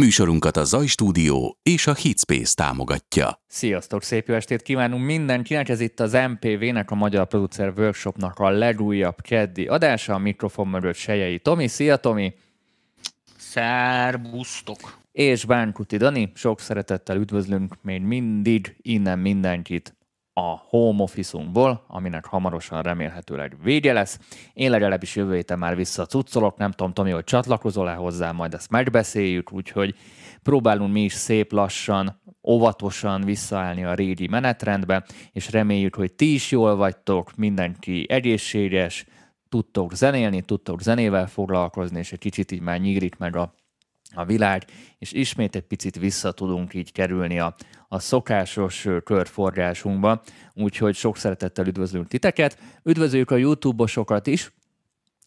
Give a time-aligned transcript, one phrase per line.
[0.00, 3.42] Műsorunkat a Zaj Stúdió és a Hitspace támogatja.
[3.46, 5.68] Sziasztok, szép jó estét kívánunk mindenkinek!
[5.68, 10.14] Ez itt az MPV-nek, a Magyar Producer Workshopnak a legújabb keddi adása.
[10.14, 11.68] A mikrofon mögött Sejei Tomi.
[11.68, 12.34] Szia, Tomi!
[13.36, 14.98] Szerbusztok!
[15.12, 16.32] És Bánkuti Dani.
[16.34, 19.96] Sok szeretettel üdvözlünk még mindig innen mindenkit
[20.32, 24.18] a home office-unkból, aminek hamarosan remélhetőleg vége lesz.
[24.52, 28.70] Én legalábbis jövő héten már vissza cuccolok, nem tudom, Tomi, hogy csatlakozol-e hozzá, majd ezt
[28.70, 29.94] megbeszéljük, úgyhogy
[30.42, 36.50] próbálunk mi is szép lassan, óvatosan visszaállni a régi menetrendbe, és reméljük, hogy ti is
[36.50, 39.06] jól vagytok, mindenki egészséges,
[39.48, 43.54] tudtok zenélni, tudtok zenével foglalkozni, és egy kicsit így már nyírik meg a
[44.14, 44.64] a világ,
[44.98, 47.54] és ismét egy picit vissza tudunk így kerülni a,
[47.88, 50.22] a szokásos körforgásunkba,
[50.54, 52.58] úgyhogy sok szeretettel üdvözlünk titeket.
[52.84, 54.52] Üdvözöljük a YouTube-osokat is,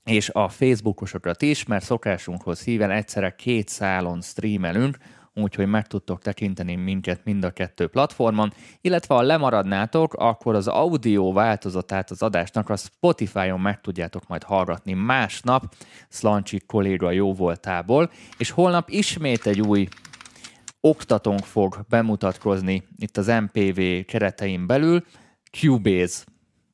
[0.03, 4.97] és a Facebookosokat is, mert szokásunkhoz híven egyszerre két szálon streamelünk,
[5.35, 11.34] úgyhogy meg tudtok tekinteni minket mind a kettő platformon, illetve ha lemaradnátok, akkor az audio
[11.34, 15.75] változatát az adásnak a Spotify-on meg tudjátok majd hallgatni másnap
[16.09, 19.87] Szlancsi kolléga jó voltából, és holnap ismét egy új
[20.81, 25.05] oktatónk fog bemutatkozni itt az MPV keretein belül,
[25.51, 26.23] Cubase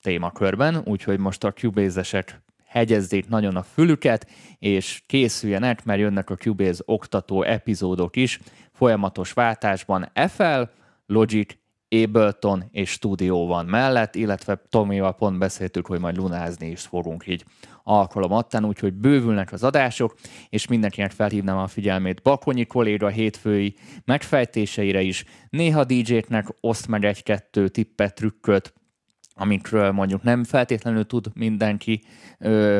[0.01, 4.27] témakörben, úgyhogy most a Cubase-esek hegyezzék nagyon a fülüket,
[4.59, 8.39] és készüljenek, mert jönnek a Cubase oktató epizódok is,
[8.71, 10.61] folyamatos váltásban FL,
[11.05, 11.57] Logic,
[11.89, 17.45] Ableton és Studio van mellett, illetve Tomival pont beszéltük, hogy majd lunázni is fogunk így
[17.83, 20.15] alkalomattán, úgyhogy bővülnek az adások,
[20.49, 23.75] és mindenkinek felhívnám a figyelmét Bakonyi kolléga hétfői
[24.05, 25.25] megfejtéseire is.
[25.49, 28.73] Néha DJ-knek oszt meg egy-kettő tippet, trükköt,
[29.39, 32.03] amikről mondjuk nem feltétlenül tud mindenki
[32.39, 32.79] ö,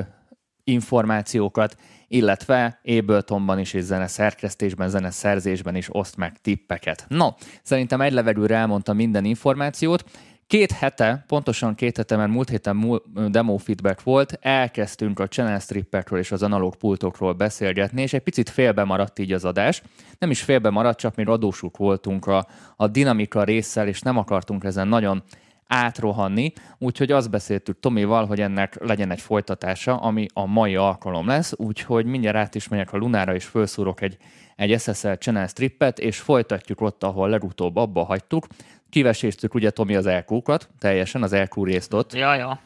[0.64, 1.76] információkat,
[2.08, 7.06] illetve Abletonban is és zene szerkesztésben, zene szerzésben is oszt meg tippeket.
[7.08, 7.28] No,
[7.64, 10.04] szerintem egy levegőre elmondta minden információt.
[10.48, 16.20] Két hete, pontosan két hete, mert múlt héten demo feedback volt, elkezdtünk a channel strippekről
[16.20, 19.82] és az analóg pultokról beszélgetni, és egy picit félbe maradt így az adás.
[20.18, 24.64] Nem is félbe maradt, csak még adósuk voltunk a, a dinamika résszel, és nem akartunk
[24.64, 25.24] ezen nagyon
[25.70, 31.54] átrohanni, úgyhogy azt beszéltük Tomival, hogy ennek legyen egy folytatása, ami a mai alkalom lesz,
[31.56, 34.18] úgyhogy mindjárt át is megyek a Lunára, és felszúrok egy,
[34.56, 38.48] egy SSL channel strippet, és folytatjuk ott, ahol legutóbb abba hagytuk.
[38.90, 42.14] Kiveséztük ugye Tomi az elkúkat, teljesen az elkú részt ott.
[42.14, 42.60] Ja, ja.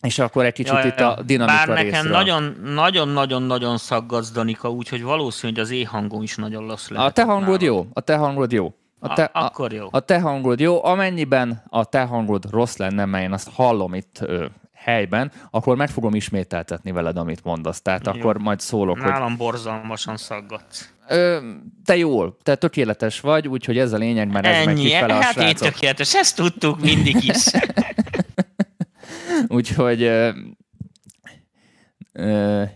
[0.00, 2.08] És akkor egy kicsit ja, itt a dinamika Bár nekem
[2.62, 7.08] nagyon-nagyon-nagyon szaggatsz, Danika, úgyhogy valószínű, hogy az éhangom is nagyon lassz lehet.
[7.08, 7.76] A te hangod nálam.
[7.76, 8.74] jó, a te hangod jó.
[9.08, 9.84] A te, a, akkor jó.
[9.84, 13.94] A, a te hangod jó, amennyiben a te hangod rossz lenne, mert én azt hallom
[13.94, 17.82] itt ö, helyben, akkor meg fogom ismételtetni veled, amit mondasz.
[17.82, 18.12] Tehát jó.
[18.12, 19.36] akkor majd szólok, Nálam hogy...
[19.36, 20.88] borzalmasan szaggatsz.
[21.08, 21.50] Ö,
[21.84, 25.36] te jól, te tökéletes vagy, úgyhogy ez a lényeg, mert ez Ennyi, meg a hát
[25.36, 27.44] én tökéletes, ezt tudtuk mindig is.
[29.56, 30.10] úgyhogy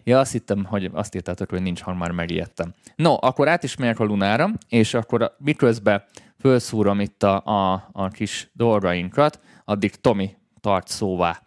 [0.05, 2.75] ja, azt hittem, hogy azt írtátok, hogy nincs hang, már megijedtem.
[2.97, 6.03] No, akkor át is megyek a Lunára, és akkor miközben
[6.39, 11.43] felszúrom itt a, a, a kis dolgainkat, addig Tomi tart szóvá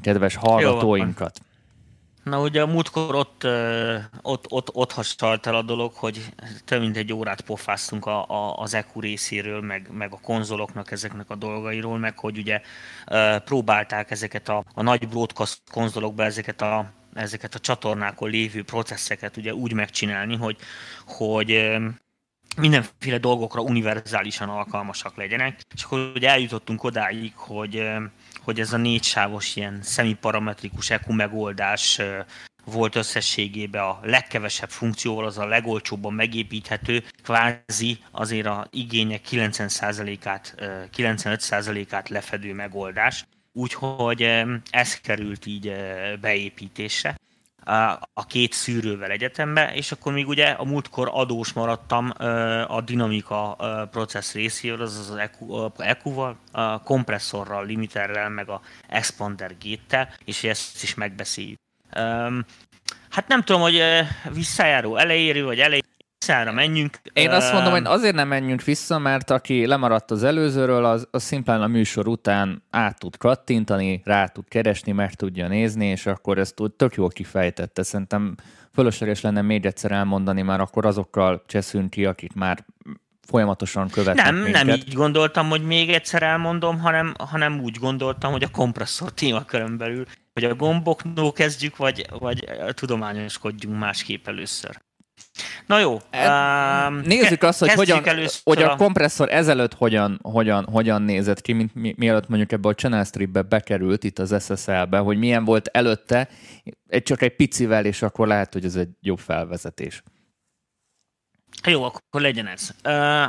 [0.00, 1.40] kedves hallgatóinkat.
[2.22, 3.46] Na ugye a múltkor ott,
[4.22, 6.28] ott, ott, ott hastalt el a dolog, hogy
[6.64, 11.30] több mint egy órát pofáztunk a, a, az EQ részéről, meg, meg a konzoloknak ezeknek
[11.30, 12.60] a dolgairól, meg hogy ugye
[13.44, 19.54] próbálták ezeket a, a nagy broadcast konzolokba ezeket a ezeket a csatornákon lévő processzeket ugye
[19.54, 20.56] úgy megcsinálni, hogy,
[21.06, 21.76] hogy
[22.56, 27.88] mindenféle dolgokra univerzálisan alkalmasak legyenek, és akkor ugye eljutottunk odáig, hogy,
[28.42, 32.00] hogy ez a négysávos ilyen szemiparametrikus EQ megoldás
[32.64, 40.54] volt összességében a legkevesebb funkcióval, az a legolcsóbban megépíthető, kvázi azért a igények 90%-át,
[40.96, 44.22] 95%-át lefedő megoldás úgyhogy
[44.70, 45.72] ez került így
[46.20, 47.16] beépítésre
[48.14, 52.12] a két szűrővel egyetembe, és akkor még ugye a múltkor adós maradtam
[52.66, 53.56] a dinamika
[53.90, 55.16] processz részéről, az az
[55.76, 61.58] EQ-val, a kompresszorral, limiterrel, meg a expander géttel, és ezt is megbeszéljük.
[63.10, 63.82] Hát nem tudom, hogy
[64.32, 65.87] visszajáró elejérő, vagy elejérő,
[66.18, 66.98] Szára menjünk.
[67.12, 71.22] Én azt mondom, hogy azért nem menjünk vissza, mert aki lemaradt az előzőről, az, az
[71.22, 76.38] szimplán a műsor után át tud kattintani, rá tud keresni, meg tudja nézni, és akkor
[76.38, 77.82] ezt tök jól kifejtette.
[77.82, 78.34] Szerintem
[78.72, 82.64] fölösleges lenne még egyszer elmondani, már akkor azokkal cseszünk ki, akik már
[83.28, 84.64] folyamatosan követnek Nem, minket.
[84.64, 89.76] nem így gondoltam, hogy még egyszer elmondom, hanem, hanem úgy gondoltam, hogy a kompresszor témakörön
[89.76, 94.78] belül, hogy a gomboknól kezdjük, vagy, vagy tudományoskodjunk másképp először.
[95.66, 95.92] Na jó.
[95.92, 98.02] Um, Nézzük azt, hogy, hogyan,
[98.44, 102.74] hogy a kompresszor ezelőtt hogyan, hogyan, hogyan nézett ki, mint mi, mielőtt mondjuk ebbe a
[102.74, 106.28] Channel Strip-be bekerült itt az SSL-be, hogy milyen volt előtte,
[106.88, 110.02] egy csak egy picivel, és akkor lehet, hogy ez egy jobb felvezetés.
[111.66, 112.74] Jó, akkor legyen ez.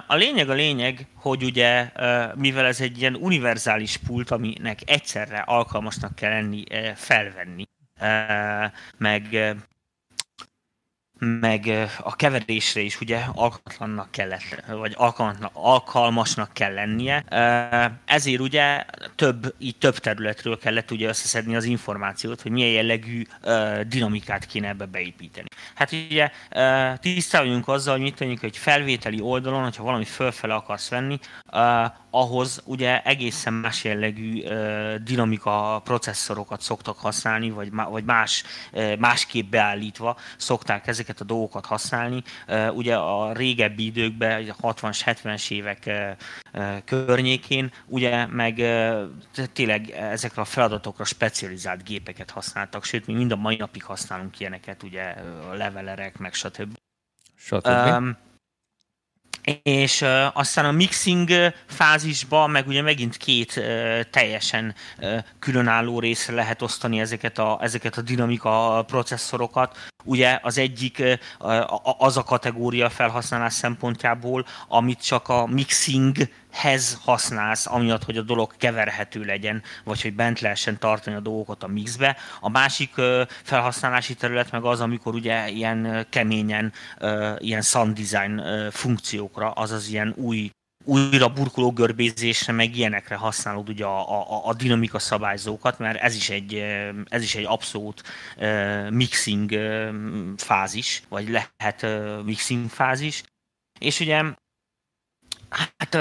[0.08, 1.92] A lényeg a lényeg, hogy ugye,
[2.36, 6.64] mivel ez egy ilyen univerzális pult, aminek egyszerre alkalmasnak kell lenni
[6.96, 7.64] felvenni,
[8.98, 9.24] meg
[11.20, 14.96] meg a keverésre is ugye alkalmatlannak kellett, vagy
[15.54, 17.24] alkalmasnak kell lennie.
[18.06, 18.86] Ezért ugye
[19.16, 23.24] több, így több területről kellett ugye összeszedni az információt, hogy milyen jellegű
[23.88, 25.48] dinamikát kéne ebbe beépíteni.
[25.76, 26.30] Hát ugye
[26.98, 31.20] tisztáljunk azzal, hogy mit mondjuk, hogy felvételi oldalon, hogyha valami fölfele akarsz venni,
[32.10, 34.44] ahhoz ugye egészen más jellegű
[35.04, 38.44] dinamika processzorokat szoktak használni, vagy, vagy más,
[39.00, 42.24] másképp beállítva szokták ezeket a dolgokat használni.
[42.74, 45.92] Ugye a régebbi időkben, a 60-as, 70-es évek
[46.86, 48.56] környékén, ugye meg
[49.54, 54.84] tényleg ezekre a feladatokra specializált gépeket használtak, sőt, mi mind a mai napig használunk ilyeneket,
[54.84, 55.16] ugye
[55.54, 56.78] levelerek, meg stb.
[57.36, 57.68] stb.
[57.68, 58.18] Um,
[59.64, 61.30] és aztán a mixing
[61.66, 63.62] fázisban meg ugye megint két
[64.12, 64.76] teljesen
[65.40, 69.78] különálló részre lehet osztani ezeket a, ezeket a dinamika processzorokat.
[70.04, 71.04] Ugye az egyik
[71.98, 75.48] az a kategória felhasználás szempontjából, amit csak a
[76.50, 81.64] mixinghez használsz, amiatt, hogy a dolog keverhető legyen, vagy hogy bent lehessen tartani a dolgokat
[81.64, 82.18] a mixbe.
[82.40, 82.94] A másik
[83.44, 86.74] felhasználási terület meg az, amikor ugye ilyen keményen,
[87.38, 88.42] ilyen sound design
[88.72, 90.52] funkciókra, azaz ilyen új
[90.86, 96.30] újra burkoló görbézésre, meg ilyenekre használod ugye a, a, a dinamika szabályzókat, mert ez is
[96.30, 96.54] egy,
[97.06, 98.04] ez is egy abszolút
[98.90, 99.52] mixing
[100.38, 101.86] fázis, vagy lehet
[102.24, 103.24] mixing fázis.
[103.80, 104.24] És ugye
[105.50, 105.98] Hát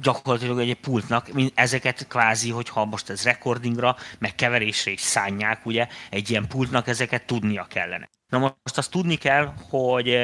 [0.00, 6.30] gyakorlatilag egy pultnak, ezeket kvázi, hogyha most ez recordingra, meg keverésre is szánják, ugye, egy
[6.30, 8.08] ilyen pultnak ezeket tudnia kellene.
[8.28, 10.18] Na most azt tudni kell, hogy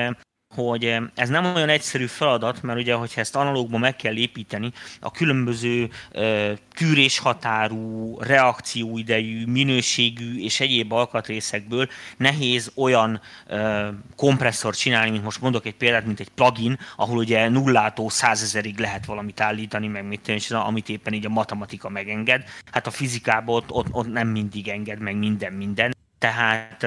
[0.56, 4.73] hogy eh, ez nem olyan egyszerű feladat, mert ugye, hogyha ezt analógban meg kell építeni,
[5.00, 13.87] a különböző uh, tűréshatárú, reakcióidejű, minőségű és egyéb alkatrészekből nehéz olyan uh,
[14.17, 19.06] kompresszort csinálni, mint most mondok egy példát, mint egy plugin, ahol ugye nullától százezerig lehet
[19.06, 22.44] valamit állítani, meg mit és amit éppen így a matematika megenged.
[22.70, 26.87] Hát a fizikában ott, ott, ott nem mindig enged meg minden minden tehát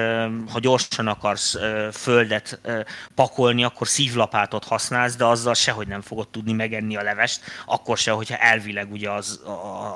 [0.52, 1.56] ha gyorsan akarsz
[1.92, 2.60] földet
[3.14, 8.10] pakolni, akkor szívlapátot használsz, de azzal sehogy nem fogod tudni megenni a levest, akkor se,
[8.10, 9.42] hogyha elvileg ugye az,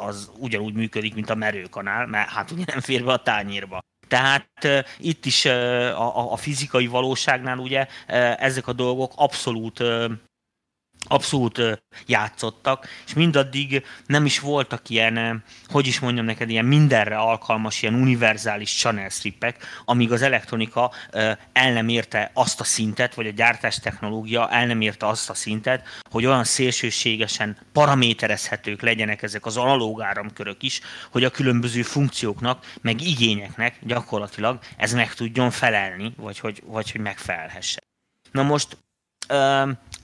[0.06, 3.82] az ugyanúgy működik, mint a merőkanál, mert hát ugye nem fér be a tányérba.
[4.08, 7.86] Tehát itt is a, a fizikai valóságnál ugye
[8.36, 9.82] ezek a dolgok abszolút
[11.06, 17.82] abszolút játszottak, és mindaddig nem is voltak ilyen, hogy is mondjam neked, ilyen mindenre alkalmas,
[17.82, 20.92] ilyen univerzális channel stripek, amíg az elektronika
[21.52, 25.34] el nem érte azt a szintet, vagy a gyártás technológia el nem érte azt a
[25.34, 30.80] szintet, hogy olyan szélsőségesen paraméterezhetők legyenek ezek az analóg áramkörök is,
[31.10, 37.00] hogy a különböző funkcióknak, meg igényeknek gyakorlatilag ez meg tudjon felelni, vagy hogy, vagy hogy
[37.00, 37.82] megfelelhessen.
[38.30, 38.76] Na most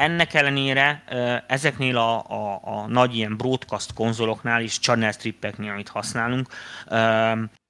[0.00, 1.04] ennek ellenére
[1.46, 6.48] ezeknél a, a, a nagy ilyen broadcast konzoloknál és channel strippeknél, amit használunk,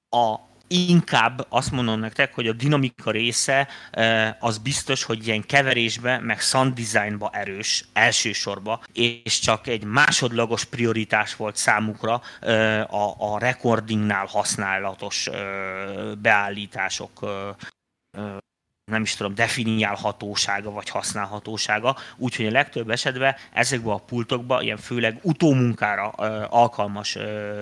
[0.09, 0.35] a
[0.67, 3.67] inkább azt mondom nektek, hogy a dinamika része
[4.39, 11.35] az biztos, hogy ilyen keverésbe, meg sound designba erős elsősorban, és csak egy másodlagos prioritás
[11.35, 12.21] volt számukra
[12.89, 15.29] a, a recordingnál használatos
[16.21, 17.19] beállítások
[18.91, 25.19] nem is tudom, definiálhatósága vagy használhatósága, úgyhogy a legtöbb esetben ezekben a pultokban ilyen főleg
[25.21, 26.07] utómunkára
[26.49, 27.17] alkalmas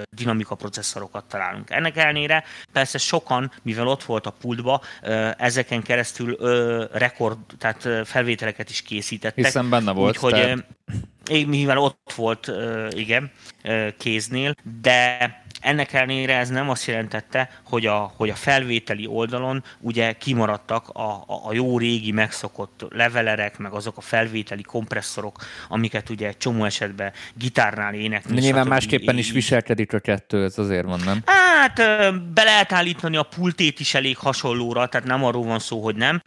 [0.10, 1.70] dinamika processzorokat találunk.
[1.70, 4.82] Ennek ellenére persze sokan, mivel ott volt a pultba,
[5.38, 6.38] ezeken keresztül
[6.92, 9.46] rekord, tehát felvételeket is készítettek.
[9.46, 10.16] Hiszen benne volt.
[10.16, 11.46] Úgyhogy, tehát...
[11.46, 12.52] mivel ott volt,
[12.90, 13.32] igen,
[13.98, 20.14] kéznél, de ennek ellenére ez nem azt jelentette, hogy a, hogy a felvételi oldalon ugye
[20.14, 25.38] kimaradtak a, a, a jó régi megszokott levelerek, meg azok a felvételi kompresszorok,
[25.68, 28.40] amiket ugye csomó esetben gitárnál énekelni.
[28.40, 31.22] Nyilván másképpen is viselkedik a kettő, ez azért van, nem?
[31.26, 31.76] Hát
[32.34, 36.22] be lehet állítani a pultét is elég hasonlóra, tehát nem arról van szó, hogy nem.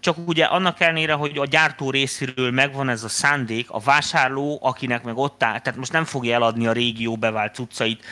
[0.00, 5.02] Csak ugye annak ellenére, hogy a gyártó részéről megvan ez a szándék, a vásárló, akinek
[5.02, 8.04] meg ott áll, tehát most nem fogja eladni a régió bevált cuccait,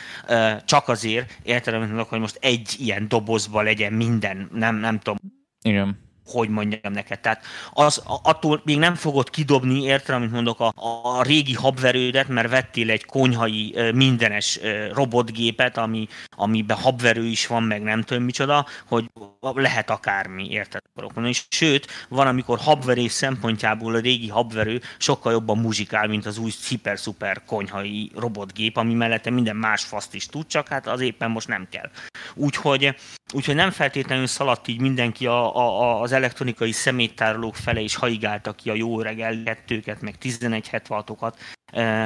[0.65, 5.17] csak azért, értelemben hogy most egy ilyen dobozba legyen minden, nem, nem tudom.
[5.61, 6.02] Igen.
[6.25, 7.19] Hogy mondjam neked.
[7.19, 12.49] Tehát az, attól még nem fogod kidobni, érted, amit mondok, a, a régi habverődet, mert
[12.49, 14.59] vettél egy konyhai mindenes
[14.93, 19.05] robotgépet, ami, amiben habverő is van, meg nem tudom micsoda, hogy
[19.39, 20.81] lehet akármi, érted?
[21.23, 26.51] És sőt, van, amikor habverés szempontjából a régi habverő sokkal jobban muzsikál, mint az új
[26.67, 31.47] hiper-szuper konyhai robotgép, ami mellette minden más faszt is tud, csak hát az éppen most
[31.47, 31.89] nem kell.
[32.33, 32.95] Úgyhogy,
[33.33, 38.69] úgyhogy nem feltétlenül szaladt így mindenki a, a, az elektronikai szeméttárolók fele, és haigálta ki
[38.69, 41.33] a jó öreg L2-ket, meg 1176-okat,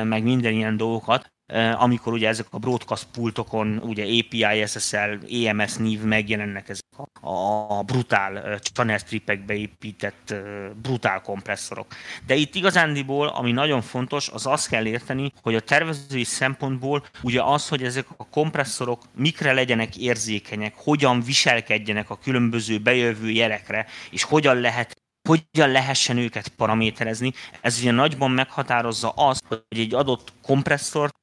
[0.04, 1.32] meg minden ilyen dolgokat,
[1.74, 6.86] amikor ugye ezek a broadcast pultokon, ugye API, SSL, EMS név megjelennek ezek
[7.22, 7.30] a,
[7.78, 10.36] a brutál channel stripekbe épített
[10.82, 11.88] brutál kompresszorok.
[12.26, 17.44] De itt igazándiból, ami nagyon fontos, az azt kell érteni, hogy a tervezői szempontból ugye
[17.44, 24.24] az, hogy ezek a kompresszorok mikre legyenek érzékenyek, hogyan viselkedjenek a különböző bejövő jelekre, és
[24.24, 24.96] hogyan lehet
[25.28, 27.34] hogyan lehessen őket paraméterezni.
[27.62, 31.16] Ez ugye nagyban meghatározza azt, hogy egy adott kompresszort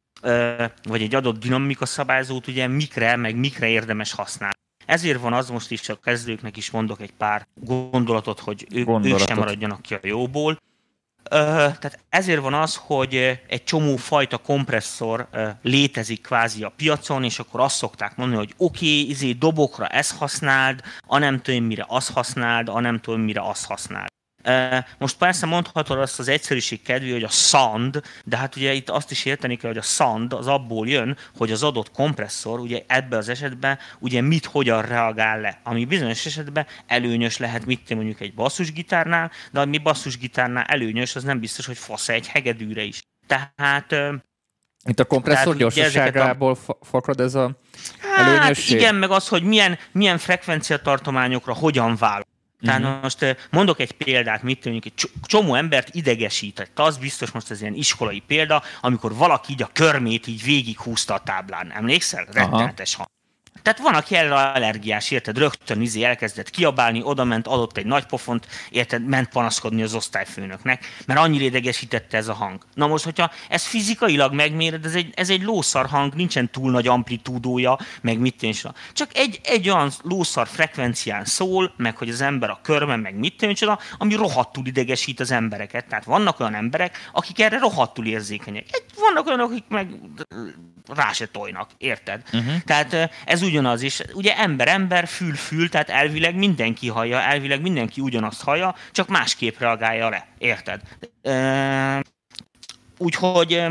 [0.83, 4.55] vagy egy adott dinamika szabályzót ugye mikre, meg mikre érdemes használni.
[4.87, 9.19] Ezért van az most is, a kezdőknek is mondok egy pár gondolatot, hogy ők, ők
[9.19, 10.59] sem maradjanak ki a jóból.
[11.31, 13.15] Tehát ezért van az, hogy
[13.47, 15.29] egy csomó fajta kompresszor
[15.63, 20.17] létezik kvázi a piacon, és akkor azt szokták mondani, hogy oké, okay, izé dobokra ezt
[20.17, 24.09] használd, a nem tudom mire azt használd, a nem tudom mire azt használd.
[24.99, 29.11] Most persze mondhatod azt az egyszerűség kedvé, hogy a sound, de hát ugye itt azt
[29.11, 33.19] is érteni kell, hogy a sound az abból jön, hogy az adott kompresszor ugye ebben
[33.19, 35.61] az esetben ugye mit hogyan reagál le.
[35.63, 41.41] Ami bizonyos esetben előnyös lehet, mit mondjuk egy basszusgitárnál, de ami basszusgitárnál előnyös, az nem
[41.41, 43.03] biztos, hogy fasz egy hegedűre is.
[43.27, 43.95] Tehát
[44.85, 46.77] itt a kompresszor gyorsaságából a...
[46.85, 47.51] fakad ez a
[48.01, 48.79] hát előnyösség?
[48.81, 52.33] igen, meg az, hogy milyen, milyen frekvenciatartományokra hogyan vállal.
[52.65, 53.03] Tehát uh-huh.
[53.03, 56.79] most mondok egy példát, mit tudjuk, egy csomó embert idegesített.
[56.79, 61.19] Az biztos most ez ilyen iskolai példa, amikor valaki így a körmét így végighúzta a
[61.19, 61.73] táblán.
[61.73, 62.27] Emlékszel?
[62.33, 63.09] Rettenetes hang.
[63.65, 68.07] Tehát van, aki erre allergiás, érted, rögtön izé elkezdett kiabálni, oda ment, adott egy nagy
[68.07, 72.63] pofont, érted, ment panaszkodni az osztályfőnöknek, mert annyira idegesítette ez a hang.
[72.75, 76.87] Na most, hogyha ez fizikailag megméred, ez egy, ez egy lószar hang, nincsen túl nagy
[76.87, 78.75] amplitúdója, meg mit tényleg.
[78.93, 83.37] Csak egy, egy olyan lószar frekvencián szól, meg hogy az ember a körben, meg mit
[83.37, 85.87] tényleg, ami rohadtul idegesít az embereket.
[85.87, 88.67] Tehát vannak olyan emberek, akik erre rohadtul érzékenyek.
[88.97, 89.89] Vannak olyanok, akik meg
[90.89, 92.23] rá se tojnak, érted?
[92.33, 92.63] Uh-huh.
[92.65, 94.01] Tehát ez ugyanaz is.
[94.13, 100.27] Ugye ember-ember, fül-fül, tehát elvileg mindenki hallja, elvileg mindenki ugyanazt hallja, csak másképp reagálja le,
[100.39, 100.81] érted?
[102.99, 103.63] Úgyhogy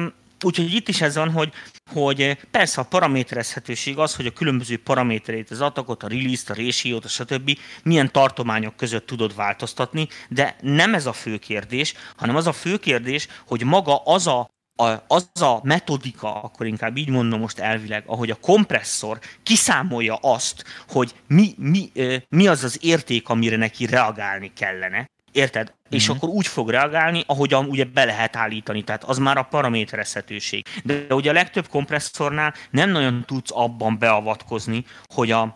[0.43, 1.53] Úgyhogy itt is ez van, hogy,
[1.91, 6.99] hogy persze a paraméterezhetőség az, hogy a különböző paraméterét, az atakot, a release-t, a ratio
[7.03, 7.57] a stb.
[7.83, 12.77] milyen tartományok között tudod változtatni, de nem ez a fő kérdés, hanem az a fő
[12.77, 18.03] kérdés, hogy maga az a a, az a metodika, akkor inkább így mondom most elvileg,
[18.05, 21.91] ahogy a kompresszor kiszámolja azt, hogy mi, mi,
[22.29, 25.67] mi az az érték, amire neki reagálni kellene, Érted?
[25.67, 25.97] Mm-hmm.
[25.97, 26.17] És mhm.
[26.17, 30.65] akkor úgy fog reagálni, ahogyan ugye be lehet állítani, tehát az már a paraméterezhetőség.
[30.83, 35.55] De ugye a legtöbb kompresszornál nem nagyon tudsz abban beavatkozni, hogy a,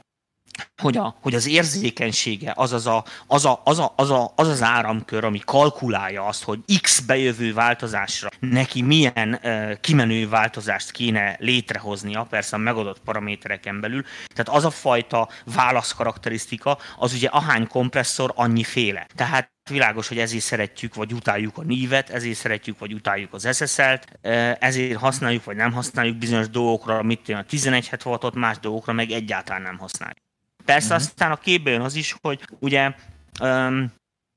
[0.81, 4.47] hogy, a, hogy az érzékenysége, az az, a, az, a, az, a, az, a, az
[4.47, 11.35] az áramkör, ami kalkulálja azt, hogy X bejövő változásra neki milyen uh, kimenő változást kéne
[11.39, 14.03] létrehoznia, persze a megadott paramétereken belül.
[14.33, 19.07] Tehát az a fajta válaszkarakterisztika, az ugye ahány kompresszor, annyi féle.
[19.15, 24.19] Tehát világos, hogy ezért szeretjük, vagy utáljuk a nívet, ezért szeretjük, vagy utáljuk az SSL-t,
[24.59, 29.77] ezért használjuk, vagy nem használjuk bizonyos dolgokra, mit a 1176-ot, más dolgokra meg egyáltalán nem
[29.77, 30.26] használjuk.
[30.67, 31.07] Persze uh-huh.
[31.07, 32.95] aztán a képbe jön az is, hogy ugye
[33.41, 33.93] um,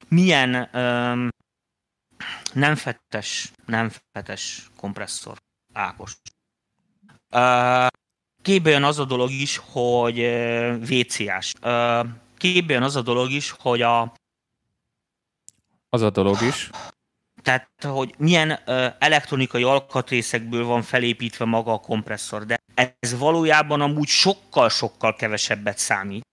[0.08, 1.28] milyen um,
[2.52, 5.36] nem fettes, nem fettes kompresszor
[5.72, 6.16] Ákos.
[7.34, 7.86] Uh,
[8.42, 11.52] képbe jön az a dolog is, hogy uh, VCS.
[11.62, 12.06] Uh,
[12.36, 14.12] képbe jön az a dolog is, hogy a
[15.88, 16.70] az a dolog is.
[17.42, 18.58] Tehát, hogy milyen
[18.98, 22.58] elektronikai alkatrészekből van felépítve maga a kompresszor, de
[22.98, 26.28] ez valójában amúgy sokkal-sokkal kevesebbet számít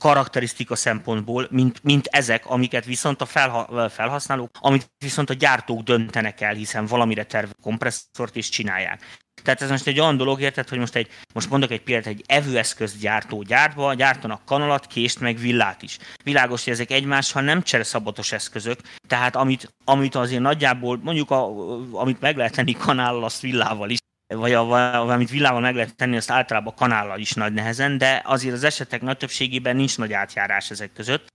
[0.00, 6.40] karakterisztika szempontból, mint, mint ezek, amiket viszont a felha- felhasználók, amit viszont a gyártók döntenek
[6.40, 9.18] el, hiszen valamire terve kompresszort és csinálják.
[9.42, 12.24] Tehát ez most egy olyan dolog, érted, hogy most, egy, most mondok egy példát, egy
[12.26, 15.98] evőeszköz gyártó gyártva, gyártanak kanalat, kést, meg villát is.
[16.24, 21.48] Világos, hogy ezek egymással nem csereszabatos eszközök, tehát amit, amit azért nagyjából, mondjuk a,
[21.92, 23.98] amit meg lehet tenni kanállal, azt villával is,
[24.34, 28.54] vagy a, valamit villával meg lehet tenni, azt általában kanállal is nagy nehezen, de azért
[28.54, 31.28] az esetek nagy többségében nincs nagy átjárás ezek között.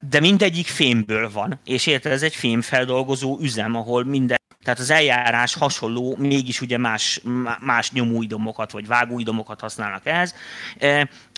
[0.00, 5.54] De mindegyik fémből van, és érted, ez egy fémfeldolgozó üzem, ahol minden tehát az eljárás
[5.54, 7.20] hasonló, mégis ugye más,
[7.60, 10.34] más nyomóidomokat vagy vágóidomokat használnak ehhez.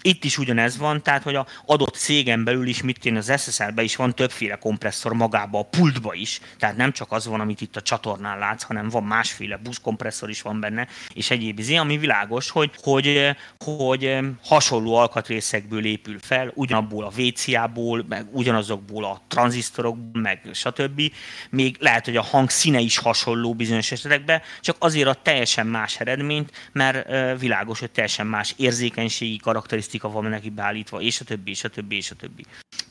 [0.06, 3.82] Itt is ugyanez van, tehát hogy a adott cégen belül is, mit kéne az SSL-be
[3.82, 7.76] is van többféle kompresszor magába, a pultba is, tehát nem csak az van, amit itt
[7.76, 12.50] a csatornán látsz, hanem van másféle buszkompresszor is van benne, és egyéb izé, ami világos,
[12.50, 20.40] hogy, hogy, hogy hasonló alkatrészekből épül fel, ugyanabból a VCA-ból, meg ugyanazokból a tranzisztorokból, meg
[20.52, 21.02] stb.
[21.50, 26.00] Még lehet, hogy a hang színe is hasonló bizonyos esetekben, csak azért a teljesen más
[26.00, 27.08] eredményt, mert
[27.40, 31.69] világos, hogy teljesen más érzékenységi karakterisztikák statisztika van neki beállítva, és a többi, és a
[31.69, 32.45] többi, és a többi.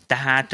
[0.06, 0.52] Tehát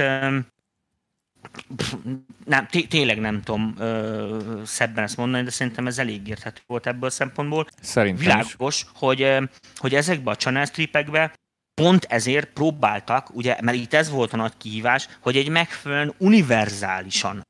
[2.46, 7.10] nem, tényleg nem tudom ö, szebben ezt mondani, de szerintem ez elég érthető volt ebből
[7.10, 7.68] a szempontból.
[7.82, 8.86] Szerintem Világos, is.
[8.94, 9.38] hogy,
[9.76, 11.34] hogy ezekbe a channel stripekbe
[11.74, 17.42] pont ezért próbáltak, ugye, mert itt ez volt a nagy kihívás, hogy egy megfelelően univerzálisan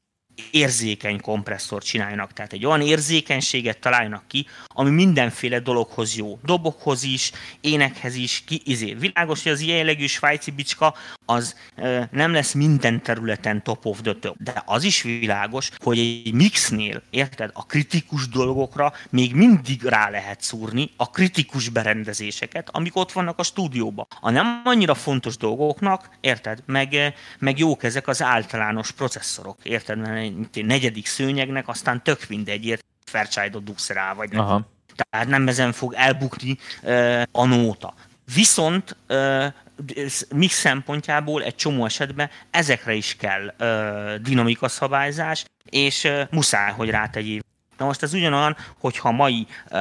[0.51, 6.39] érzékeny kompresszort csináljanak, tehát egy olyan érzékenységet találjanak ki, ami mindenféle dologhoz jó.
[6.43, 7.31] Dobokhoz is,
[7.61, 8.93] énekhez is, ki, izé.
[8.93, 10.95] Világos, hogy az ilyen jellegű svájci bicska
[11.25, 15.99] az e, nem lesz minden területen top of the top, de az is világos, hogy
[15.99, 22.95] egy mixnél, érted, a kritikus dolgokra még mindig rá lehet szúrni a kritikus berendezéseket, amik
[22.95, 24.07] ott vannak a stúdióban.
[24.21, 30.30] A nem annyira fontos dolgoknak, érted, meg, meg jók ezek az általános processzorok, érted, mert
[30.53, 34.39] negyedik szőnyegnek, aztán tök mindegy, ért Fairchild-ot dugsz rá, vagy nem.
[34.39, 34.69] Aha.
[34.95, 37.93] Tehát nem ezen fog elbukni uh, a nóta.
[38.33, 39.45] Viszont uh,
[40.35, 46.89] mix szempontjából egy csomó esetben ezekre is kell uh, dinamika szabályzás, és uh, muszáj, hogy
[46.89, 47.41] rátegyél
[47.81, 49.77] Na most ez ugyanolyan, hogyha mai uh,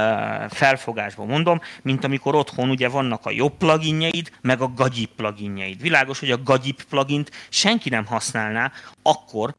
[0.48, 5.80] felfogásban mondom, mint amikor otthon ugye vannak a jobb pluginjeid, meg a gagyip pluginjeid.
[5.80, 9.54] Világos, hogy a gagyip plugint senki nem használná akkor,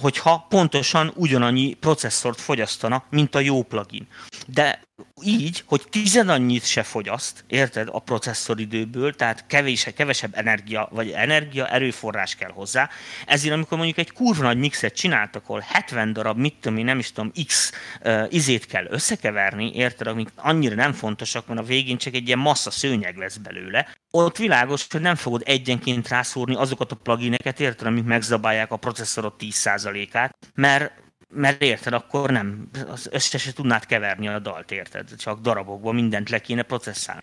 [0.00, 4.06] hogyha pontosan ugyanannyi processzort fogyasztana, mint a jó plugin.
[4.46, 4.85] De
[5.22, 11.68] így, hogy tized annyit se fogyaszt, érted, a processzoridőből, tehát kevés, kevesebb energia, vagy energia,
[11.68, 12.88] erőforrás kell hozzá.
[13.26, 16.98] Ezért, amikor mondjuk egy kurva nagy mixet csináltak, ahol 70 darab, mit tudom én, nem
[16.98, 17.72] is tudom, x
[18.04, 22.38] uh, izét kell összekeverni, érted, amik annyira nem fontosak, mert a végén csak egy ilyen
[22.38, 27.86] massza szőnyeg lesz belőle, ott világos, hogy nem fogod egyenként rászúrni azokat a plugineket, érted,
[27.86, 30.92] amik megzabálják a processzorot 10%-át, mert
[31.28, 32.70] mert érted, akkor nem,
[33.10, 35.16] össze se tudnád keverni a dalt, érted?
[35.16, 37.22] Csak darabokban mindent le kéne processzálni.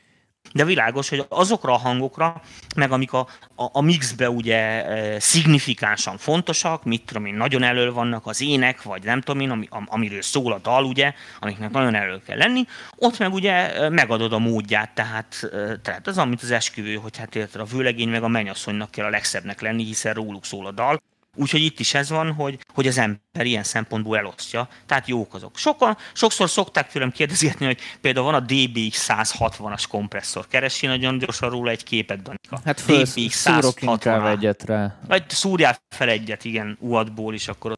[0.52, 2.42] De világos, hogy azokra a hangokra,
[2.76, 7.92] meg amik a, a, a mixbe ugye e, szignifikánsan fontosak, mit tudom én, nagyon elő
[7.92, 11.96] vannak az ének, vagy nem tudom én, ami, amiről szól a dal, ugye, amiknek nagyon
[11.96, 16.42] elő kell lenni, ott meg ugye e, megadod a módját, tehát, e, tehát az, amit
[16.42, 20.14] az esküvő, hogy hát érted, a vőlegény meg a mennyasszonynak kell a legszebbnek lenni, hiszen
[20.14, 21.02] róluk szól a dal,
[21.36, 25.58] Úgyhogy itt is ez van, hogy, hogy az ember ilyen szempontból elosztja, tehát jók azok.
[25.58, 30.48] Sokan, sokszor szokták tőlem kérdezni, hogy például van a DBX 160-as kompresszor.
[30.48, 32.60] Keresi nagyon gyorsan róla egy képet, Danika.
[32.66, 34.96] Hát föl, DBX 160 egyet rá.
[35.08, 37.72] Vagy szúrjál fel egyet, igen, UAD-ból is, akkor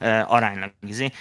[0.00, 0.72] uh, aránylag.
[0.86, 1.04] Izé.
[1.04, 1.12] Uh,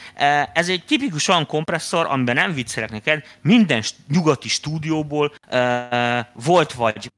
[0.53, 7.11] ez egy tipikus olyan kompresszor, amiben nem viccelek neked, minden nyugati stúdióból uh, volt vagy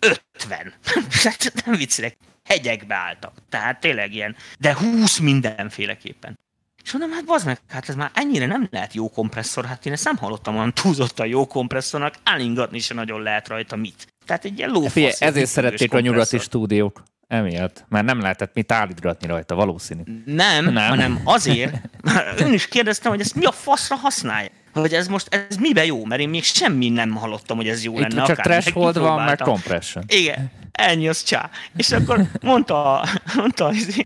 [0.00, 0.72] 50.
[1.64, 3.32] nem viccelek hegyekbe álltak.
[3.48, 6.38] Tehát tényleg ilyen, de 20 mindenféleképpen.
[6.84, 9.92] És mondom, hát bazd meg, hát ez már ennyire nem lehet jó kompresszor, hát én
[9.92, 14.06] ezt nem hallottam olyan túlzottan jó kompresszornak, állingatni se nagyon lehet rajta mit.
[14.26, 14.92] Tehát egy ilyen lófasz.
[14.92, 17.02] Figyelj, ezért szerették a nyugati stúdiók.
[17.28, 17.84] Emiatt.
[17.88, 20.02] Mert nem lehetett mit állítgatni rajta, valószínű.
[20.24, 20.88] Nem, nem.
[20.88, 24.50] hanem azért, mert ön is kérdeztem, hogy ezt mi a faszra használja.
[24.72, 26.04] Hogy ez most, ez mibe jó?
[26.04, 28.26] Mert én még semmi nem hallottam, hogy ez jó Itt lenne.
[28.26, 30.04] csak threshold van, meg compression.
[30.08, 31.50] Igen, ennyi az csá.
[31.76, 33.06] És akkor mondta,
[33.36, 34.04] mondta az,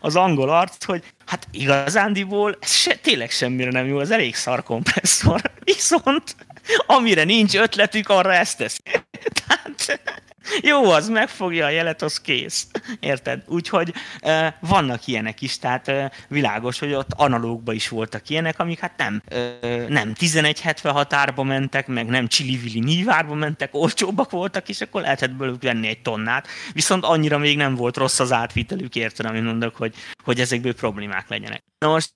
[0.00, 4.62] az angol arc, hogy hát igazándiból ez se, tényleg semmire nem jó, ez elég szar
[4.62, 5.40] kompresszor.
[5.64, 6.36] Viszont
[6.86, 8.80] amire nincs ötletük, arra ezt tesz.
[9.46, 10.00] Tehát
[10.70, 12.66] jó, az megfogja a jelet, az kész.
[13.00, 13.42] Érted?
[13.46, 13.94] Úgyhogy
[14.60, 15.92] vannak ilyenek is, tehát
[16.28, 19.22] világos, hogy ott analógba is voltak ilyenek, amik hát nem,
[19.88, 25.62] nem 1176 árba mentek, meg nem csili-vili nyívárba mentek, olcsóbbak voltak, és akkor lehetett belőlük
[25.62, 26.48] venni egy tonnát.
[26.72, 31.28] Viszont annyira még nem volt rossz az átvitelük, érted, amit mondok, hogy, hogy ezekből problémák
[31.28, 31.62] legyenek.
[31.78, 32.14] Na most,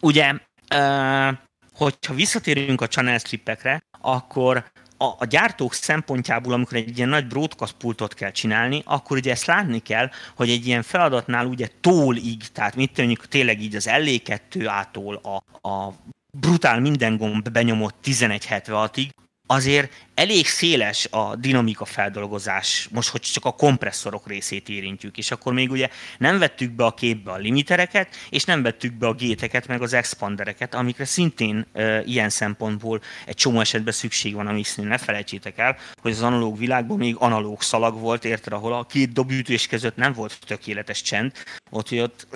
[0.00, 0.32] ugye,
[0.68, 1.42] e,
[1.74, 7.74] hogyha visszatérünk a channel stripekre, akkor a, a gyártók szempontjából, amikor egy ilyen nagy broadcast
[7.74, 12.76] pultot kell csinálni, akkor ugye ezt látni kell, hogy egy ilyen feladatnál ugye tólig, tehát
[12.76, 15.92] mit mondjuk tényleg így az LE2-ától a, a
[16.38, 19.08] brutál minden gomb benyomott 1176-ig,
[19.52, 25.52] azért elég széles a dinamika feldolgozás, most hogy csak a kompresszorok részét érintjük, és akkor
[25.52, 25.88] még ugye
[26.18, 29.92] nem vettük be a képbe a limitereket, és nem vettük be a géteket, meg az
[29.92, 35.76] expandereket, amikre szintén e, ilyen szempontból egy csomó esetben szükség van, amit ne felejtsétek el,
[36.02, 40.12] hogy az analóg világban még analóg szalag volt, érted, ahol a két dobütés között nem
[40.12, 41.32] volt tökéletes csend,
[41.70, 42.26] ott, hogy ott,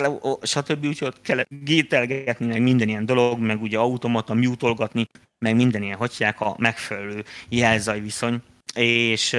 [0.43, 0.85] stb.
[0.85, 5.07] Úgyhogy ott kell gételgetni, meg minden ilyen dolog, meg ugye automata mutolgatni,
[5.39, 8.41] meg minden ilyen, hogy a megfelelő jelzaj viszony,
[8.73, 9.37] és,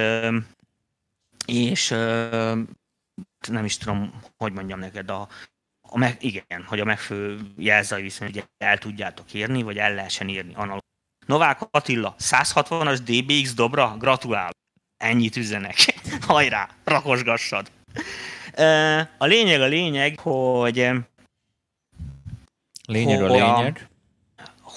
[1.47, 1.89] és
[3.49, 5.29] nem is tudom, hogy mondjam neked, a,
[5.89, 10.29] a meg, igen, hogy a megfelelő jelzaj viszony ugye el tudjátok írni, vagy el lehessen
[10.29, 10.83] írni analóg.
[11.27, 14.51] Novák Attila, 160-as DBX dobra, gratulál.
[14.97, 15.77] Ennyit üzenek.
[16.27, 17.71] Hajrá, rakosgassad.
[19.19, 20.91] A lényeg a lényeg, hogy
[22.87, 23.89] Lényeg a lényeg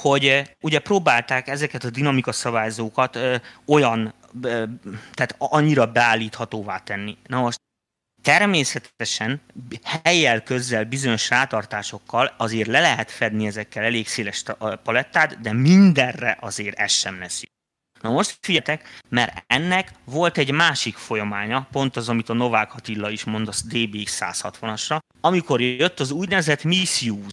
[0.02, 3.36] hogy eh, ugye próbálták ezeket a dinamika szabályzókat ö,
[3.66, 4.64] olyan, ö,
[5.14, 7.18] tehát annyira beállíthatóvá tenni.
[7.28, 7.60] Na most
[8.22, 9.42] természetesen
[10.04, 14.44] helyel közzel bizonyos rátartásokkal azért le lehet fedni ezekkel elég széles
[14.84, 17.44] palettát, de mindenre azért ez sem lesz
[18.02, 23.10] Na most figyeljetek, mert ennek volt egy másik folyamánya, pont az, amit a Novák Attila
[23.10, 27.28] is mond a DBX 160-asra, amikor jött az úgynevezett misuse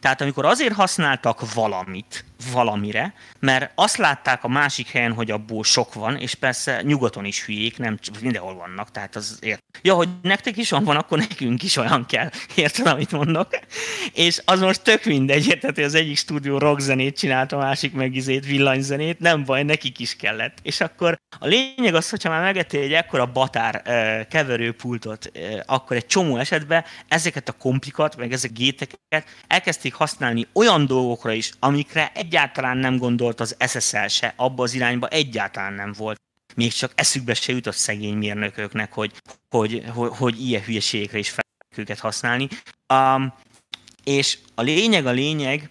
[0.00, 5.94] tehát amikor azért használtak valamit valamire, mert azt látták a másik helyen, hogy abból sok
[5.94, 9.62] van, és persze nyugaton is hülyék, nem mindenhol vannak, tehát az ért.
[9.82, 12.30] Ja, hogy nektek is van, akkor nekünk is olyan kell.
[12.54, 13.48] Érted, amit mondok?
[14.12, 18.14] És az most tök mindegy, érted, hogy az egyik stúdió rockzenét csinált, a másik meg
[18.14, 20.58] izét villanyzenét, nem baj, nekik is kellett.
[20.62, 23.82] És akkor a lényeg az, hogyha már megettél egy ekkora batár
[24.28, 25.32] keverőpultot,
[25.66, 29.24] akkor egy csomó esetben ezeket a komplikat, meg ezek géteket
[29.70, 35.08] elkezdték használni olyan dolgokra is, amikre egyáltalán nem gondolt az SSL se, abba az irányba
[35.08, 36.20] egyáltalán nem volt.
[36.54, 39.12] Még csak eszükbe se jutott szegény mérnököknek, hogy,
[39.50, 41.44] hogy, hogy, hogy ilyen hülyeségekre is fel
[41.76, 42.48] őket használni.
[42.94, 43.34] Um,
[44.04, 45.70] és a lényeg a lényeg,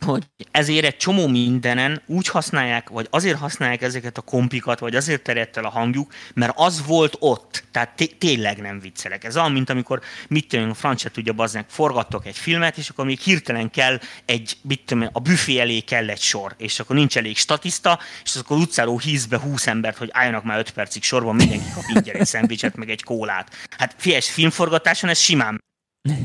[0.00, 5.22] hogy ezért egy csomó mindenen úgy használják, vagy azért használják ezeket a kompikat, vagy azért
[5.22, 7.64] terjedt el a hangjuk, mert az volt ott.
[7.70, 9.24] Tehát té- tényleg nem viccelek.
[9.24, 13.04] Ez olyan, mint amikor, mit tudom, a francia tudja, baznak, forgattok egy filmet, és akkor
[13.04, 17.16] még hirtelen kell egy, mit tudom, a büfé elé kell egy sor, és akkor nincs
[17.16, 21.34] elég statiszta, és akkor utcáról híz be 20 embert, hogy álljanak már 5 percig sorban,
[21.34, 23.50] mindenki kap ingyen egy szendvicset, meg egy kólát.
[23.78, 25.62] Hát figyelj, filmforgatáson ez simán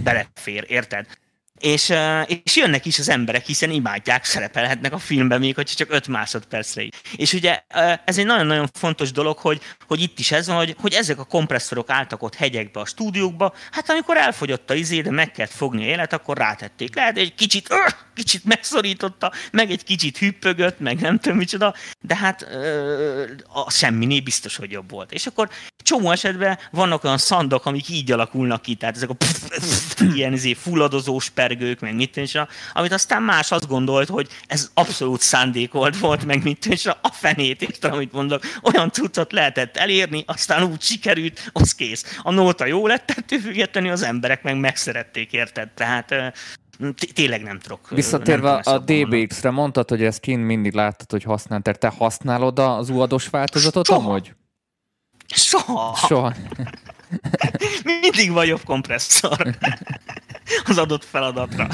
[0.03, 1.08] belefér, érted?
[1.60, 1.93] És,
[2.43, 6.82] és jönnek is az emberek, hiszen imádják, szerepelhetnek a filmben még, hogy csak 5 másodpercre
[6.82, 6.89] is.
[7.15, 7.62] És ugye
[8.06, 11.24] ez egy nagyon-nagyon fontos dolog, hogy, hogy itt is ez van, hogy, hogy ezek a
[11.24, 15.84] kompresszorok álltak ott hegyekbe a stúdiókba, hát amikor elfogyott a izé, de meg kellett fogni
[15.84, 16.95] a élet, akkor rátették.
[16.95, 22.15] Lehet, egy kicsit, öh, kicsit megszorította, meg egy kicsit hüppögött, meg nem tudom micsoda, de
[22.15, 22.48] hát
[23.48, 25.12] a semminé biztos, hogy jobb volt.
[25.12, 25.50] És akkor
[25.84, 30.34] csomó esetben vannak olyan szandok, amik így alakulnak ki, tehát ezek a pff, pff, ilyen
[30.34, 32.39] izé, fulladozós pergők, meg mit és
[32.73, 37.62] amit aztán más azt gondolt, hogy ez abszolút szándékolt volt, meg mit és a fenét,
[37.62, 42.19] értem, amit mondok, olyan cuccot lehetett elérni, aztán úgy sikerült, az kész.
[42.23, 45.69] A nóta jó lett, ettől függetlenül az emberek meg megszerették, érted?
[45.69, 46.33] Tehát
[47.13, 47.89] tényleg nem tudok.
[47.89, 51.77] Visszatérve nem a DBX-re, mondtad, hogy ezt kint mindig láttad, hogy használtad.
[51.77, 54.09] Te használod az UAD-os változatot Soha.
[54.09, 54.33] amúgy?
[55.27, 55.95] Soha.
[55.95, 56.33] Soha.
[58.01, 59.38] Mindig van jobb kompresszor
[60.69, 61.67] az adott feladatra.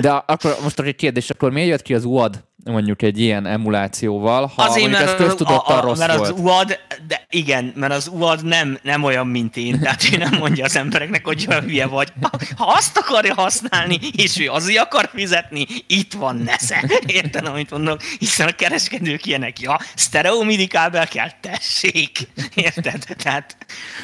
[0.00, 4.52] De akkor most egy kérdés, akkor miért jött ki az UAD mondjuk egy ilyen emulációval,
[4.56, 6.30] ha Azért, mondjuk mert ez köztudottan rossz mert volt.
[6.30, 10.38] az UAD, de igen, mert az UAD nem, nem olyan, mint én, tehát ő nem
[10.38, 12.12] mondja az embereknek, hogy olyan hülye vagy.
[12.22, 16.90] Ha, ha azt akarja használni, és ő azért akar fizetni, itt van nesze.
[17.06, 18.02] Érted, amit mondok?
[18.18, 22.28] Hiszen a kereskedők ilyenek, ja, sztereó MIDI kábel kell, tessék.
[22.54, 23.04] Érted?
[23.22, 23.56] Tehát,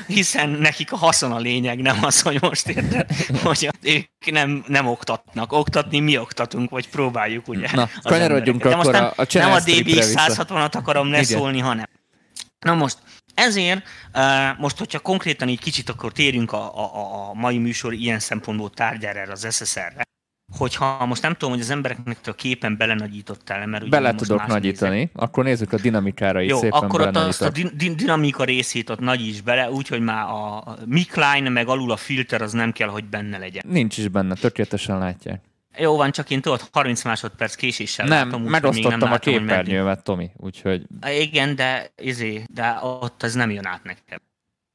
[0.07, 3.07] hiszen nekik a haszon a lényeg, nem az, hogy most érted,
[3.43, 5.53] hogy ők nem, nem oktatnak.
[5.53, 7.69] Oktatni mi oktatunk, vagy próbáljuk, ugye?
[7.73, 11.87] Na, kanyarodjunk De akkor nem, a, a nem a DBX 160-at akarom leszólni, hanem.
[12.59, 12.99] Na most,
[13.35, 13.83] ezért
[14.59, 19.33] most, hogyha konkrétan így kicsit akkor térjünk a, a, a mai műsor ilyen szempontból tárgyára
[19.33, 20.03] az SSR-re,
[20.57, 24.97] hogyha most nem tudom, hogy az embereknek a képen belenagyítottál, mert ugye Bele tudok nagyítani,
[24.97, 25.11] nézek.
[25.15, 28.99] akkor nézzük a dinamikára is Jó, szépen akkor ott azt a din- dinamika részét ott
[28.99, 33.05] nagyíts bele, úgyhogy már a mic line meg alul a filter az nem kell, hogy
[33.05, 33.65] benne legyen.
[33.69, 35.41] Nincs is benne, tökéletesen látják.
[35.79, 40.03] Jó van, csak én tudod, 30 másodperc késéssel Nem, látom, megosztottam még nem a képernyőmet,
[40.03, 40.83] Tomi, úgyhogy
[41.21, 44.19] Igen, de, izé, de ott ez nem jön át nekem.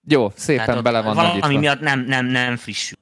[0.07, 1.59] jó, szépen bele van valami nagyítva.
[1.59, 2.97] miatt nem, nem, nem frissül.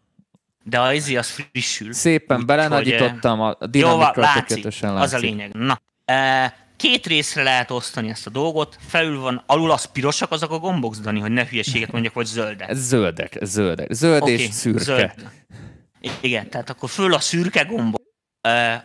[0.63, 1.93] De a izé az frissül.
[1.93, 5.17] Szépen Úgy, belenagyítottam, a Jó, dinamikra látszik, tökéletesen az látszik.
[5.17, 5.53] a lényeg.
[5.53, 10.51] Na, e, két részre lehet osztani ezt a dolgot, felül van, alul az pirosak azok
[10.51, 12.73] a gombok, Dani, hogy ne hülyeséget mondjak, vagy zöldek.
[12.73, 13.91] Zöldek, zöldek.
[13.93, 14.83] Zöld Oké, és szürke.
[14.83, 15.11] zöld.
[16.21, 18.01] Igen, tehát akkor föl a szürke gombok,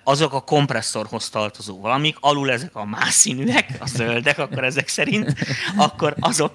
[0.05, 5.35] azok a kompresszorhoz tartozó valamik, alul ezek a más színűek, a zöldek, akkor ezek szerint,
[5.77, 6.55] akkor azok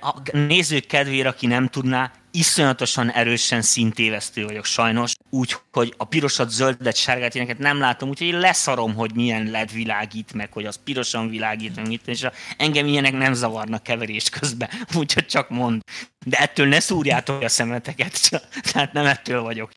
[0.00, 6.96] a nézők kedvére, aki nem tudná, iszonyatosan erősen szintévesztő vagyok sajnos, úgyhogy a pirosat, zöldet,
[6.96, 11.28] sárgát ilyeneket nem látom, úgyhogy én leszarom, hogy milyen LED világít meg, hogy az pirosan
[11.28, 15.82] világít meg, mit, és engem ilyenek nem zavarnak keverés közben, úgyhogy csak mond.
[16.26, 19.70] De ettől ne szúrjátok a szemeteket, tehát nem ettől vagyok.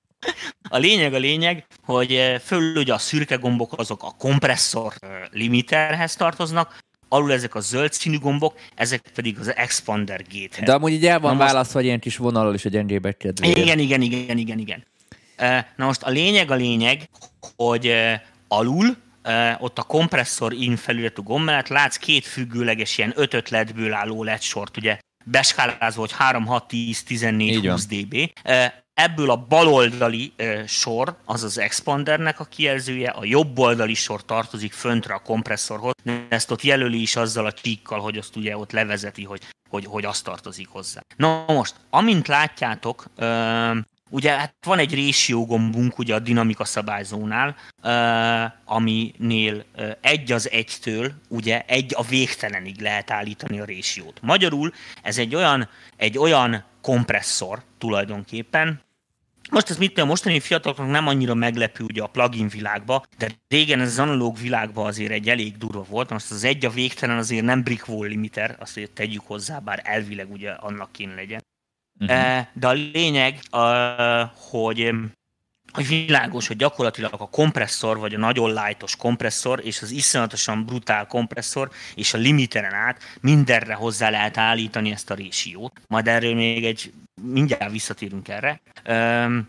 [0.70, 5.10] A lényeg a lényeg, hogy eh, fölül ugye a szürke gombok azok a kompresszor eh,
[5.32, 6.78] limiterhez tartoznak,
[7.13, 11.19] alul ezek a zöld színű gombok, ezek pedig az expander gate De amúgy így el
[11.19, 13.58] van Na most- egy ilyen kis vonalról is a gyengébbek kedvéért.
[13.58, 14.84] igen, igen, igen, igen, igen.
[15.76, 17.10] Na most a lényeg a lényeg,
[17.56, 17.93] hogy
[18.47, 18.95] alul,
[19.60, 24.41] ott a kompresszor in felületű gomb mellett látsz két függőleges ilyen 5 ledből álló LED
[24.41, 27.71] sort, ugye beskálázva, hogy 3, 6, 10, 14, Így van.
[27.71, 28.32] 20 dB.
[28.93, 30.34] Ebből a baloldali
[30.67, 36.25] sor, az az expandernek a kijelzője, a jobb oldali sor tartozik föntre a kompresszorhoz, de
[36.29, 40.06] ezt ott jelöli is azzal a csíkkal, hogy azt ugye ott levezeti, hogy, hogy, hogy
[40.06, 41.01] az tartozik hozzá.
[41.15, 43.06] Na most, amint látjátok,
[44.10, 49.65] ugye hát van egy ratio gombunk ugye a dinamika szabályzónál, ö, aminél
[50.01, 54.21] egy az egytől, ugye egy a végtelenig lehet állítani a ratio-t.
[54.21, 58.82] Magyarul ez egy olyan, egy olyan kompresszor tulajdonképpen,
[59.52, 63.80] most ez mit tudom, mostani fiataloknak nem annyira meglepő ugye a plugin világba, de régen
[63.80, 66.10] ez az analóg világban azért egy elég durva volt.
[66.10, 69.82] Most az egy a végtelen azért nem brick wall limiter, azt hogy tegyük hozzá, bár
[69.84, 71.43] elvileg ugye annak kéne legyen.
[72.00, 72.46] Uh-huh.
[72.54, 74.93] De a lényeg, uh, hogy
[75.73, 81.07] hogy világos, hogy gyakorlatilag a kompresszor, vagy a nagyon lightos kompresszor, és az iszonyatosan brutál
[81.07, 85.81] kompresszor, és a limiteren át mindenre hozzá lehet állítani ezt a résiót.
[85.88, 88.62] Majd erről még egy, mindjárt visszatérünk erre.
[88.89, 89.47] Üm,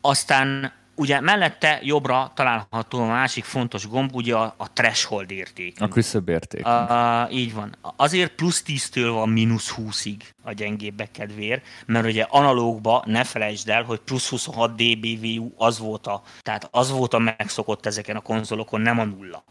[0.00, 5.80] aztán ugye mellette jobbra található a másik fontos gomb, ugye a, a threshold érték.
[5.80, 6.66] A küszöbérték.
[6.66, 7.76] Uh, így van.
[7.96, 13.82] Azért plusz 10-től van mínusz 20-ig a gyengébbek kedvéért, mert ugye analógba ne felejtsd el,
[13.82, 18.80] hogy plusz 26 dBVU az volt a, tehát az volt a megszokott ezeken a konzolokon,
[18.80, 19.44] nem a nulla.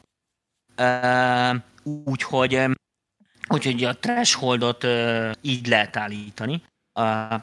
[1.83, 2.65] Úgyhogy,
[3.47, 4.87] úgyhogy a thresholdot
[5.41, 6.63] így lehet állítani.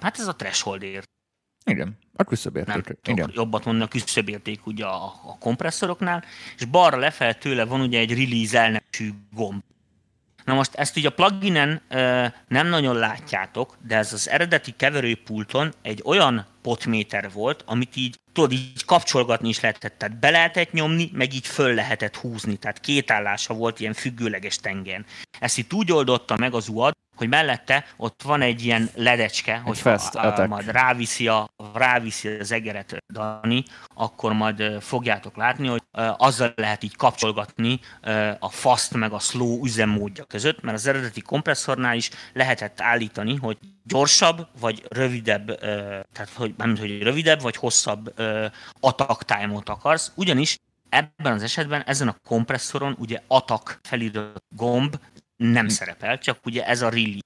[0.01, 1.13] Hát ez a threshold ért
[1.65, 2.99] Igen, a küszöbérték.
[3.05, 3.31] Igen.
[3.35, 6.25] jobbat mondani, a küszöbérték ugye a, a kompresszoroknál,
[6.59, 9.63] és balra lefelé tőle van ugye egy release elnevezésű gomb.
[10.45, 15.73] Na most ezt így a pluginen ö, nem nagyon látjátok, de ez az eredeti keverőpulton
[15.83, 21.11] egy olyan potméter volt, amit így tudod, így kapcsolgatni is lehetett, tehát be lehetett nyomni,
[21.13, 25.07] meg így föl lehetett húzni, tehát két állása volt ilyen függőleges tengen.
[25.39, 29.79] Ezt itt úgy oldotta meg az UAD, hogy mellette ott van egy ilyen ledecske, hogy
[29.79, 30.49] fast attack.
[30.49, 35.83] majd ráviszi, a, ráviszi az egeret Dani, akkor majd fogjátok látni, hogy
[36.17, 37.81] azzal lehet így kapcsolgatni
[38.39, 43.59] a fast meg a slow üzemmódja között, mert az eredeti kompresszornál is lehetett állítani, hogy
[43.85, 45.59] gyorsabb vagy rövidebb,
[46.13, 48.21] tehát hogy, nem hogy rövidebb vagy hosszabb
[48.81, 54.97] attack time-ot akarsz, ugyanis ebben az esetben ezen a kompresszoron ugye attack felirat gomb
[55.45, 57.19] nem szerepel, csak ugye ez a release.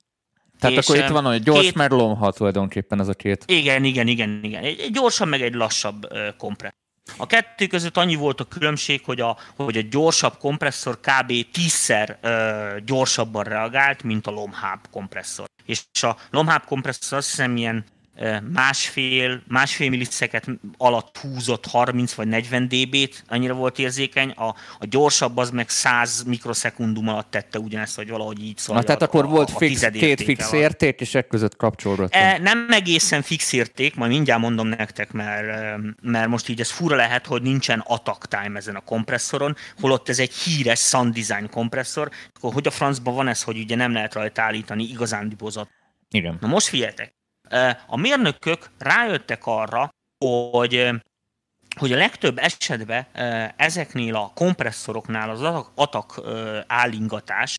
[0.58, 3.44] Tehát És, akkor itt ö, van, hogy gyors, két- meg lomha tulajdonképpen ez a két.
[3.46, 4.64] Igen, igen, igen, igen.
[4.64, 6.76] Egy, egy gyorsabb, meg egy lassabb kompresszor.
[7.16, 11.32] A kettő között annyi volt a különbség, hogy a, hogy a gyorsabb kompresszor kb.
[11.52, 15.46] tízszer uh, gyorsabban reagált, mint a lomhább kompresszor.
[15.64, 17.84] És a lomhább kompresszor azt hiszem ilyen
[18.52, 24.46] másfél, másfél milliszeket alatt húzott 30 vagy 40 dB-t, annyira volt érzékeny, a,
[24.78, 28.76] a gyorsabb az meg 100 mikroszekundum alatt tette ugyanezt, vagy valahogy így szól.
[28.76, 30.60] Na, tehát akkor volt fix, tized két fix van.
[30.60, 32.24] érték, és ekközött között kapcsolgattunk.
[32.24, 36.70] E, nem egészen fix érték, majd mindjárt mondom nektek, mert, e, mert most így ez
[36.70, 41.50] fura lehet, hogy nincsen attack time ezen a kompresszoron, holott ez egy híres Sun Design
[41.50, 45.68] kompresszor, akkor hogy a francban van ez, hogy ugye nem lehet rajta állítani igazán dibozat.
[46.10, 46.38] Igen.
[46.40, 47.17] Na most figyeljetek, e,
[47.86, 50.90] a mérnökök rájöttek arra, hogy
[51.78, 53.06] hogy a legtöbb esetben
[53.56, 56.20] ezeknél a kompresszoroknál az atak, atak
[56.66, 57.58] állingatás,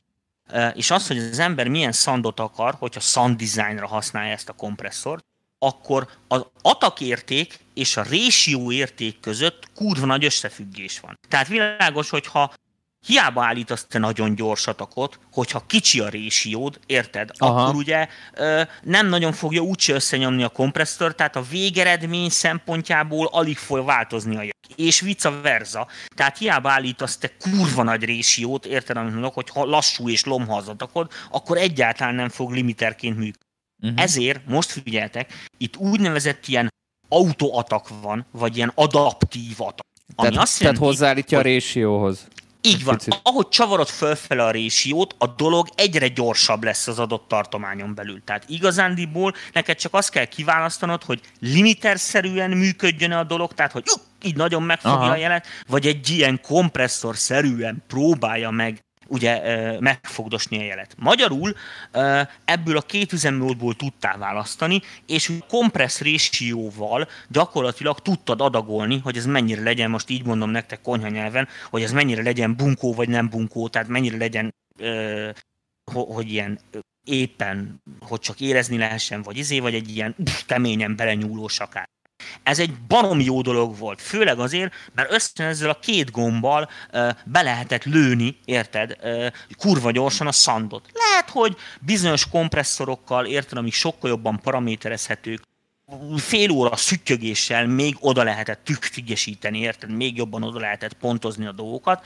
[0.73, 5.23] és az, hogy az ember milyen szandot akar, hogyha sound designra használja ezt a kompresszort,
[5.59, 11.19] akkor az atakérték és a ratio érték között kurva nagy összefüggés van.
[11.27, 12.53] Tehát világos, hogyha
[13.05, 17.29] hiába állítasz te nagyon gyors atakot, hogyha kicsi a résiód, érted?
[17.37, 17.61] Aha.
[17.61, 18.07] Akkor ugye
[18.83, 24.57] nem nagyon fogja úgyse összenyomni a kompresszor, tehát a végeredmény szempontjából alig fog változni a.
[24.75, 25.87] És vice versa.
[26.15, 30.57] Tehát hiába állítasz te kurva nagy résiót, érted, amit mondok, hogy ha lassú és lomha
[30.57, 33.47] az atakod, akkor egyáltalán nem fog limiterként működni.
[33.83, 34.01] Uh-huh.
[34.01, 36.73] Ezért most figyeltek, itt úgynevezett ilyen
[37.09, 39.85] autoatak van, vagy ilyen adaptív atak.
[40.15, 41.45] Ami tehát, azt jelenti, tehát hozzáállítja hogy...
[41.45, 42.27] a résióhoz.
[42.61, 42.97] Így van.
[42.97, 43.19] Picit.
[43.23, 48.21] Ahogy csavarod fölfele a résiót, a dolog egyre gyorsabb lesz az adott tartományon belül.
[48.23, 53.83] Tehát igazándiból neked csak azt kell kiválasztanod, hogy limiterszerűen működjön a dolog, tehát hogy
[54.23, 55.11] így nagyon megfogja Aha.
[55.11, 59.41] a jelet, vagy egy ilyen kompresszorszerűen próbálja meg ugye
[59.79, 60.95] megfogdosni a jelet.
[60.97, 61.55] Magyarul
[62.45, 69.61] ebből a két üzemmódból tudtál választani, és kompressz résióval gyakorlatilag tudtad adagolni, hogy ez mennyire
[69.61, 73.67] legyen, most így mondom nektek konyha nyelven, hogy ez mennyire legyen bunkó vagy nem bunkó,
[73.67, 74.53] tehát mennyire legyen
[75.91, 76.59] hogy ilyen
[77.03, 80.15] éppen, hogy csak érezni lehessen, vagy izé, vagy egy ilyen
[80.47, 81.89] keményen belenyúló sakár.
[82.43, 87.09] Ez egy barom jó dolog volt, főleg azért, mert össze ezzel a két gombbal uh,
[87.25, 89.27] be lehetett lőni, érted, uh,
[89.57, 90.89] kurva gyorsan a szandot.
[90.93, 95.47] Lehet, hogy bizonyos kompresszorokkal, érted, amik sokkal jobban paraméterezhetők,
[96.17, 102.05] fél óra szüttyögéssel még oda lehetett tükfigyesíteni, érted, még jobban oda lehetett pontozni a dolgokat,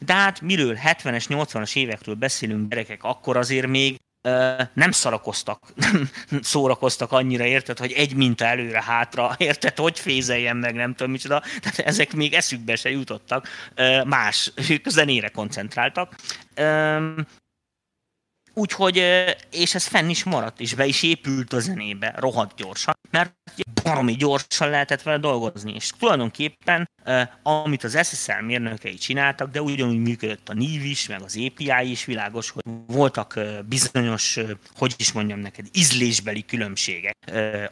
[0.00, 4.00] de hát miről 70-es, 80-as évekről beszélünk gyerekek, akkor azért még
[4.72, 5.72] nem szarakoztak,
[6.40, 11.78] szórakoztak annyira, érted, hogy egy minta előre-hátra, érted, hogy fézeljen meg, nem tudom micsoda, tehát
[11.78, 13.48] ezek még eszükbe se jutottak,
[14.04, 16.14] más, ők zenére koncentráltak.
[18.58, 18.96] Úgyhogy,
[19.50, 23.34] és ez fenn is maradt, és be is épült a zenébe, rohadt gyorsan, mert
[23.82, 26.88] baromi gyorsan lehetett vele dolgozni, és tulajdonképpen
[27.42, 32.04] amit az SSL mérnökei csináltak, de ugyanúgy működött a NIV is, meg az API is,
[32.04, 34.38] világos, hogy voltak bizonyos,
[34.76, 37.16] hogy is mondjam neked, ízlésbeli különbségek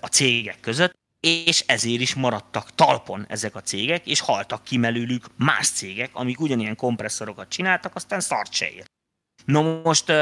[0.00, 5.26] a cégek között, és ezért is maradtak talpon ezek a cégek, és haltak ki mellőlük
[5.36, 8.86] más cégek, amik ugyanilyen kompresszorokat csináltak, aztán szart se ért.
[9.44, 10.12] No most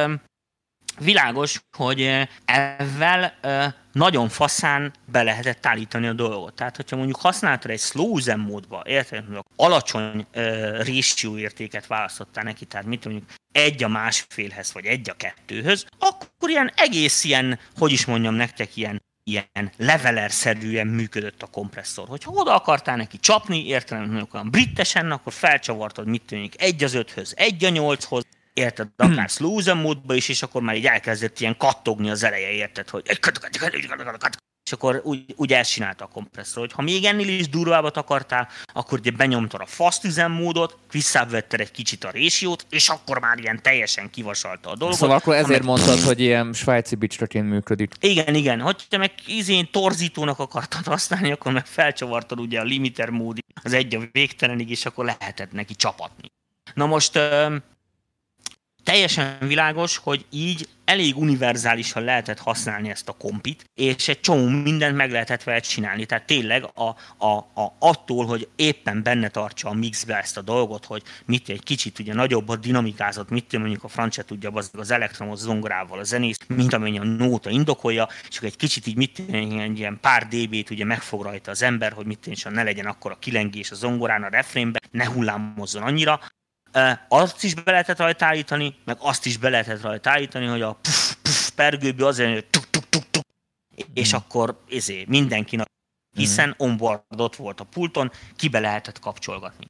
[0.98, 6.54] világos, hogy eh, ezzel eh, nagyon faszán be lehetett állítani a dolgot.
[6.54, 12.64] Tehát, hogyha mondjuk használtad egy slow üzemmódba, érted, hogy alacsony uh, ratio értéket választottál neki,
[12.64, 17.92] tehát mit mondjuk egy a másfélhez, vagy egy a kettőhöz, akkor ilyen egész ilyen, hogy
[17.92, 22.08] is mondjam nektek, ilyen ilyen leveler-szerűen működött a kompresszor.
[22.08, 26.94] Hogyha oda akartál neki csapni, értelem, mondjuk olyan brittesen, akkor felcsavartad, mit tűnik, egy az
[26.94, 28.24] öthöz, egy a nyolchoz,
[28.54, 32.88] érted, akár slow módba is, és akkor már így elkezdett ilyen kattogni az eleje, érted,
[32.88, 33.02] hogy
[34.64, 38.48] és akkor úgy, úgy ezt csinálta a kompresszor, hogy ha még ennél is durvábbat akartál,
[38.72, 43.62] akkor ugye benyomtad a fast üzemmódot, visszavetted egy kicsit a résiót, és akkor már ilyen
[43.62, 44.98] teljesen kivasalta a dolgot.
[44.98, 47.94] Szóval akkor ezért mondtad, hogy ilyen svájci bicsraként működik.
[48.00, 48.60] Igen, igen.
[48.60, 53.72] Hogy te meg izén torzítónak akartad használni, akkor meg felcsavartad ugye a limiter módi az
[53.72, 56.32] egy a végtelenig, és akkor lehetett neki csapatni.
[56.74, 57.18] Na most
[58.84, 64.96] teljesen világos, hogy így elég univerzálisan lehetett használni ezt a kompit, és egy csomó mindent
[64.96, 66.06] meg lehetett vele csinálni.
[66.06, 70.84] Tehát tényleg a, a, a, attól, hogy éppen benne tartsa a mixbe ezt a dolgot,
[70.84, 74.90] hogy mit egy kicsit ugye nagyobb a dinamikázott, mit mondjuk a francia tudja az, az
[74.90, 79.78] elektromos zongorával a zenész, mint amennyi a nóta indokolja, és egy kicsit így mit egy
[79.78, 83.70] ilyen pár dB-t ugye megfog rajta az ember, hogy mit ne legyen akkor a kilengés
[83.70, 86.20] a zongorán, a refrénbe, ne hullámozzon annyira,
[87.08, 90.72] azt is be lehetett rajta állítani, meg azt is be lehetett rajta állítani, hogy a
[90.72, 93.24] puf, puf, pergőből azért, hogy tuk, tuk, tuk, tuk,
[93.94, 94.16] és mm.
[94.16, 95.60] akkor ezé, mindenki
[96.16, 96.52] hiszen mm.
[96.56, 99.66] onboardot volt a pulton, kibe lehetett kapcsolgatni.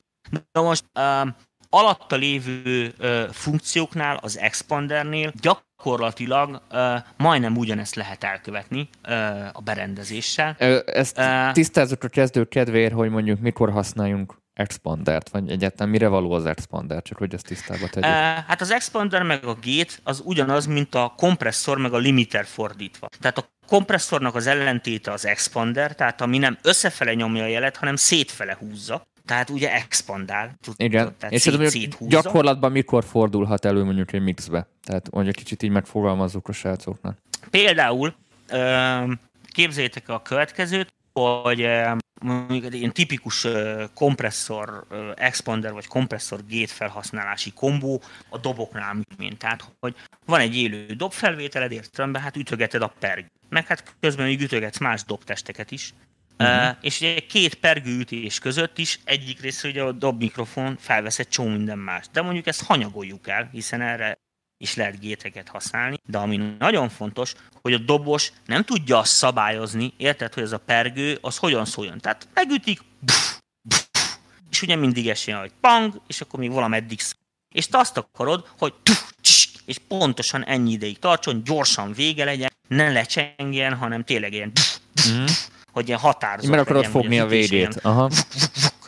[0.52, 1.28] Na most uh,
[1.68, 10.56] alatta lévő uh, funkcióknál, az expandernél gyakorlatilag uh, majdnem ugyanezt lehet elkövetni uh, a berendezéssel.
[10.86, 11.20] Ezt
[11.52, 17.02] tisztázott a kezdő kedvéért, hogy mondjuk mikor használjunk expandert, vagy egyáltalán mire való az expander,
[17.02, 18.10] csak hogy ezt tisztába tegyük?
[18.46, 23.08] Hát az expander meg a gate az ugyanaz, mint a kompresszor meg a limiter fordítva.
[23.20, 27.96] Tehát a kompresszornak az ellentéte az expander, tehát ami nem összefele nyomja a jelet, hanem
[27.96, 29.06] szétfele húzza.
[29.26, 30.54] Tehát ugye expandál.
[30.60, 34.68] Tud, Igen, tehát és szét, szét gyakorlatban mikor fordulhat elő mondjuk egy mixbe?
[34.84, 37.18] Tehát mondjuk kicsit így megfogalmazzuk a srácoknak.
[37.50, 38.14] Például
[39.52, 41.68] képzeljétek a következőt, hogy
[42.22, 43.46] mondjuk egy ilyen tipikus
[43.94, 49.38] kompresszor expander vagy kompresszor gate felhasználási kombó a doboknál mint.
[49.38, 49.94] Tehát, hogy
[50.26, 53.26] van egy élő dobfelvételed, értelemben, hát ütögeted a perg.
[53.48, 55.94] meg hát közben még ütögetsz más dobtesteket is.
[56.38, 56.68] Uh-huh.
[56.68, 61.28] Uh, és ugye két pergőütés között is egyik részről ugye a dob mikrofon felvesz egy
[61.28, 62.06] csomó minden más.
[62.12, 64.18] De mondjuk ezt hanyagoljuk el, hiszen erre
[64.62, 69.92] is lehet géteket használni, de ami nagyon fontos, hogy a dobos nem tudja azt szabályozni,
[69.96, 71.98] érted, hogy ez a pergő, az hogyan szóljon.
[71.98, 73.38] Tehát megütik, pff,
[73.68, 74.16] pff,
[74.50, 77.20] és ugye mindig esélyen, hogy pang, és akkor még valameddig szól.
[77.54, 82.50] És te azt akarod, hogy tuf, tss, és pontosan ennyi ideig tartson, gyorsan vége legyen,
[82.68, 85.24] ne lecsengjen, hanem tényleg ilyen tuf, tuf, mm.
[85.72, 87.74] hogy ilyen határozott Mert akarod fogni a végét.
[87.82, 88.10] Aha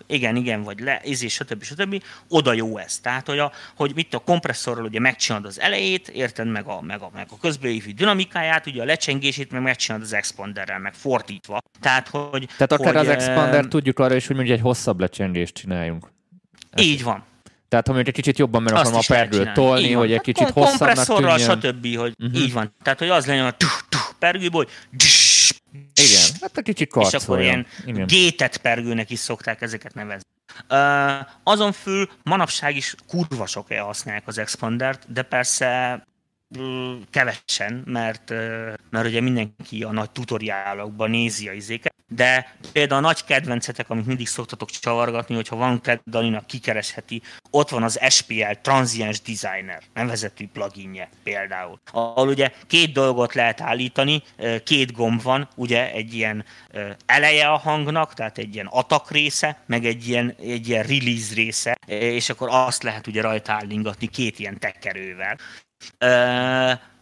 [0.06, 1.62] igen, igen, vagy le, és stb.
[1.62, 2.02] stb.
[2.28, 2.98] Oda jó ez.
[2.98, 7.00] Tehát, hogy, a, hogy mit a kompresszorral ugye megcsinálod az elejét, érted meg a, meg
[7.00, 11.58] a, meg a közbelévő dinamikáját, ugye a lecsengését meg megcsinálod az expanderrel, meg fordítva.
[11.80, 15.54] Tehát, hogy, Tehát akár hogy, az expander tudjuk arra is, hogy mondjuk egy hosszabb lecsengést
[15.54, 16.12] csináljunk.
[16.76, 17.24] Így van.
[17.68, 21.04] Tehát, ha mondjuk egy kicsit jobban meg akarom a pergőt tolni, hogy egy kicsit hosszabbnak
[21.04, 21.38] tűnjön.
[21.38, 22.42] stb., hogy uh-huh.
[22.42, 22.74] így van.
[22.82, 24.68] Tehát, hogy az legyen a tuh, tuh, pergőből, hogy
[25.94, 27.18] igen, hát egy kicsit karcolja.
[27.18, 28.06] És akkor ilyen Igen.
[28.06, 30.28] gétet pergőnek is szokták ezeket nevezni.
[30.70, 36.02] Uh, azon fül manapság is kurva sok használják az Expandert, de persze
[37.10, 38.30] kevesen, mert,
[38.90, 44.06] mert ugye mindenki a nagy tutoriálokban nézi a izéket, de például a nagy kedvencetek, amit
[44.06, 51.08] mindig szoktatok csavargatni, hogyha van Daninak kikeresheti, ott van az SPL Transience Designer nevezetű pluginje
[51.22, 51.80] például.
[51.92, 54.22] Ahol ugye két dolgot lehet állítani,
[54.64, 56.44] két gomb van, ugye egy ilyen
[57.06, 61.78] eleje a hangnak, tehát egy ilyen atak része, meg egy ilyen, egy ilyen release része,
[61.86, 65.38] és akkor azt lehet ugye rajta állingatni két ilyen tekerővel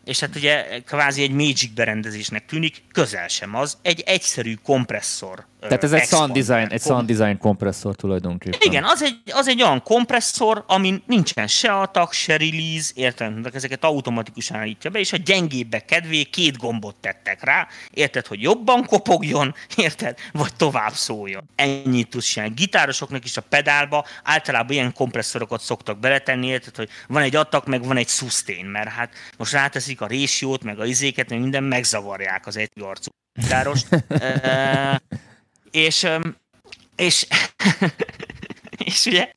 [0.04, 5.46] és hát ugye kvázi egy Magic berendezésnek tűnik, közel sem az, egy egyszerű kompresszor.
[5.68, 8.58] Tehát ez egy sound design, egy sound design kompresszor tulajdonképpen.
[8.62, 13.84] Igen, az egy, az egy olyan kompresszor, amin nincsen se atak, se release, érted, ezeket
[13.84, 19.54] automatikusan állítja be, és a gyengébbek kedvé két gombot tettek rá, érted, hogy jobban kopogjon,
[19.76, 21.44] érted, vagy tovább szóljon.
[21.54, 22.54] Ennyit tudsz csinálni.
[22.54, 27.84] Gitárosoknak is a pedálba általában ilyen kompresszorokat szoktak beletenni, érted, hogy van egy atak, meg
[27.84, 32.46] van egy sustain, mert hát most ráteszik a résiót, meg a izéket, meg minden megzavarják
[32.46, 33.86] az egy arcú gitárost.
[35.72, 36.08] és,
[36.96, 37.26] és,
[38.88, 39.32] és ugye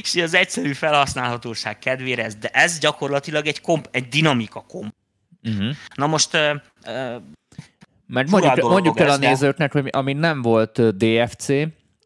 [0.00, 4.94] és az egyszerű felhasználhatóság kedvére ez, de ez gyakorlatilag egy, komp, egy dinamika komp.
[5.42, 5.74] Uh-huh.
[5.94, 7.22] Na most uh,
[8.06, 11.48] mert mondjuk, mondjuk el a nézőknek, hogy ami nem volt DFC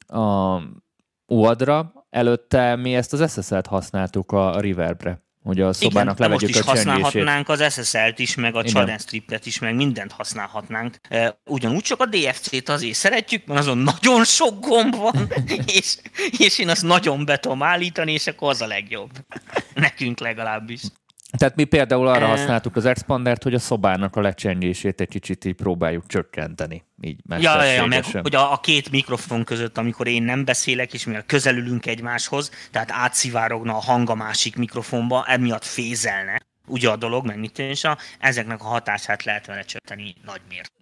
[0.06, 0.58] a
[1.26, 6.64] UAD-ra, előtte mi ezt az SSL-t használtuk a Reverb-re hogy a szobának Igen, levegyük most
[6.64, 10.96] is használhatnánk az SSL-t is, meg a Chaden Strip-et is, meg mindent használhatnánk.
[11.44, 15.32] Ugyanúgy csak a DFC-t azért szeretjük, mert azon nagyon sok gomb van,
[15.78, 15.96] és,
[16.38, 19.10] és én azt nagyon be tudom állítani, és akkor az a legjobb.
[19.74, 20.80] Nekünk legalábbis.
[21.38, 25.54] Tehát mi például arra használtuk az expandert, hogy a szobának a lecsengését egy kicsit így
[25.54, 26.84] próbáljuk csökkenteni.
[27.00, 31.04] Így ja, ja, meg, hogy a, a két mikrofon között, amikor én nem beszélek, és
[31.04, 37.26] mivel közelülünk egymáshoz, tehát átszivárogna a hang a másik mikrofonba, emiatt fézelne ugye a dolog,
[37.26, 40.40] meg mit és a, ezeknek a hatását lehet vele csökkenteni nagy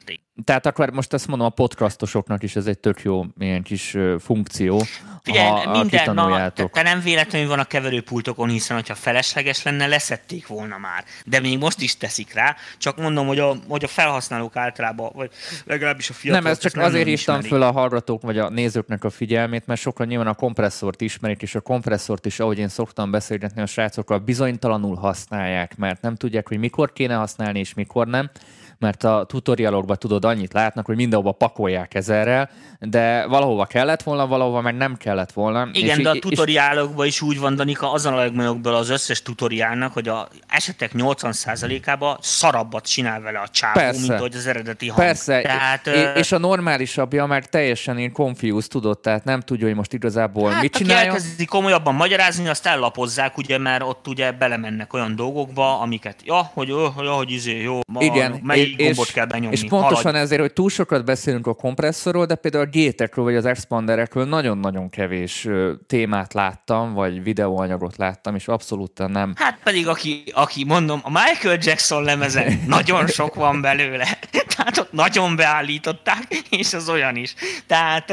[0.08, 0.26] mérték.
[0.44, 4.82] Tehát akkor most ezt mondom a podcastosoknak is, ez egy tök jó ilyen kis funkció,
[5.22, 9.86] Figyelj, ha, minden, na, te, te nem véletlenül van a keverőpultokon, hiszen hogyha felesleges lenne,
[9.86, 11.04] leszették volna már.
[11.24, 15.30] De még most is teszik rá, csak mondom, hogy a, hogy a felhasználók általában, vagy
[15.64, 16.44] legalábbis a fiatalok...
[16.44, 20.06] Nem, ez csak azért hívtam föl a hallgatók, vagy a nézőknek a figyelmét, mert sokan
[20.06, 24.96] nyilván a kompresszort ismerik, és a kompresszort is, ahogy én szoktam beszélgetni a srácokkal, bizonytalanul
[24.96, 28.30] használják, mert nem tudják, hogy mikor kéne használni, és mikor nem
[28.78, 32.50] mert a tutorialokban tudod annyit látnak, hogy mindenhova pakolják ezerrel,
[32.80, 35.68] de valahova kellett volna, valahova meg nem kellett volna.
[35.72, 39.92] Igen, és de a tutoriálokban is úgy van, Danika, azon a legmegyokból az összes tutoriálnak,
[39.92, 44.00] hogy a esetek 80%-ában szarabbat csinál vele a csávó, Persze.
[44.00, 45.00] mint hogy az eredeti hang.
[45.00, 49.76] Persze, tehát, és, és a normálisabbja már teljesen én confused tudod, tehát nem tudja, hogy
[49.76, 51.04] most igazából hát, mit csinálja.
[51.10, 56.72] elkezdi komolyabban magyarázni, azt ellapozzák, ugye, mert ott ugye belemennek olyan dolgokba, amiket, ja, hogy,
[56.94, 59.56] hogy, hogy izé, jó, ma, Igen, melyik és, gombot kell benyomni.
[59.56, 60.18] És pontosan haladj.
[60.18, 64.90] ezért, hogy túl sokat beszélünk a kompresszorról, de például a gétekről vagy az expanderekről nagyon-nagyon
[64.90, 65.48] kevés
[65.86, 69.32] témát láttam, vagy videóanyagot láttam, és abszolút nem.
[69.36, 74.18] Hát pedig aki, aki mondom, a Michael Jackson lemezen nagyon sok van belőle.
[74.56, 77.34] Tehát ott nagyon beállították, és az olyan is.
[77.66, 78.08] Tehát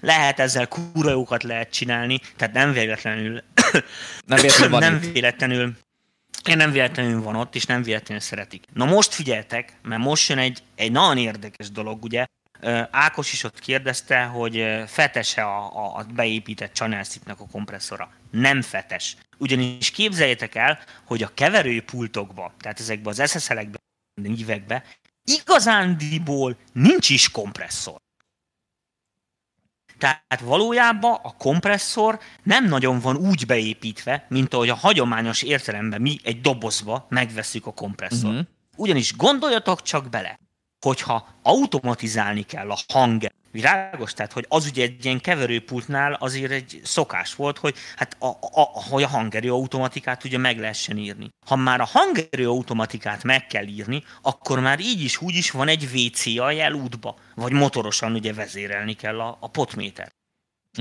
[0.00, 3.42] lehet ezzel kúrajókat lehet csinálni, tehát nem véletlenül
[4.26, 5.72] nem véletlenül, nem véletlenül
[6.48, 8.64] én nem véletlenül van ott, és nem véletlenül szeretik.
[8.72, 12.24] Na most figyeltek, mert most jön egy, egy nagyon érdekes dolog, ugye.
[12.90, 18.12] Ákos is ott kérdezte, hogy fetes-e a, a, a beépített channel a kompresszora.
[18.30, 19.16] Nem fetes.
[19.38, 23.78] Ugyanis képzeljétek el, hogy a keverőpultokba, tehát ezekbe az SSL-ekbe,
[24.22, 24.84] nyívekbe
[25.24, 28.01] igazándiból nincs is kompresszor.
[30.02, 36.18] Tehát valójában a kompresszor nem nagyon van úgy beépítve, mint ahogy a hagyományos értelemben mi
[36.22, 38.32] egy dobozba megveszük a kompresszort.
[38.32, 38.46] Uh-huh.
[38.76, 40.38] Ugyanis gondoljatok csak bele,
[40.80, 44.12] hogyha automatizálni kell a hang Világos?
[44.12, 48.60] Tehát, hogy az ugye egy ilyen keverőpultnál azért egy szokás volt, hogy hát a, a,
[48.90, 51.28] hogy a hangerő automatikát ugye meg lehessen írni.
[51.46, 55.68] Ha már a hangerő automatikát meg kell írni, akkor már így is úgy is van
[55.68, 60.10] egy WC a jelútba, vagy motorosan ugye vezérelni kell a, a potméter.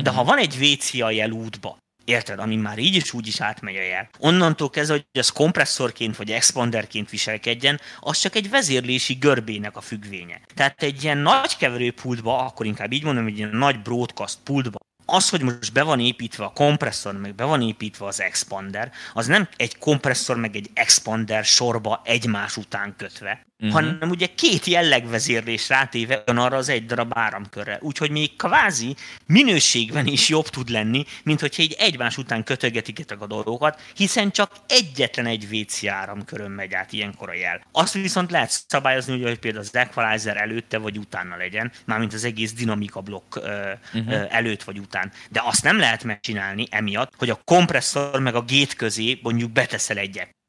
[0.01, 2.39] De ha van egy WC a jelútba, Érted?
[2.39, 4.09] Ami már így is úgy is átmegy a jel.
[4.19, 10.41] Onnantól kezdve, hogy az kompresszorként vagy expanderként viselkedjen, az csak egy vezérlési görbének a függvénye.
[10.55, 15.29] Tehát egy ilyen nagy keverőpultba, akkor inkább így mondom, egy ilyen nagy broadcast pultba, az,
[15.29, 19.47] hogy most be van építve a kompresszor, meg be van építve az expander, az nem
[19.55, 23.72] egy kompresszor, meg egy expander sorba egymás után kötve, uh-huh.
[23.72, 27.78] hanem ugye két jellegvezérlés rátéve arra az egy darab áramkörre.
[27.82, 28.95] Úgyhogy még kvázi
[29.26, 34.51] minőségben is jobb tud lenni, mint hogyha így egymás után kötögetik a dolgokat, hiszen csak
[34.68, 37.62] egyetlen egy WC áramkörön megy át ilyenkor a jel.
[37.72, 42.53] Azt viszont lehet szabályozni, hogy például az equalizer előtte vagy utána legyen, mármint az egész
[42.53, 44.26] dinamika blokk uh-huh.
[44.30, 45.12] előtt vagy után.
[45.30, 49.97] De azt nem lehet megcsinálni emiatt, hogy a kompresszor meg a gét közé mondjuk beteszel
[49.97, 50.39] egyet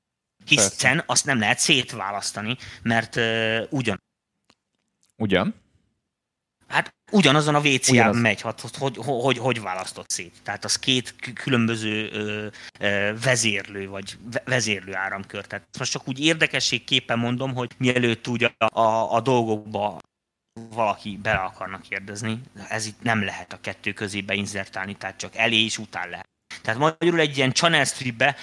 [0.45, 1.05] hiszen Persze.
[1.07, 4.03] azt nem lehet szétválasztani, mert uh, ugyan.
[5.17, 5.55] Ugyan?
[6.73, 10.35] Hát ugyanazon a WC-en megy, hát, hogy, hogy, hogy, választott szét.
[10.43, 12.47] Tehát az két különböző ö,
[12.81, 15.47] ö, vezérlő, vagy vezérlő áramkör.
[15.47, 19.99] Tehát most csak úgy érdekességképpen mondom, hogy mielőtt úgy a, a, a dolgokba
[20.71, 25.65] valaki bele akarnak kérdezni, ez itt nem lehet a kettő közé beinzertálni, tehát csak elé
[25.65, 26.31] és után lehet.
[26.63, 28.37] Tehát magyarul egy ilyen channel stripbe,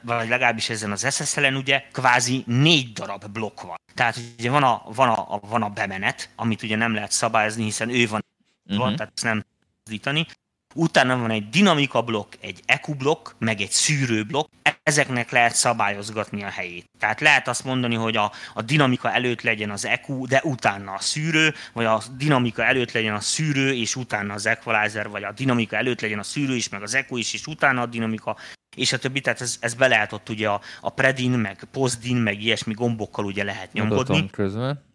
[0.00, 3.76] vagy legalábbis ezen az SSL-en ugye kvázi négy darab blokk van.
[3.94, 7.88] Tehát ugye van a, van a, van a bemenet, amit ugye nem lehet szabályozni, hiszen
[7.88, 8.24] ő van,
[8.64, 8.84] uh-huh.
[8.84, 9.44] van tehát ezt nem
[9.84, 10.26] tudítani
[10.74, 14.52] utána van egy dinamika blokk, egy EQ blokk, meg egy szűrő blokk,
[14.82, 16.90] ezeknek lehet szabályozgatni a helyét.
[16.98, 21.00] Tehát lehet azt mondani, hogy a, a dinamika előtt legyen az EQ, de utána a
[21.00, 25.76] szűrő, vagy a dinamika előtt legyen a szűrő, és utána az equalizer, vagy a dinamika
[25.76, 28.36] előtt legyen a szűrő is, meg az EQ is, és utána a dinamika,
[28.76, 32.16] és a többi, tehát ez, ez be lehet ott ugye a, a predin, meg postdin,
[32.16, 34.30] meg ilyesmi gombokkal ugye lehet nyomkodni.
[34.30, 34.90] közben.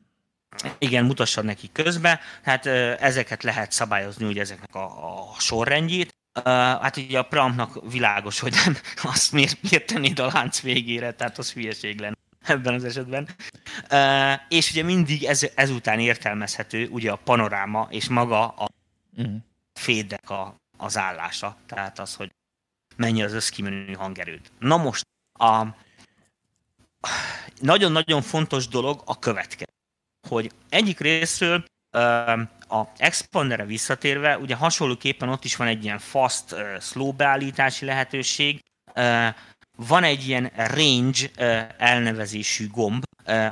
[0.78, 2.20] Igen, mutassad neki közbe.
[2.44, 2.66] Hát
[3.00, 6.16] ezeket lehet szabályozni, ugye ezeknek a, a sorrendjét.
[6.44, 8.78] Hát ugye a Prampnak világos, hogy nem
[9.14, 13.30] azt miért, miért tennéd a lánc végére, tehát az hülyeség lenne ebben az esetben.
[14.50, 18.68] És ugye mindig ez, ezután értelmezhető ugye a panoráma és maga a
[19.18, 19.36] uh-huh.
[19.74, 22.32] fédek a, az állása, tehát az, hogy
[22.96, 24.52] mennyi az összkimenő hangerőt.
[24.60, 25.66] Na most a
[27.60, 29.66] nagyon-nagyon fontos dolog a következő
[30.28, 31.64] hogy egyik részről
[32.70, 38.63] a Expandere visszatérve, ugye hasonlóképpen ott is van egy ilyen fast, slow beállítási lehetőség,
[39.76, 41.30] van egy ilyen range
[41.78, 43.03] elnevezésű gomb,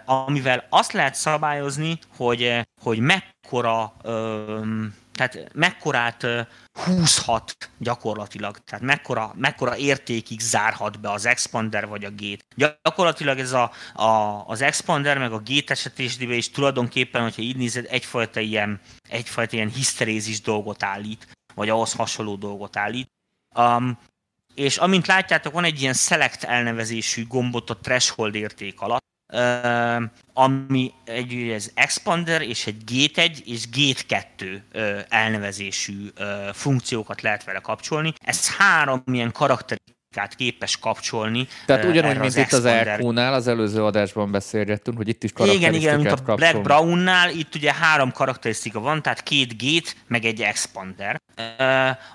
[0.05, 3.93] amivel azt lehet szabályozni, hogy, hogy mekkora
[5.15, 6.27] tehát mekkorát
[6.73, 12.43] húzhat gyakorlatilag, tehát mekkora, mekkora értékig zárhat be az expander vagy a gate.
[12.55, 17.85] Gyakorlatilag ez a, a, az expander meg a gate esetésében is tulajdonképpen, hogyha így nézed,
[17.89, 23.07] egyfajta ilyen, egyfajta ilyen hiszterézis dolgot állít, vagy ahhoz hasonló dolgot állít.
[23.55, 23.99] Um,
[24.55, 29.05] és amint látjátok, van egy ilyen select elnevezésű gombot a threshold érték alatt,
[30.33, 34.63] ami egy ez Expander és egy Gate 1 és Gate 2
[35.09, 36.07] elnevezésű
[36.53, 38.13] funkciókat lehet vele kapcsolni.
[38.25, 41.47] Ez három ilyen karakteristikát képes kapcsolni.
[41.65, 45.81] Tehát ugyanúgy, mint az itt az EQ-nál, az előző adásban beszélgettünk, hogy itt is karakterisztikát
[45.81, 50.25] Igen, igen, mint a Black Brown-nál, itt ugye három karakterisztika van, tehát két gate, meg
[50.25, 51.21] egy expander.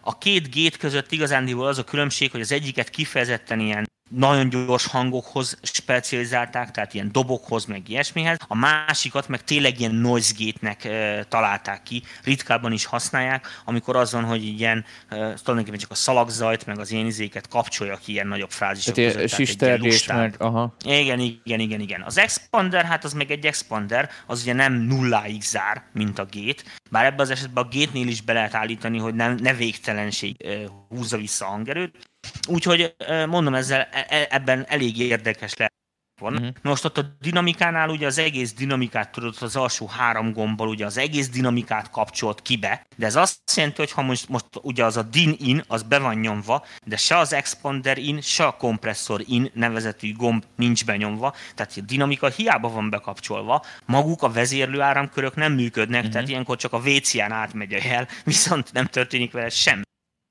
[0.02, 4.86] A két gate között igazándiból az a különbség, hogy az egyiket kifejezetten ilyen nagyon gyors
[4.86, 8.36] hangokhoz specializálták, tehát ilyen dobokhoz, meg ilyesmihez.
[8.46, 14.12] A másikat meg tényleg ilyen noise gate-nek e, találták ki, ritkábban is használják, amikor az
[14.12, 18.26] van, hogy ilyen, e, tulajdonképpen csak a szalagzajt, meg az ilyen izéket kapcsolja ki ilyen
[18.26, 19.58] nagyobb frázisok tehát között.
[19.58, 20.74] Tehát egy meg, aha.
[20.84, 22.02] Igen, igen, igen, igen.
[22.02, 26.62] Az expander, hát az meg egy expander, az ugye nem nulláig zár, mint a gate,
[26.90, 30.50] bár ebben az esetben a gate-nél is be lehet állítani, hogy nem, ne végtelenség e,
[30.88, 32.09] húzza vissza a hangerőt,
[32.48, 32.94] Úgyhogy
[33.28, 35.78] mondom, ezzel e, e, ebben elég érdekes lehet
[36.20, 36.34] van.
[36.34, 36.48] Uh-huh.
[36.62, 40.98] Most ott a dinamikánál ugye az egész dinamikát tudod az alsó három gombbal ugye az
[40.98, 45.02] egész dinamikát kapcsolt kibe, de ez azt jelenti, hogy ha most, most ugye az a
[45.02, 49.50] din in, az be van nyomva, de se az expander in, se a kompresszor in
[49.54, 55.52] nevezetű gomb nincs benyomva, tehát a dinamika hiába van bekapcsolva, maguk a vezérlő áramkörök nem
[55.52, 56.12] működnek, uh-huh.
[56.12, 59.82] tehát ilyenkor csak a WC-n átmegy a jel, viszont nem történik vele semmi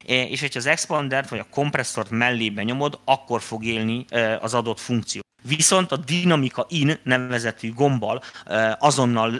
[0.10, 4.06] és hogyha az expandert vagy a kompresszort mellébe nyomod, akkor fog élni
[4.40, 5.22] az adott funkció.
[5.42, 8.24] Viszont a dinamika in nevezetű gombbal
[8.80, 9.36] azonnal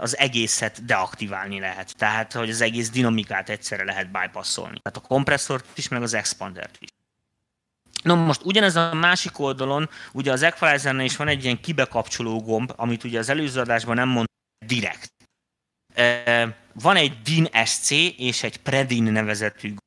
[0.00, 1.96] az egészet deaktiválni lehet.
[1.96, 4.80] Tehát, hogy az egész dinamikát egyszerre lehet bypassolni.
[4.82, 6.88] Tehát a kompresszort is, meg az expandert is.
[8.02, 12.72] No most ugyanez a másik oldalon, ugye az equalizernél is van egy ilyen kibekapcsoló gomb,
[12.76, 15.12] amit ugye az előző adásban nem mondtam direkt.
[16.72, 19.86] Van egy DIN SC és egy Predin nevezetű gomb.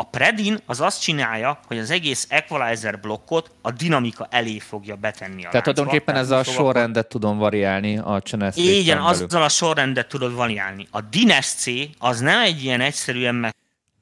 [0.00, 5.44] A predin az azt csinálja, hogy az egész equalizer blokkot a dinamika elé fogja betenni
[5.44, 10.34] a Tehát tulajdonképpen ezzel a sorrendet tudom variálni a channel Igen, azzal a sorrendet tudod
[10.34, 10.86] variálni.
[10.90, 11.66] A DINSC
[11.98, 13.54] az nem egy ilyen egyszerűen meg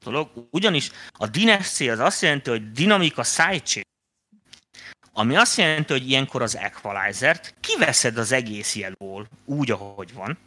[0.03, 3.85] dolog, ugyanis a DINSC az azt jelenti, hogy dinamika sidechain,
[5.13, 10.37] ami azt jelenti, hogy ilyenkor az equalizert kiveszed az egész jelból úgy, ahogy van,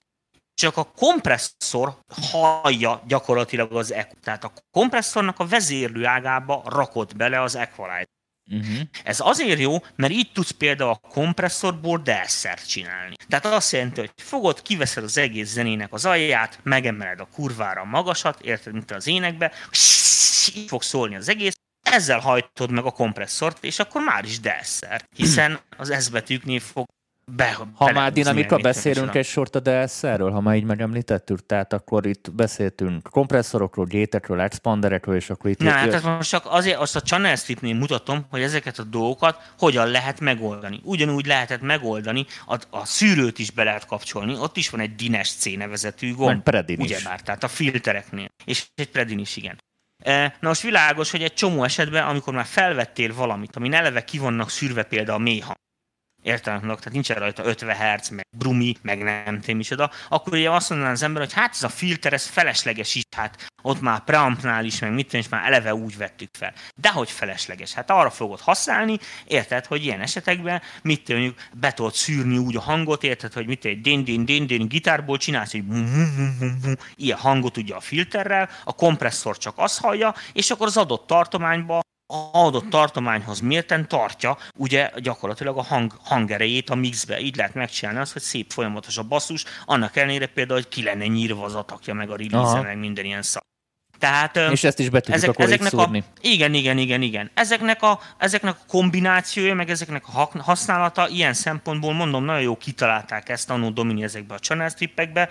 [0.55, 1.99] csak a kompresszor
[2.31, 4.15] hallja gyakorlatilag az echo.
[4.23, 8.09] Tehát a kompresszornak a vezérlő ágába rakott bele az equalizer.
[8.51, 8.81] Uh-huh.
[9.05, 13.15] Ez azért jó, mert így tudsz például a kompresszorból DSR-t csinálni.
[13.29, 17.85] Tehát azt jelenti, hogy fogod, kiveszed az egész zenének az alját, megemeled a kurvára a
[17.85, 19.53] magasat, érted, mint az énekbe,
[20.55, 25.07] így fog szólni az egész, ezzel hajtod meg a kompresszort, és akkor már is DSR,
[25.15, 26.87] hiszen az S betűknél fog
[27.25, 32.07] be, ha már dinamika, beszélünk egy sort a DSR-ről, ha már így megemlítettük, tehát akkor
[32.07, 35.59] itt beszéltünk kompresszorokról, gétekről, expanderekről, és akkor itt...
[35.59, 39.53] Na, hát ez most csak azért azt a channel stripnél mutatom, hogy ezeket a dolgokat
[39.59, 40.81] hogyan lehet megoldani.
[40.85, 45.33] Ugyanúgy lehetett megoldani, a, a szűrőt is be lehet kapcsolni, ott is van egy Dines
[45.33, 46.29] C nevezetű gomb.
[46.29, 46.91] Meg predin is.
[46.91, 48.29] Ugyebár, tehát a filtereknél.
[48.45, 49.59] És egy predin is, igen.
[50.05, 54.19] E, na most világos, hogy egy csomó esetben, amikor már felvettél valamit, ami eleve ki
[54.19, 55.57] vannak szűrve például a mély hang,
[56.23, 60.71] értelemnek, tehát nincsen rajta 50 Hz, meg brumi, meg nem tudom micsoda, akkor ugye azt
[60.71, 64.65] mondaná az ember, hogy hát ez a filter, ez felesleges is, hát ott már preampnál
[64.65, 66.53] is, meg mit tudom, és már eleve úgy vettük fel.
[66.75, 67.73] De hogy felesleges?
[67.73, 72.61] Hát arra fogod használni, érted, hogy ilyen esetekben mit mondjuk be tudod szűrni úgy a
[72.61, 75.65] hangot, érted, hogy mit egy din din din din gitárból csinálsz egy
[76.97, 81.81] ilyen hangot ugye a filterrel, a kompresszor csak azt hallja, és akkor az adott tartományba
[82.33, 87.21] adott tartományhoz mérten tartja ugye gyakorlatilag a hang, hangerejét a mixbe.
[87.21, 91.07] Így lehet megcsinálni azt, hogy szép folyamatos a basszus, annak ellenére például, hogy ki lenne
[91.07, 93.51] nyírva az atakja, meg a release meg minden ilyen szak.
[93.99, 95.91] Tehát, és ezt is be tudjuk ezek, akkor ezeknek a,
[96.21, 97.31] Igen, igen, igen, igen.
[97.35, 103.29] Ezeknek a, ezeknek a kombinációja, meg ezeknek a használata ilyen szempontból, mondom, nagyon jó kitalálták
[103.29, 105.29] ezt a Domini ezekbe a channel strippekbe.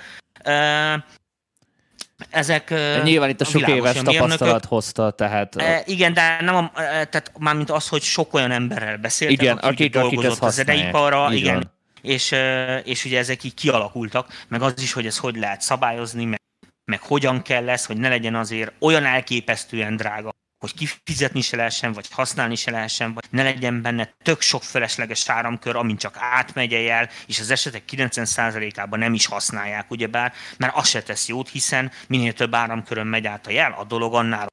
[2.29, 2.69] Ezek
[3.03, 4.65] Nyilván itt a sok éves tapasztalat mérnökök.
[4.65, 5.55] hozta, tehát...
[5.55, 9.67] E, igen, de nem a, tehát mármint az, hogy sok olyan emberrel beszéltem, igen, aki
[9.67, 11.71] akik, dolgozott akik az zeneiparra, igen, van.
[12.01, 12.35] és,
[12.83, 16.41] és ugye ezek így kialakultak, meg az is, hogy ez hogy lehet szabályozni, meg,
[16.85, 20.31] meg hogyan kell lesz, hogy ne legyen azért olyan elképesztően drága,
[20.61, 25.29] hogy kifizetni se lehessen, vagy használni se lehessen, vagy ne legyen benne tök sok felesleges
[25.29, 30.87] áramkör, amin csak átmegy el, és az esetek 90%-ában nem is használják, ugyebár, mert az
[30.87, 34.47] se tesz jót, hiszen minél több áramkörön megy át a jel, a dolog annál.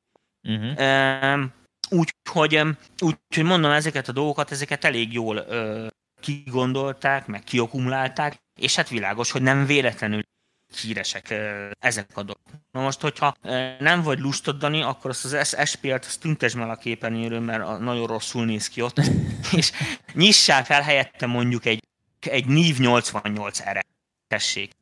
[0.49, 1.51] Uh-huh.
[1.89, 2.63] Úgyhogy
[2.99, 5.87] úgy, hogy mondom, ezeket a dolgokat, ezeket elég jól uh,
[6.21, 10.23] kigondolták, meg kiokumulálták, és hát világos, hogy nem véletlenül
[10.77, 11.35] híresek
[11.79, 12.53] ezek a dolgok.
[12.71, 13.35] Na most, hogyha
[13.79, 18.45] nem vagy lustaddani, akkor azt az SPL-t azt tüntesd meg a képernyőről, mert nagyon rosszul
[18.45, 18.99] néz ki ott,
[19.57, 19.73] és
[20.13, 21.83] nyissál fel helyette mondjuk egy,
[22.21, 23.85] egy NIV 88 r
[24.27, 24.77] tessék.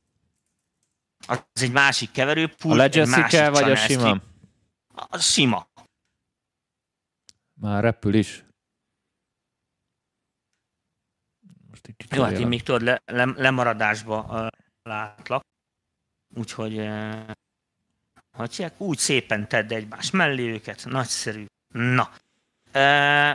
[1.26, 4.22] Az egy másik keverőpult, A legacy vagy a sima?
[4.94, 5.68] A sima.
[7.54, 8.44] Már repül is.
[11.68, 14.46] Most Jó, hát én még tudod, le, le, lemaradásba uh,
[14.82, 15.44] látlak.
[16.36, 17.24] Úgyhogy eh,
[18.36, 21.44] hagyják, úgy szépen tedd egymás mellé őket, nagyszerű.
[21.74, 22.10] Na,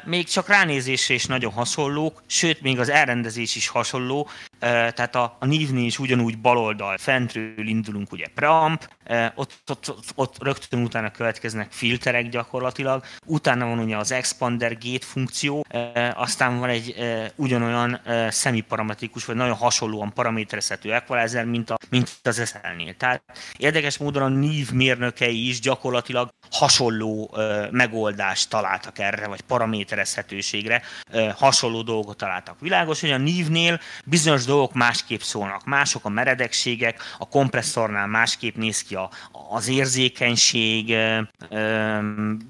[0.03, 4.29] még csak ránézésre is nagyon hasonlók, sőt, még az elrendezés is hasonló,
[4.59, 8.89] tehát a, a névnél is ugyanúgy baloldal fentről indulunk, ugye preamp,
[9.35, 15.05] ott, ott, ott, ott rögtön utána következnek filterek gyakorlatilag, utána van ugye az expander gate
[15.05, 15.65] funkció,
[16.13, 16.95] aztán van egy
[17.35, 22.93] ugyanolyan szemiparametrikus, vagy nagyon hasonlóan paraméterezhető equalizer, mint, a, mint az SL-nél.
[22.97, 23.23] Tehát
[23.57, 27.37] érdekes módon a NIV mérnökei is gyakorlatilag hasonló
[27.71, 30.81] megoldást találtak erre, vagy paraméterezhetőségre,
[31.35, 32.59] hasonló dolgot találtak.
[32.59, 35.65] Világos, hogy a NIV-nél bizonyos dolgok másképp szólnak.
[35.65, 39.09] Mások a meredekségek, a kompresszornál másképp néz ki a,
[39.49, 40.95] az érzékenység,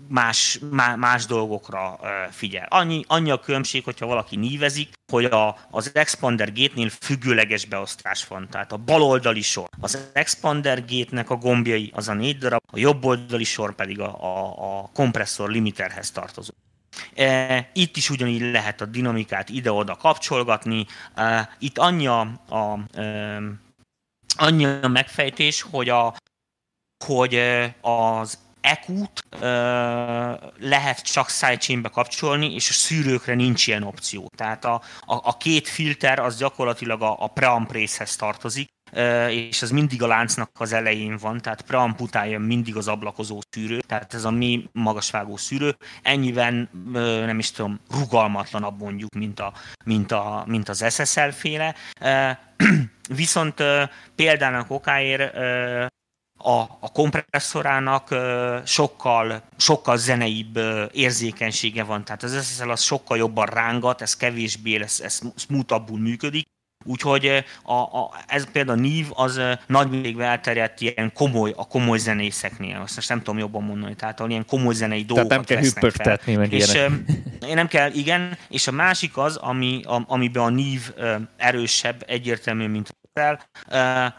[0.08, 0.60] más,
[0.96, 2.00] más dolgokra
[2.32, 2.68] figyel.
[2.70, 8.48] Annyi, annyi a különbség, hogyha valaki nívezik, hogy a, az Expander Gate-nél függőleges beosztás van.
[8.50, 9.68] Tehát a bal oldali sor.
[9.80, 14.24] Az Expander Gate-nek a gombjai az a négy darab, a jobb oldali sor pedig a,
[14.24, 16.54] a, a kompresszor limiterhez tartozó.
[17.16, 20.86] E, itt is ugyanígy lehet a dinamikát ide-oda kapcsolgatni.
[21.16, 23.42] E, itt annyi a, a, e,
[24.36, 26.16] annyi a megfejtés, hogy, a,
[27.06, 27.36] hogy
[27.82, 29.24] az EQ-t
[30.60, 34.30] lehet csak sidechainbe kapcsolni, és a szűrőkre nincs ilyen opció.
[34.38, 38.70] Tehát a, a, a két filter az gyakorlatilag a, a preamp részhez tartozik,
[39.30, 43.40] és ez mindig a láncnak az elején van, tehát preamp után jön mindig az ablakozó
[43.50, 46.70] szűrő, tehát ez a mi magasvágó szűrő, ennyiben
[47.26, 49.54] nem is tudom, rugalmatlanabb mondjuk, mint, a,
[49.86, 51.76] mint, a, mint az SSL féle.
[53.16, 53.64] Viszont
[54.16, 55.34] példának okáért
[56.44, 58.16] a, a kompresszorának
[58.66, 60.60] sokkal, sokkal zeneibb
[60.92, 66.48] érzékenysége van, tehát az SSL az sokkal jobban rángat, ez kevésbé, ez, ez smoothabbul működik,
[66.84, 71.98] Úgyhogy a, a, ez például a NIV az nagy mértékben elterjedt ilyen komoly, a komoly
[71.98, 75.58] zenészeknél, azt most nem tudom jobban mondani, tehát ahol ilyen komoly zenei dolgokat Tehát nem
[75.58, 76.74] kell hüppögtetni, meg és,
[77.48, 80.94] én nem kell, igen, és a másik az, ami, a, amiben a NIV
[81.38, 83.40] erősebb egyértelmű, mint el,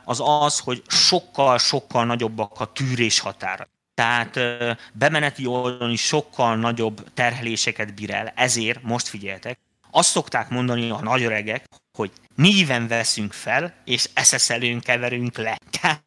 [0.05, 3.69] az az, hogy sokkal-sokkal nagyobbak a tűrés határa.
[3.95, 4.39] Tehát
[4.93, 9.59] bemeneti oldalon is sokkal nagyobb terheléseket bír el, ezért most figyeltek,
[9.95, 11.65] azt szokták mondani a nagy öregek,
[11.97, 15.59] hogy néven veszünk fel, és ssl keverünk le.
[15.81, 16.03] Tehát,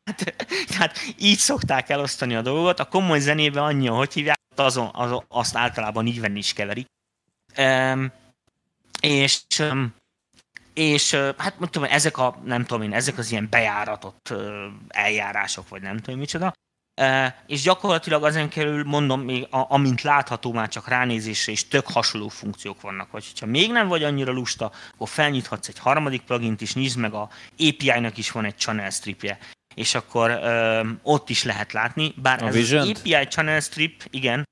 [0.68, 2.80] tehát így szokták elosztani a dolgot.
[2.80, 6.88] A komoly zenében annyi, hogy hívják, azon, az, azt általában néven is keverik.
[7.58, 8.12] Um,
[9.02, 9.96] és um,
[10.76, 14.34] és hát mondtam, ezek a, nem tudom én, ezek az ilyen bejáratott
[14.88, 16.54] eljárások, vagy nem tudom micsoda,
[17.48, 22.28] és gyakorlatilag azon kerül, mondom, még a, amint látható már csak ránézésre is tök hasonló
[22.28, 23.12] funkciók vannak.
[23.12, 27.14] Vagy ha még nem vagy annyira lusta, akkor felnyithatsz egy harmadik plugint is, nyisd meg
[27.14, 29.38] a API-nak is van egy channel stripje.
[29.76, 34.44] És akkor ö, ott is lehet látni, bár a ez az API channel strip, igen,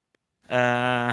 [0.47, 1.09] ö,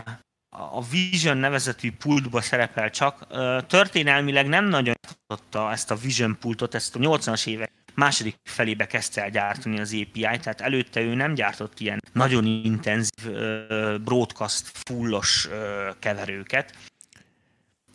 [0.51, 3.27] a Vision nevezetű pultba szerepel csak.
[3.67, 4.95] Történelmileg nem nagyon
[5.27, 9.93] tudta ezt a Vision pultot, ezt a 80-as évek második felébe kezdte el gyártani az
[9.93, 13.31] API, tehát előtte ő nem gyártott ilyen nagyon intenzív
[14.05, 15.49] broadcast fullos
[15.99, 16.75] keverőket,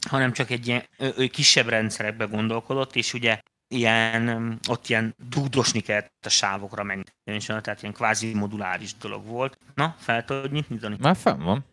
[0.09, 6.25] hanem csak egy ilyen ő kisebb rendszerekbe gondolkodott, és ugye ilyen, ott ilyen dúdosni kellett
[6.25, 7.03] a sávokra menni,
[7.45, 9.57] tehát ilyen kvázi moduláris dolog volt.
[9.73, 10.95] Na, fel tudod nyitni, Dani?
[10.99, 11.65] Már fenn van.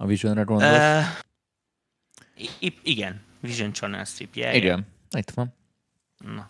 [0.00, 1.06] A Visionre gondolsz?
[2.36, 4.34] Uh, igen, Vision Channel Strip.
[4.34, 5.54] Yeah, igen, itt van.
[6.18, 6.48] Na.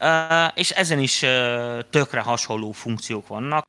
[0.00, 3.66] Uh, és ezen is uh, tökre hasonló funkciók vannak.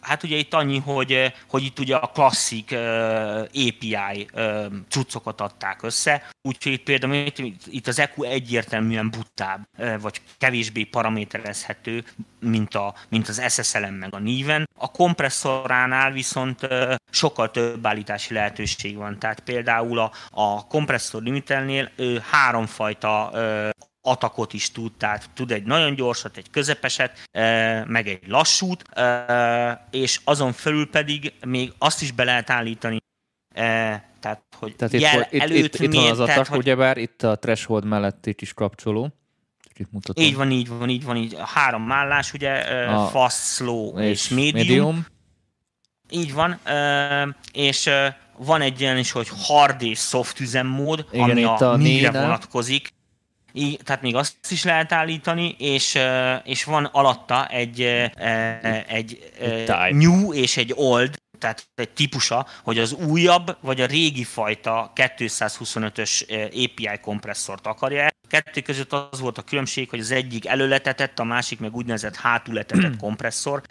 [0.00, 2.74] Hát ugye itt annyi, hogy, hogy itt ugye a klasszik
[3.46, 4.28] API
[4.88, 7.14] cuccokat adták össze, úgyhogy itt például
[7.66, 9.68] itt, az EQ egyértelműen buttább,
[10.00, 12.04] vagy kevésbé paraméterezhető,
[12.40, 14.68] mint, a, mint az SSL-en meg a níven.
[14.78, 16.68] A kompresszoránál viszont
[17.10, 19.18] sokkal több állítási lehetőség van.
[19.18, 21.90] Tehát például a, a kompresszor limitelnél
[22.30, 23.30] háromfajta
[24.06, 27.28] atakot is tud, tehát tud egy nagyon gyorsat, egy közepeset,
[27.86, 28.84] meg egy lassút,
[29.90, 32.98] és azon felül pedig még azt is be lehet állítani,
[34.20, 36.58] tehát hogy tehát jel itt, előtt itt, itt, itt van az atak, hogy...
[36.58, 39.12] ugyebár itt a threshold mellett itt is kapcsoló.
[39.90, 40.24] Mutatom.
[40.24, 41.36] Így van, így van, így van, így.
[41.38, 42.50] Három mállás, ugye,
[42.86, 44.52] a fast, slow és, és medium.
[44.54, 45.06] medium.
[46.10, 46.60] Így van,
[47.52, 47.90] és
[48.36, 52.88] van egy ilyen is, hogy hard és soft üzemmód, Igen, ami a, a mire vonatkozik
[53.56, 55.98] így, tehát még azt is lehet állítani, és,
[56.44, 57.80] és van alatta egy,
[58.86, 64.24] egy, egy new és egy old, tehát egy típusa, hogy az újabb vagy a régi
[64.24, 68.08] fajta 225-ös API kompresszort akarja.
[68.28, 72.96] Kettő között az volt a különbség, hogy az egyik előletetett, a másik meg úgynevezett hátuletetett
[73.06, 73.62] kompresszor.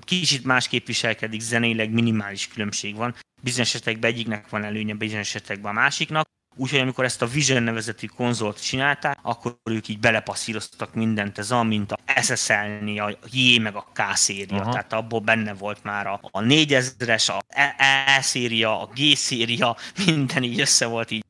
[0.00, 3.14] Kicsit másképp viselkedik, zenéleg minimális különbség van.
[3.42, 6.26] Bizonyos esetekben egyiknek van előnye, bizonyos esetekben a másiknak.
[6.58, 11.62] Úgyhogy amikor ezt a Vision nevezetű konzolt csinálták, akkor ők így belepasszíroztak mindent, ez a,
[11.62, 14.70] mint a SSL-ni, a J meg a K széria, Aha.
[14.70, 19.76] tehát abból benne volt már a, a 4000-es, a E, e széria, a G széria,
[20.06, 21.24] minden így össze volt így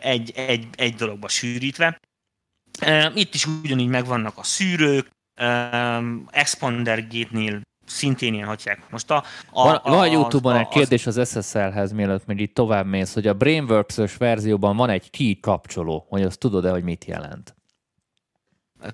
[0.00, 2.00] egy, egy, egy dologba sűrítve.
[3.14, 5.10] Itt is ugyanígy megvannak a szűrők,
[6.30, 7.60] Expander Gate-nél
[7.92, 8.90] szintén ilyen hagyják.
[8.90, 12.86] Most a, a, van, a, van YouTube-on egy kérdés az SSL-hez, mielőtt még itt tovább
[12.86, 17.54] mész, hogy a Brainworks-ös verzióban van egy key kapcsoló, hogy azt tudod-e, hogy mit jelent?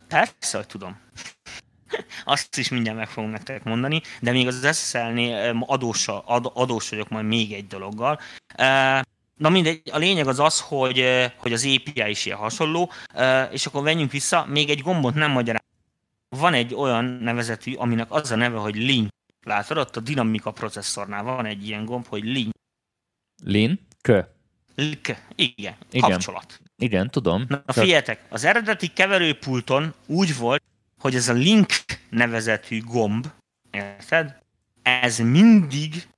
[0.08, 0.96] Persze, hogy tudom.
[2.24, 7.08] Azt is mindjárt meg fogom nektek mondani, de még az SSL-nél adós, ad, adós vagyok
[7.08, 8.20] majd még egy dologgal.
[9.34, 11.04] Na mindegy, a lényeg az az, hogy,
[11.36, 12.90] hogy az API is ilyen hasonló,
[13.50, 15.66] és akkor venjünk vissza, még egy gombot nem magyaráz.
[16.28, 19.08] Van egy olyan nevezetű, aminek az a neve, hogy link.
[19.46, 22.52] Látod, ott a dinamika processzornál van egy ilyen gomb, hogy link.
[23.44, 23.86] Lin?
[24.00, 24.22] Kö.
[24.74, 25.06] Link.
[25.34, 26.10] Igen, Igen.
[26.10, 26.60] kapcsolat.
[26.76, 27.44] Igen, tudom.
[27.48, 27.74] Na, Csak...
[27.74, 30.62] figyeljetek, az eredeti keverőpulton úgy volt,
[30.98, 31.66] hogy ez a link
[32.10, 33.26] nevezetű gomb,
[33.70, 34.38] érted?
[34.82, 36.08] Ez mindig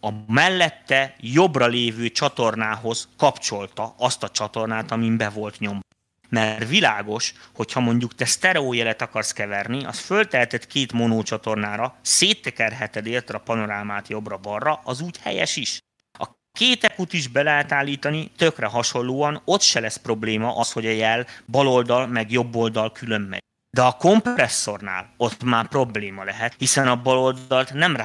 [0.00, 5.80] a mellette jobbra lévő csatornához kapcsolta azt a csatornát, amin be volt nyom.
[6.28, 13.38] Mert világos, hogyha mondjuk te sztereójelet akarsz keverni, az fölteheted két monócsatornára, széttekerheted érte a
[13.38, 15.78] panorámát jobbra-balra, az úgy helyes is.
[16.18, 20.86] A két ekut is be lehet állítani, tökre hasonlóan, ott se lesz probléma az, hogy
[20.86, 23.42] a jel baloldal meg jobb oldal külön megy.
[23.70, 27.96] De a kompresszornál ott már probléma lehet, hiszen a bal oldalt nem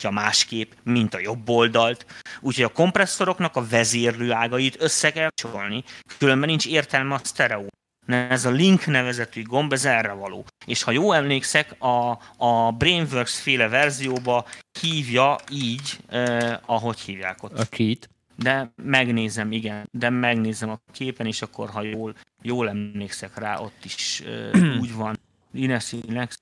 [0.00, 2.06] rángatja másképp, mint a jobb oldalt.
[2.40, 5.84] Úgyhogy a kompresszoroknak a vezérlő ágait össze kell csolni,
[6.18, 7.68] különben nincs értelme a sztereó.
[8.06, 10.44] Ez a link nevezetű gomb, ez erre való.
[10.66, 14.46] És ha jól emlékszek, a, a Brainworks féle verzióba
[14.80, 17.58] hívja így, eh, ahogy hívják ott.
[17.58, 18.08] A kit.
[18.36, 23.84] De megnézem, igen, de megnézem a képen, és akkor, ha jól, jól emlékszek rá, ott
[23.84, 25.18] is uh, úgy van.
[25.52, 26.38] Ines Inex.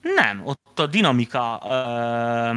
[0.00, 2.56] Nem, ott a dinamika uh,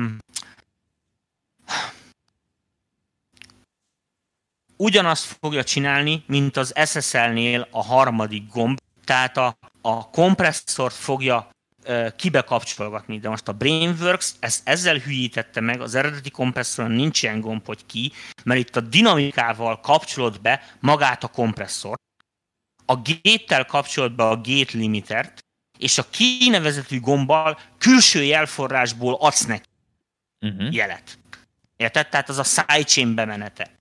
[4.77, 11.49] ugyanazt fogja csinálni, mint az SSL-nél a harmadik gomb, tehát a, a kompresszort fogja
[12.15, 17.39] kibe kapcsolgatni, de most a Brainworks ezt ezzel hülyítette meg, az eredeti kompresszoron nincs ilyen
[17.39, 18.11] gomb, hogy ki,
[18.43, 22.01] mert itt a dinamikával kapcsolod be magát a kompresszort,
[22.85, 25.39] a gate-tel kapcsolod be a gate limitert,
[25.81, 29.65] és a kinevezetű gombbal külső jelforrásból adsz neki
[30.41, 30.73] uh-huh.
[30.73, 31.19] jelet.
[31.75, 32.09] Érted?
[32.09, 33.79] Tehát az a sidechain bemenete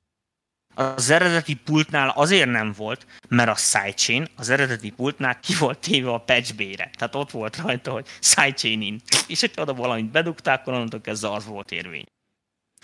[0.75, 6.13] az eredeti pultnál azért nem volt, mert a sidechain az eredeti pultnál ki volt téve
[6.13, 6.91] a patchbére.
[6.99, 9.01] Tehát ott volt rajta, hogy sidechain in.
[9.27, 12.05] És hogyha oda valamit bedugták, akkor onnantól kezdve az volt érvény.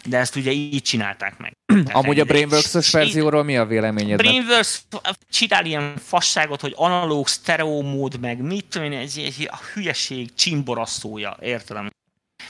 [0.08, 1.52] De ezt ugye így csinálták meg.
[1.92, 4.18] Amúgy a Brainworks-os verzióról mi a véleményed?
[4.18, 4.82] Brainworks
[5.30, 11.36] csinál ilyen fasságot, hogy analóg, stereo mód, meg mit tudom én, ez egy hülyeség csimborasztója,
[11.40, 11.90] értelem.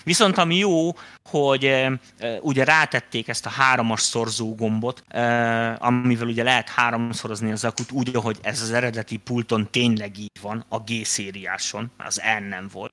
[0.05, 0.91] Viszont ami jó,
[1.31, 2.01] hogy e,
[2.41, 8.17] ugye rátették ezt a háromas szorzó gombot, e, amivel ugye lehet háromszorozni az akut, úgy,
[8.17, 12.93] ahogy ez az eredeti pulton tényleg így van, a G-szériáson, az N nem volt.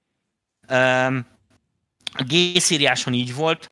[0.68, 1.06] E,
[2.16, 3.72] a G-szériáson így volt,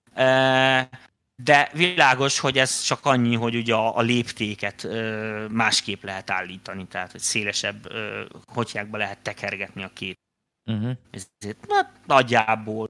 [1.44, 6.88] de világos, hogy ez csak annyi, hogy ugye a, a léptéket ö, másképp lehet állítani,
[6.88, 10.20] tehát hogy szélesebb ö, hotyákba lehet tekergetni a két.
[10.66, 10.92] Uh-huh.
[11.12, 12.90] Ezért na, nagyjából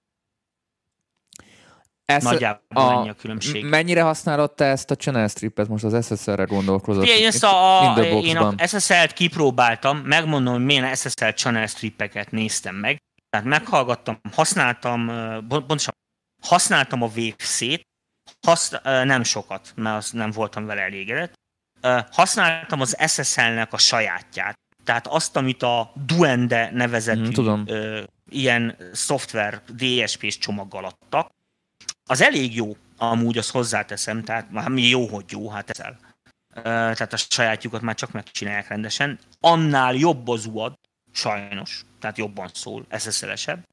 [2.06, 3.66] ez Nagyjából a, ennyi a különbség.
[3.66, 5.68] Mennyire használod te ezt a channel stripet?
[5.68, 7.06] Most az SSL-re gondolkozott.
[7.06, 12.76] Én, ezt a, a, én a SSL-t kipróbáltam, megmondom, hogy milyen SSL channel stripeket néztem
[12.76, 12.98] meg.
[13.30, 15.12] Tehát meghallgattam, használtam,
[15.48, 15.94] pontosan
[16.42, 17.82] használtam a Wave-C-t,
[18.48, 21.34] hasz, nem sokat, mert az nem voltam vele elégedett.
[22.12, 24.60] Használtam az SSL-nek a sajátját.
[24.84, 27.66] Tehát azt, amit a Duende nevezetű mm, tudom.
[28.30, 31.30] ilyen szoftver DSP-s csomaggal adtak,
[32.10, 36.00] az elég jó, amúgy azt hozzáteszem, tehát már mi jó, hogy jó, hát ezzel.
[36.64, 39.20] Tehát a sajátjukat már csak megcsinálják rendesen.
[39.40, 40.74] Annál jobb az UAD,
[41.12, 43.64] sajnos, tehát jobban szól, SSL-esebb.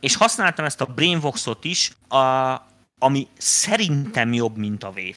[0.00, 2.56] És használtam ezt a Brainvox-ot is, a,
[2.98, 5.14] ami szerintem jobb, mint a Wave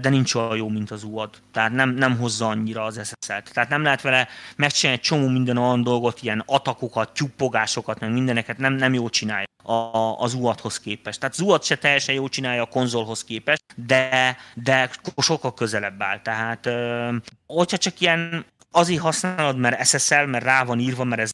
[0.00, 1.36] de nincs olyan jó, mint az UAD.
[1.52, 3.52] Tehát nem, nem hozza annyira az SSL-t.
[3.52, 8.58] Tehát nem lehet vele megcsinálni egy csomó minden olyan dolgot, ilyen atakokat, tyuppogásokat, meg mindeneket
[8.58, 9.72] nem, nem jó csinálja a,
[10.18, 11.20] az UAD-hoz képest.
[11.20, 16.20] Tehát az UAD se teljesen jó csinálja a konzolhoz képest, de, de sokkal közelebb áll.
[16.20, 16.68] Tehát
[17.46, 21.30] hogyha csak ilyen azért használod, mert SSL, mert rá van írva, mert ez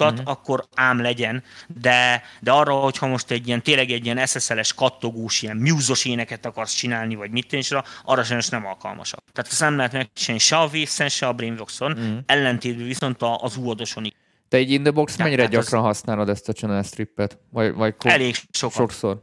[0.00, 0.20] uh-huh.
[0.24, 1.42] akkor ám legyen,
[1.80, 6.46] de, de arra, hogyha most egy ilyen, tényleg egy ilyen SSL-es kattogós, ilyen műzos éneket
[6.46, 7.70] akarsz csinálni, vagy mit is,
[8.04, 9.24] arra sajnos nem alkalmasak.
[9.32, 12.18] Tehát ezt nem lehet megcsinálni se a Waves-en, se a Brainbox-on, uh-huh.
[12.26, 14.12] ellentétben viszont az UOD-oson
[14.48, 15.86] Te egy in the box ja, mennyire gyakran az...
[15.86, 17.38] használod ezt a channel strippet?
[17.50, 18.76] Vagy, vagy ko- Elég sokat.
[18.76, 19.22] sokszor.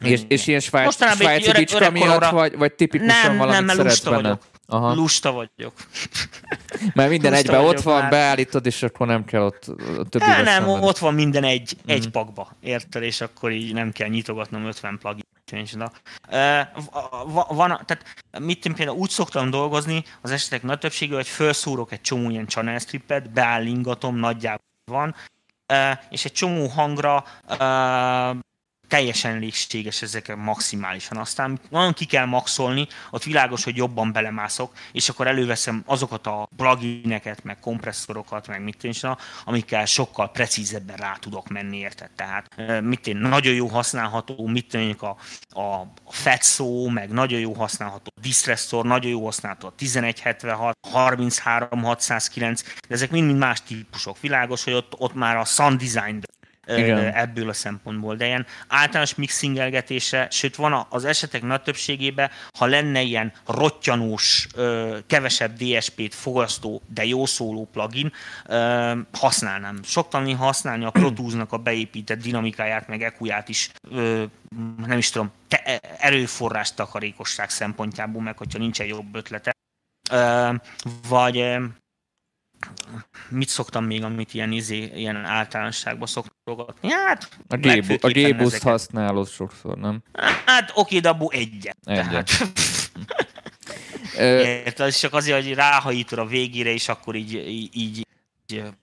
[0.00, 4.16] És, és ilyen svájc, svájci bicska miatt, vagy, vagy tipikusan nem, valamit nem, szeretsz benne?
[4.16, 4.42] Vagyok.
[4.66, 4.94] Aha.
[4.94, 5.72] Lusta vagyok.
[6.94, 8.10] Mert minden Lusta egyben ott van, már.
[8.10, 9.64] beállítod, és akkor nem kell ott
[10.08, 11.90] többi Nem, nem, ott van minden egy, mm.
[11.90, 15.24] egy pakba, érted, és akkor így nem kell nyitogatnom 50 plugin.
[15.52, 15.66] Uh,
[17.48, 18.04] van, tehát
[18.38, 22.46] mit én például úgy szoktam dolgozni, az esetek nagy többsége, hogy felszúrok egy csomó ilyen
[22.46, 25.14] channel strippet, beállingatom, nagyjából van,
[26.10, 27.24] és egy csomó hangra
[28.92, 31.16] teljesen elégséges ezek maximálisan.
[31.16, 36.48] Aztán nagyon ki kell maxolni, ott világos, hogy jobban belemászok, és akkor előveszem azokat a
[36.56, 38.92] plugineket, meg kompresszorokat, meg mit én
[39.44, 42.10] amikkel sokkal precízebben rá tudok menni, érted?
[42.16, 45.16] Tehát mit én, nagyon jó használható, mit én, a,
[45.60, 53.10] a Fetszó, meg nagyon jó használható Distressor, nagyon jó használható a 1176, 33609, de ezek
[53.10, 54.20] mind-mind más típusok.
[54.20, 56.20] Világos, hogy ott, ott már a Sun Design
[56.66, 57.14] igen.
[57.14, 58.16] ebből a szempontból.
[58.16, 64.46] De ilyen általános mixingelgetése, sőt van az esetek nagy többségében, ha lenne ilyen rottyanós,
[65.06, 68.12] kevesebb DSP-t fogasztó, de jó szóló plugin,
[69.12, 69.82] használnám.
[69.82, 73.70] Szoktam használni a Pro Tools-nak a beépített dinamikáját, meg EQ-ját is,
[74.86, 75.30] nem is tudom,
[75.98, 79.52] erőforrás takarékosság szempontjából, meg hogyha nincsen jobb ötlete.
[81.08, 81.56] Vagy
[83.28, 86.90] mit szoktam még, amit ilyen, izé, ilyen általánosságban szoktogatni?
[86.90, 87.28] Hát,
[88.00, 90.02] a G-Boost használod sokszor, nem?
[90.46, 91.76] Hát oké, de abból egyet.
[91.84, 92.08] egyet.
[92.08, 92.52] Tehát...
[94.18, 98.06] Érted, ez csak azért, hogy ráhajítod a végére, és akkor így, így, így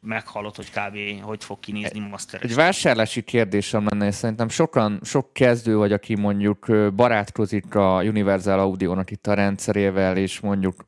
[0.02, 1.22] meghallod, hogy kb.
[1.22, 2.44] hogy fog kinézni Master.
[2.44, 6.66] Egy vásárlási kérdésem lenne, és szerintem sokan, sok kezdő vagy, aki mondjuk
[6.96, 10.88] barátkozik a Universal Audio-nak itt a rendszerével, és mondjuk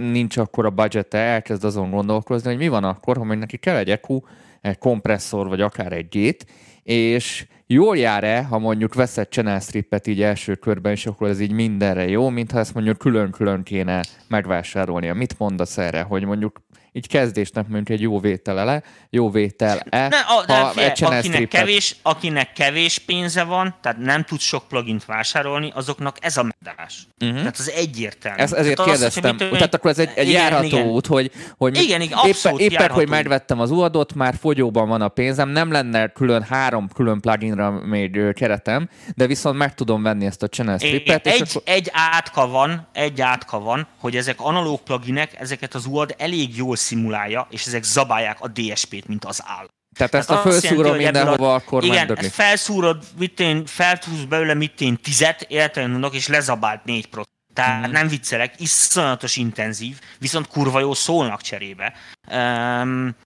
[0.00, 3.90] nincs akkor a budget elkezd azon gondolkozni, hogy mi van akkor, ha neki kell egy
[3.90, 4.20] EQ,
[4.60, 6.46] egy kompresszor, vagy akár egy gét,
[6.82, 11.40] és jól jár-e, ha mondjuk vesz egy channel strippet így első körben, és akkor ez
[11.40, 15.14] így mindenre jó, mintha ezt mondjuk külön-külön kéne megvásárolnia.
[15.14, 16.60] Mit mondasz erre, hogy mondjuk
[16.92, 22.52] így kezdésnek mondjuk egy jó vételele, jó vétel-e, ne, a, ha figyelj, akinek, kevés, akinek
[22.52, 27.06] kevés pénze van, tehát nem tud sok plugint vásárolni, azoknak ez a megoldás.
[27.20, 27.38] Uh-huh.
[27.38, 28.38] Tehát az egyértelmű.
[28.38, 29.36] Ez, ezért tehát kérdeztem.
[29.38, 30.86] Az, tehát akkor ez egy, egy igen, járható igen.
[30.86, 35.08] út, hogy, hogy igen, igen, éppen, éppen hogy megvettem az uadot, már fogyóban van a
[35.08, 40.42] pénzem, nem lenne külön három külön pluginra még keretem, de viszont meg tudom venni ezt
[40.42, 41.26] a channel strippet.
[41.26, 41.62] Egy, akkor...
[41.64, 46.76] egy átka van, egy átka van, hogy ezek analóg pluginek, ezeket az UAD elég jól
[46.80, 49.66] szimulálja, és ezek zabálják a DSP-t, mint az áll.
[49.96, 52.24] Tehát ezt Tehát a felszúrom mindenhova, a, akkor Igen, megdögli.
[52.24, 57.22] ezt felszúrod, mit én, feltúsz belőle, mit én tizet, értelemben és lezabált 4 pro.
[57.54, 57.92] Tehát hmm.
[57.92, 61.92] nem viccelek, iszonyatos intenzív, viszont kurva jó szólnak cserébe.
[62.32, 63.16] Um,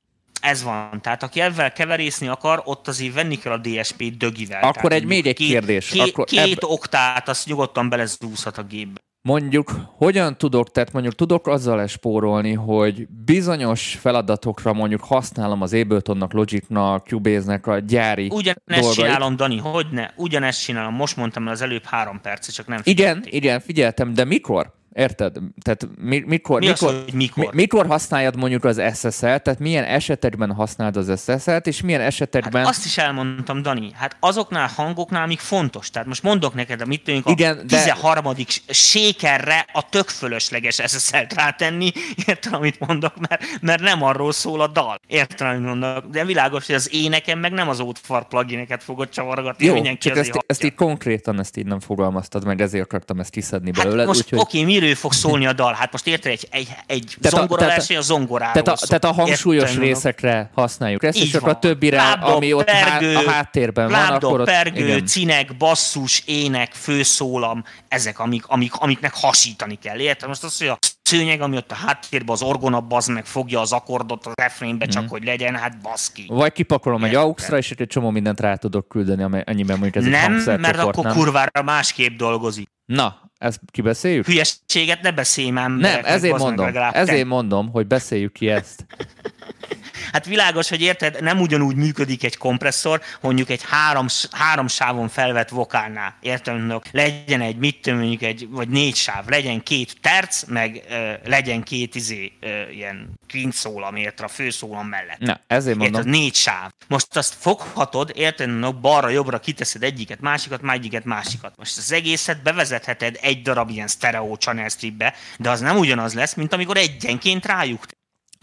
[0.41, 1.01] ez van.
[1.01, 4.63] Tehát aki ebben keverészni akar, ott azért venni kell a DSP dögivel.
[4.63, 5.89] Akkor Tehát, egy még egy két, kérdés.
[5.89, 6.63] Két, akkor két ebb...
[6.63, 9.01] oktát, azt nyugodtan belezúzhat a gépbe.
[9.29, 16.33] Mondjuk, hogyan tudok, tehát mondjuk tudok azzal espórolni, hogy bizonyos feladatokra mondjuk használom az Abletonnak,
[16.33, 18.95] Logicnak, Cubase-nek a gyári Ugyanezt dolgait.
[18.95, 20.09] csinálom, Dani, hogy ne?
[20.17, 20.95] Ugyanezt csinálom.
[20.95, 24.73] Most mondtam az előbb három perc, csak nem Igen, igen, figyeltem, de mikor?
[24.95, 25.37] Érted?
[25.63, 27.45] Tehát mi, mikor, mi mikor, az, hogy mikor?
[27.45, 32.65] Mi, mikor használjad mondjuk az SSL-t, tehát milyen esetekben használod az SSL-t, és milyen esetekben...
[32.65, 35.91] Hát azt is elmondtam, Dani, hát azoknál hangoknál, amik fontos.
[35.91, 38.25] Tehát most mondok neked, a mit tudjuk Igen, a 13.
[38.25, 38.45] De...
[38.73, 41.93] sékerre a tök fölösleges SSL-t rátenni,
[42.27, 45.01] értem, amit mondok, mert, mert nem arról szól a dal.
[45.07, 46.07] Értem, amit mondok.
[46.07, 49.67] De világos, hogy az éneken meg nem az ótfar plugineket fogod csavargatni.
[49.67, 53.71] Jó, csak ezt, ezt így konkrétan ezt így nem fogalmaztad meg, ezért akartam ezt kiszedni
[53.75, 54.05] hát belőle.
[54.05, 54.39] Most, úgyhogy...
[54.39, 55.73] oké, okay, miről fog szólni a dal?
[55.73, 59.69] Hát most érted, egy, egy, egy zongora verseny a zongoráról tehát a, tehát a hangsúlyos
[59.69, 64.21] értem, részekre használjuk ezt, és akkor a többire, Lábdob, ami ott pergő, a háttérben lábdob,
[64.21, 64.47] van, akkor ott...
[64.47, 65.07] pergő, igen.
[65.07, 69.99] cinek, basszus, ének, főszólam, ezek, amik, amik, amiknek hasítani kell.
[69.99, 70.29] Érted?
[70.29, 73.73] Most az, hogy a szőnyeg, ami ott a háttérben az orgona bazd meg fogja az
[73.73, 75.07] akkordot a refrénbe, csak mm.
[75.07, 76.25] hogy legyen, hát baszki.
[76.29, 80.43] Vagy kipakolom egy auxra, és egy csomó mindent rá tudok küldeni, ennyiben mondjuk ez Nem,
[80.47, 81.15] egy mert akkor nem?
[81.15, 82.69] kurvára másképp dolgozik.
[82.85, 84.27] Na, ezt kibeszéljük?
[84.27, 85.71] Hülyességet ne beszélj már.
[85.71, 88.87] Nem, ezért mondom, ezért mondom, hogy beszéljük ki ezt.
[90.13, 95.49] Hát világos, hogy érted, nem ugyanúgy működik egy kompresszor, mondjuk egy három, három sávon felvett
[95.49, 96.17] vokálnál.
[96.21, 101.13] Értem, legyen egy, mit tudom, mondjuk egy, vagy négy sáv, legyen két terc, meg ö,
[101.25, 105.19] legyen két izé, ö, ilyen klincszólam, érted, a főszólam mellett.
[105.19, 105.97] Na, ezért mondom.
[105.97, 106.71] Érted, négy sáv.
[106.89, 111.55] Most azt foghatod, érted, balra-jobbra kiteszed egyiket, másikat, egyiket, másikat.
[111.57, 116.35] Most az egészet bevezetheted egy darab ilyen stereo channel stripbe, de az nem ugyanaz lesz,
[116.35, 117.87] mint amikor egyenként rájuk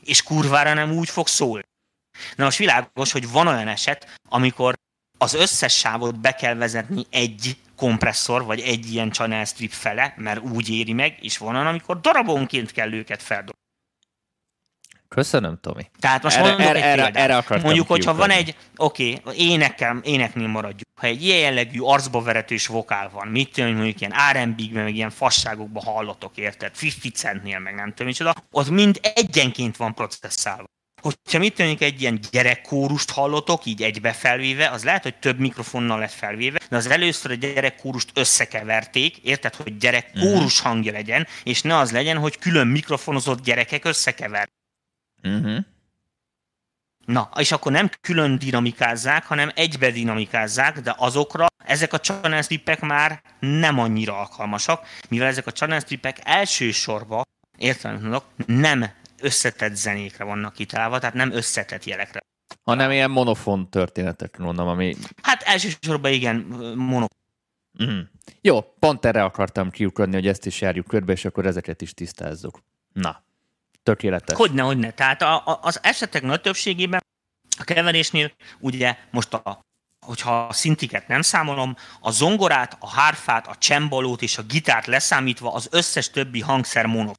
[0.04, 1.64] és kurvára nem úgy fog szólni.
[2.36, 4.76] Na most világos, hogy van olyan eset, amikor
[5.18, 10.40] az összes sávot be kell vezetni egy kompresszor, vagy egy ilyen channel strip fele, mert
[10.40, 13.61] úgy éri meg, és van olyan, amikor darabonként kell őket feldolgozni.
[15.16, 15.90] Köszönöm, Tomi.
[16.00, 19.48] Tehát most erre, mondok erre, egy erre, erre akartam Mondjuk, hogyha van egy, oké, okay,
[19.48, 20.88] énekel, éneknél maradjuk.
[20.96, 25.10] Ha egy ilyen jellegű arcba veretős vokál van, mit tudom, mondjuk ilyen R&B-ben, meg ilyen
[25.10, 26.72] fasságokban hallatok, érted?
[26.84, 30.66] 50 centnél, meg nem tudom, micsoda, ott mind egyenként van processzálva.
[31.02, 36.00] Hogyha mit tűnik egy ilyen gyerekkórust hallotok, így egybe felvéve, az lehet, hogy több mikrofonnal
[36.00, 41.78] lett felvéve, de az először a gyerekkórust összekeverték, érted, hogy gyerekkórus hangja legyen, és ne
[41.78, 44.50] az legyen, hogy külön mikrofonozott gyerekek összekever.
[45.24, 45.58] Uh-huh.
[47.06, 52.80] Na, és akkor nem külön dinamikázzák, hanem egybe dinamikázzák, de azokra ezek a channel strippek
[52.80, 57.24] már nem annyira alkalmasak, mivel ezek a channel strippek elsősorban,
[57.58, 58.86] értelemben nem
[59.22, 62.20] összetett zenékre vannak kitalálva, tehát nem összetett jelekre.
[62.64, 64.96] Hanem ilyen monofon történetekre mondom, ami...
[65.22, 66.36] Hát elsősorban igen,
[66.76, 67.06] mono.
[67.80, 68.00] Uh-huh.
[68.42, 72.64] Jó, pont erre akartam kiukadni, hogy ezt is járjuk körbe, és akkor ezeket is tisztázzuk.
[72.94, 73.24] Na,
[73.84, 74.38] tökéletes.
[74.38, 74.92] Hogyne, hogyne.
[74.92, 77.04] Tehát a, a, az esetek nagy többségében
[77.58, 79.62] a keverésnél ugye most a
[80.06, 85.54] hogyha a szintiket nem számolom, a zongorát, a hárfát, a csembalót és a gitárt leszámítva
[85.54, 87.12] az összes többi hangszer mono.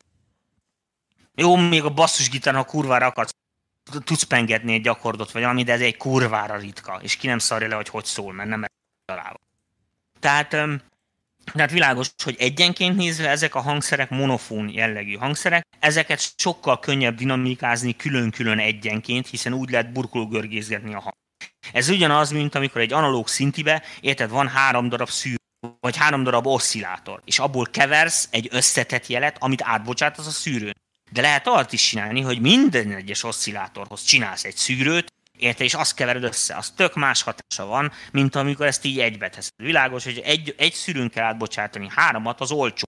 [1.34, 3.30] Jó, még a basszusgitár, ha kurvára akarsz,
[4.04, 7.68] tudsz pengetni egy akkordot, vagy valami, de ez egy kurvára ritka, és ki nem szarja
[7.68, 8.64] le, hogy hogy szól, mert nem
[9.04, 9.40] találva.
[10.20, 10.56] Tehát,
[11.52, 17.96] tehát világos, hogy egyenként nézve ezek a hangszerek monofón jellegű hangszerek, ezeket sokkal könnyebb dinamikázni
[17.96, 21.14] külön-külön egyenként, hiszen úgy lehet burkológörgézgetni a hang.
[21.72, 25.36] Ez ugyanaz, mint amikor egy analóg szintibe, érted, van három darab szűr,
[25.80, 30.76] vagy három darab oszcillátor, és abból keversz egy összetett jelet, amit átbocsátasz a szűrőn.
[31.10, 35.12] De lehet azt is csinálni, hogy minden egyes oszcillátorhoz csinálsz egy szűrőt,
[35.42, 36.56] érte, és azt kevered össze.
[36.56, 39.52] Az tök más hatása van, mint amikor ezt így egybe teszed.
[39.56, 42.86] Világos, hogy egy, egy szűrőn kell átbocsátani, háromat az olcsó.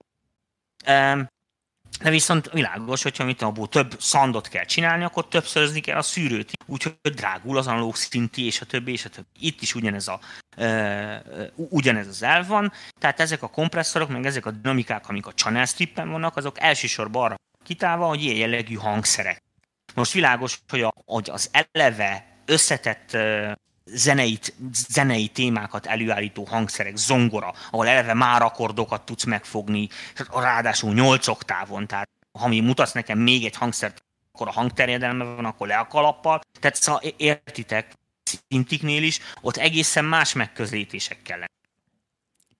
[2.00, 6.52] De viszont világos, hogyha mit abból több szandot kell csinálni, akkor többszörözni kell a szűrőt.
[6.66, 9.28] Úgyhogy drágul az analóg szinti, és a többi, és a többi.
[9.38, 10.20] Itt is ugyanez, a,
[11.56, 12.72] ugyanez az elv van.
[13.00, 17.24] Tehát ezek a kompresszorok, meg ezek a dinamikák, amik a channel strippen vannak, azok elsősorban
[17.24, 17.34] arra
[17.64, 19.42] kitálva, hogy ilyen jellegű hangszerek.
[19.94, 23.16] Most világos, hogy, a, hogy az eleve összetett
[23.84, 24.38] zenei,
[24.88, 29.88] zenei témákat előállító hangszerek, zongora, ahol eleve már akkordokat tudsz megfogni,
[30.32, 35.44] ráadásul 8 oktávon, tehát ha mi mutatsz nekem még egy hangszert, akkor a hangterjedelme van,
[35.44, 36.40] akkor le a kalappal.
[36.60, 37.92] Tehát szóval értitek,
[38.48, 41.50] szintiknél is, ott egészen más megközelítések kellene.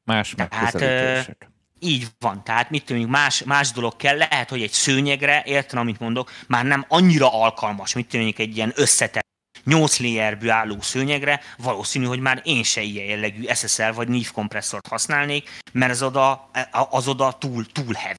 [0.05, 1.39] Más megközelítések.
[1.39, 5.79] Tehát, így van, tehát mit tudjuk, más, más dolog kell, lehet, hogy egy szőnyegre, értem,
[5.79, 9.27] amit mondok, már nem annyira alkalmas, mit tudjuk, egy ilyen összetett
[9.65, 14.87] 8 layerből álló szőnyegre, valószínű, hogy már én se ilyen jellegű SSL vagy NIF kompresszort
[14.87, 16.51] használnék, mert az oda,
[16.91, 18.19] az oda túl, túl heavy.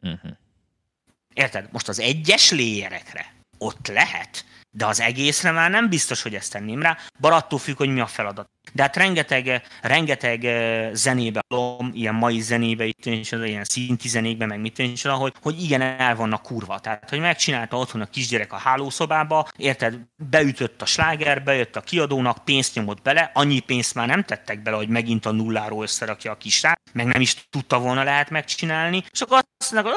[0.00, 0.30] Uh-huh.
[1.34, 1.68] Érted?
[1.72, 6.82] Most az egyes layerekre ott lehet, de az egészre már nem biztos, hogy ezt tenném
[6.82, 8.50] rá, bár attól függ, hogy mi a feladat.
[8.72, 10.46] De hát rengeteg, rengeteg
[10.92, 11.42] zenébe,
[11.92, 16.16] ilyen mai zenébe, itt is, ilyen szinti zenékben, meg mit is, hogy, hogy igen, el
[16.16, 16.78] vannak kurva.
[16.78, 19.98] Tehát, hogy megcsinálta otthon a kisgyerek a hálószobába, érted,
[20.30, 24.76] beütött a sláger, bejött a kiadónak, pénzt nyomott bele, annyi pénzt már nem tettek bele,
[24.76, 29.20] hogy megint a nulláról összerakja a kisrát, meg nem is tudta volna lehet megcsinálni, és
[29.20, 29.94] akkor azt mondják,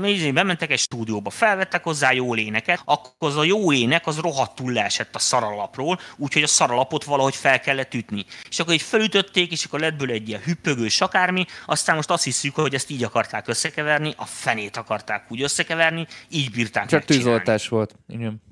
[0.00, 4.18] hogy oh, bementek egy stúdióba, felvettek hozzá jó éneket, akkor az a jó ének az
[4.18, 8.24] rohadtul leesett a szaralapról, úgyhogy a szaralapot valahogy fel kellett ütni.
[8.48, 12.24] És akkor így felütötték, és akkor lett belőle egy ilyen hüppögős akármi, aztán most azt
[12.24, 17.68] hiszük, hogy ezt így akarták összekeverni, a fenét akarták úgy összekeverni, így bírták Csak tűzoltás
[17.68, 17.94] volt.
[18.08, 18.42] Igen.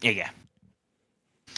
[0.00, 0.28] Igen.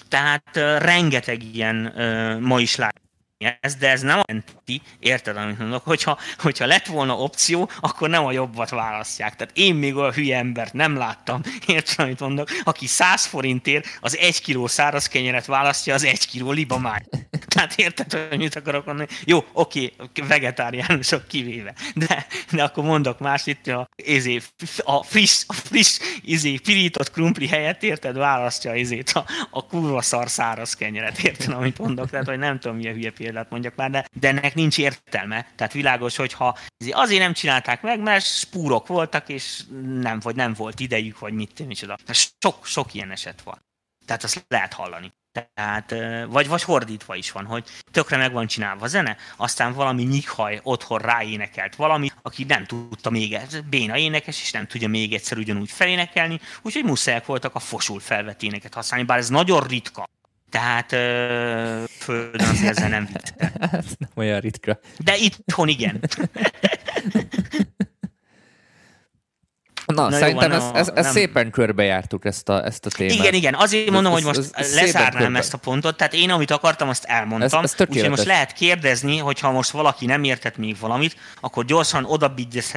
[0.08, 3.04] Tehát uh, rengeteg ilyen uh, ma is lát
[3.38, 8.24] ez, de ez nem jelenti, érted, amit mondok, hogyha, hogyha lett volna opció, akkor nem
[8.24, 9.36] a jobbat választják.
[9.36, 14.16] Tehát én még olyan hülye embert nem láttam, érted, amit mondok, aki 100 forintért az
[14.16, 17.00] 1 kiló száraz kenyeret választja az 1 kiló libamáj.
[17.56, 19.08] Tehát érted, hogy mit akarok mondani?
[19.24, 19.92] Jó, oké,
[20.28, 24.40] vegetáriánusok kivéve, de, de akkor mondok más, itt a, izé,
[24.84, 30.30] a friss, a friss izé, pirított krumpli helyett, érted, választja izét, a, a kurva szar
[30.30, 32.10] száraz kenyeret, érted, amit mondok?
[32.10, 35.46] Tehát, hogy nem tudom, milyen hülye példát mondjak már, de, de ennek nincs értelme.
[35.56, 36.58] Tehát világos, hogyha
[36.90, 39.62] azért nem csinálták meg, mert spúrok voltak, és
[40.00, 41.96] nem, vagy nem volt idejük, vagy mit, micsoda.
[42.40, 43.64] Sok, sok ilyen eset van.
[44.06, 45.12] Tehát azt lehet hallani.
[45.54, 45.94] Tehát,
[46.28, 50.60] vagy, vagy hordítva is van, hogy tökre meg van csinálva a zene, aztán valami nyikhaj
[50.62, 53.38] otthon ráénekelt valami, aki nem tudta még,
[53.70, 58.74] béna énekes, és nem tudja még egyszer ugyanúgy felénekelni, úgyhogy muszájak voltak a fosul felveténeket
[58.74, 60.04] használni, bár ez nagyon ritka.
[60.50, 60.90] Tehát
[61.98, 63.52] földön azért ezzel nem viccelem.
[63.86, 64.78] Ez nem olyan ritka.
[64.98, 66.00] De itthon igen.
[69.86, 73.14] Na, Na szerintem jó, ezt, ezt, ezt szépen körbejártuk ezt a, ezt a témát.
[73.14, 76.30] Igen, igen, azért mondom, ez, hogy most ez, ez lezárnám ezt a pontot, tehát én,
[76.30, 80.56] amit akartam, azt elmondtam, ez, ez úgyhogy most lehet kérdezni, hogyha most valaki nem értett
[80.56, 82.34] még valamit, akkor gyorsan oda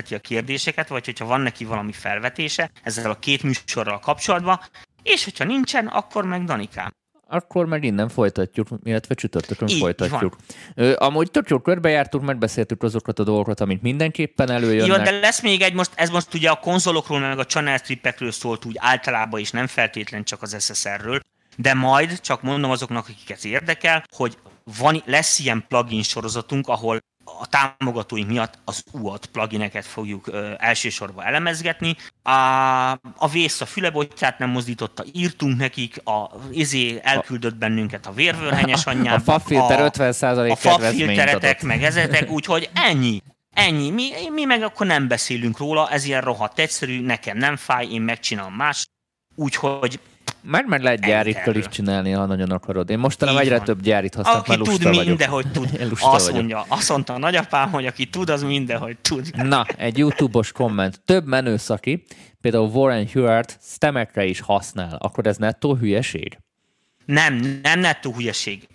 [0.10, 4.60] a kérdéseket, vagy hogyha van neki valami felvetése ezzel a két műsorral kapcsolatban,
[5.04, 6.94] és hogyha nincsen, akkor meg Danikám
[7.30, 10.36] akkor meg innen folytatjuk, illetve csütörtökön Így folytatjuk.
[10.76, 10.94] Van.
[10.94, 14.98] Amúgy tök jól körbejártuk, megbeszéltük azokat a dolgokat, amit mindenképpen előjönnek.
[14.98, 18.32] Jó, de lesz még egy, most, ez most ugye a konzolokról, meg a channel stripekről
[18.32, 21.20] szólt úgy általában, és nem feltétlen csak az SSR-ről,
[21.56, 24.38] de majd csak mondom azoknak, akiket érdekel, hogy
[24.78, 27.00] van, lesz ilyen plugin sorozatunk, ahol
[27.40, 31.96] a támogatóink miatt az UAT plugineket fogjuk ö, elsősorban elemezgetni.
[32.24, 32.32] A,
[33.16, 39.34] a vész a fülebotját nem mozdította, írtunk nekik, a izé elküldött bennünket a vérvőrhenyes anyjába.
[39.34, 43.22] A fafilter 50% A fafilteretek, meg ezetek, úgyhogy ennyi.
[43.54, 43.90] Ennyi.
[43.90, 48.02] Mi, mi meg akkor nem beszélünk róla, ez ilyen rohadt egyszerű, nekem nem fáj, én
[48.02, 48.86] megcsinálom más.
[49.36, 50.00] Úgyhogy
[50.42, 52.90] mert meg lehet gyárikkal is csinálni, ha nagyon akarod.
[52.90, 55.06] Én mostanában egyre több gyárit használok, Aki tud, vagyok.
[55.06, 55.70] mindenhogy tud.
[56.02, 56.34] azt vagyok.
[56.34, 59.36] mondja, azt mondta a nagyapám, hogy aki tud, az mindenhogy tud.
[59.36, 61.02] Na, egy YouTube-os komment.
[61.06, 62.06] Több menőszaki,
[62.42, 64.96] például Warren Hewart stemekre is használ.
[65.00, 66.38] Akkor ez nettó hülyeség?
[67.06, 68.68] Nem, nem nettó hülyeség.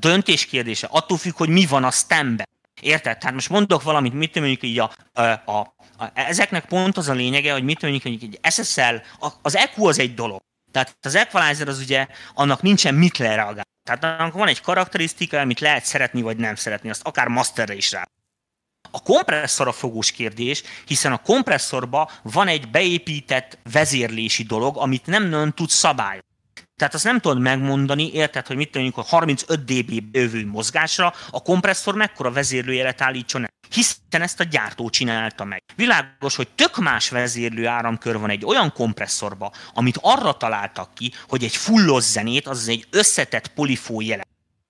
[0.00, 0.88] Döntés kérdése.
[0.90, 2.48] Attól függ, hogy mi van a stemben.
[2.80, 3.18] Érted?
[3.18, 7.12] Tehát most mondok valamit, mit mondjuk így a, a, a, a, ezeknek pont az a
[7.12, 8.94] lényege, hogy mit mondjuk, hogy egy SSL,
[9.42, 10.40] az EQ az egy dolog.
[10.72, 13.62] Tehát az equalizer az ugye, annak nincsen mit lereagálni.
[13.82, 17.92] Tehát annak van egy karakterisztika, amit lehet szeretni vagy nem szeretni, azt akár masterre is
[17.92, 18.08] rá.
[18.90, 25.28] A kompresszor a fogós kérdés, hiszen a kompresszorba van egy beépített vezérlési dolog, amit nem
[25.28, 26.29] nagyon tud szabályozni.
[26.80, 31.42] Tehát azt nem tudod megmondani, érted, hogy mit tudjuk a 35 dB bővő mozgásra a
[31.42, 33.48] kompresszor mekkora vezérlőjelet állítson el.
[33.70, 35.62] Hiszen ezt a gyártó csinálta meg.
[35.76, 41.44] Világos, hogy tök más vezérlő áramkör van egy olyan kompresszorba, amit arra találtak ki, hogy
[41.44, 44.28] egy fullos zenét, azaz egy összetett polifó jelet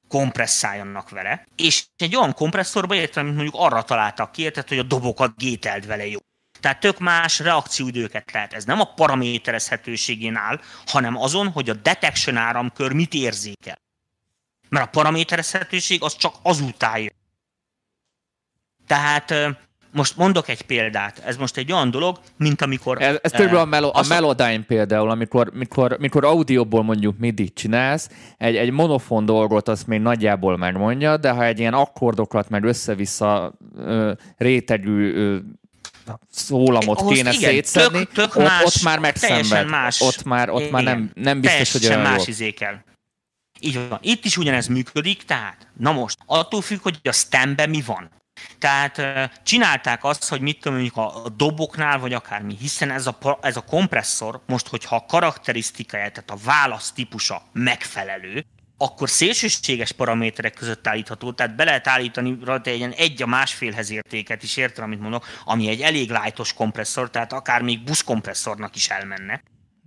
[0.08, 4.82] kompresszáljanak vele, és egy olyan kompresszorba értem, mint mondjuk arra találtak ki, érted, hogy a
[4.82, 6.18] dobokat gételd vele jó.
[6.60, 8.52] Tehát tök más reakcióidőket lehet.
[8.52, 13.78] Ez nem a paraméterezhetőségén áll, hanem azon, hogy a detection áramkör mit érzékel.
[14.68, 17.12] Mert a paraméterezhetőség az csak azután jön.
[18.86, 19.34] Tehát
[19.92, 23.02] most mondok egy példát, ez most egy olyan dolog, mint amikor...
[23.02, 28.10] Ez, ez körülbelül a, melo, a Melodyne például, amikor, mikor, mikor audióból mondjuk midi csinálsz,
[28.38, 33.52] egy, egy monofon dolgot azt még nagyjából megmondja, de ha egy ilyen akkordokat meg össze-vissza
[33.76, 35.38] ö, rétegű ö,
[36.30, 39.68] szólamot Ahhoz kéne igen, szétszedni, tök, tök ott, más, ott már megszenved.
[39.68, 40.00] Más.
[40.00, 42.84] Ott már, ott igen, már nem, nem biztos, hogy olyan más izékel.
[43.60, 43.98] Így van.
[44.02, 48.10] Itt is ugyanez működik, tehát, na most, attól függ, hogy a stemben mi van.
[48.58, 49.00] Tehát
[49.42, 53.60] csinálták azt, hogy mit tudom, mondjuk a doboknál, vagy akármi, hiszen ez a, ez a
[53.60, 58.44] kompresszor, most, hogyha a karakterisztikája, tehát a válasz típusa megfelelő,
[58.82, 64.42] akkor szélsőséges paraméterek között állítható, tehát be lehet állítani rajta egy egy a másfélhez értéket
[64.42, 69.42] is, értem, amit mondok, ami egy elég lájtos kompresszor, tehát akár még buszkompresszornak is elmenne.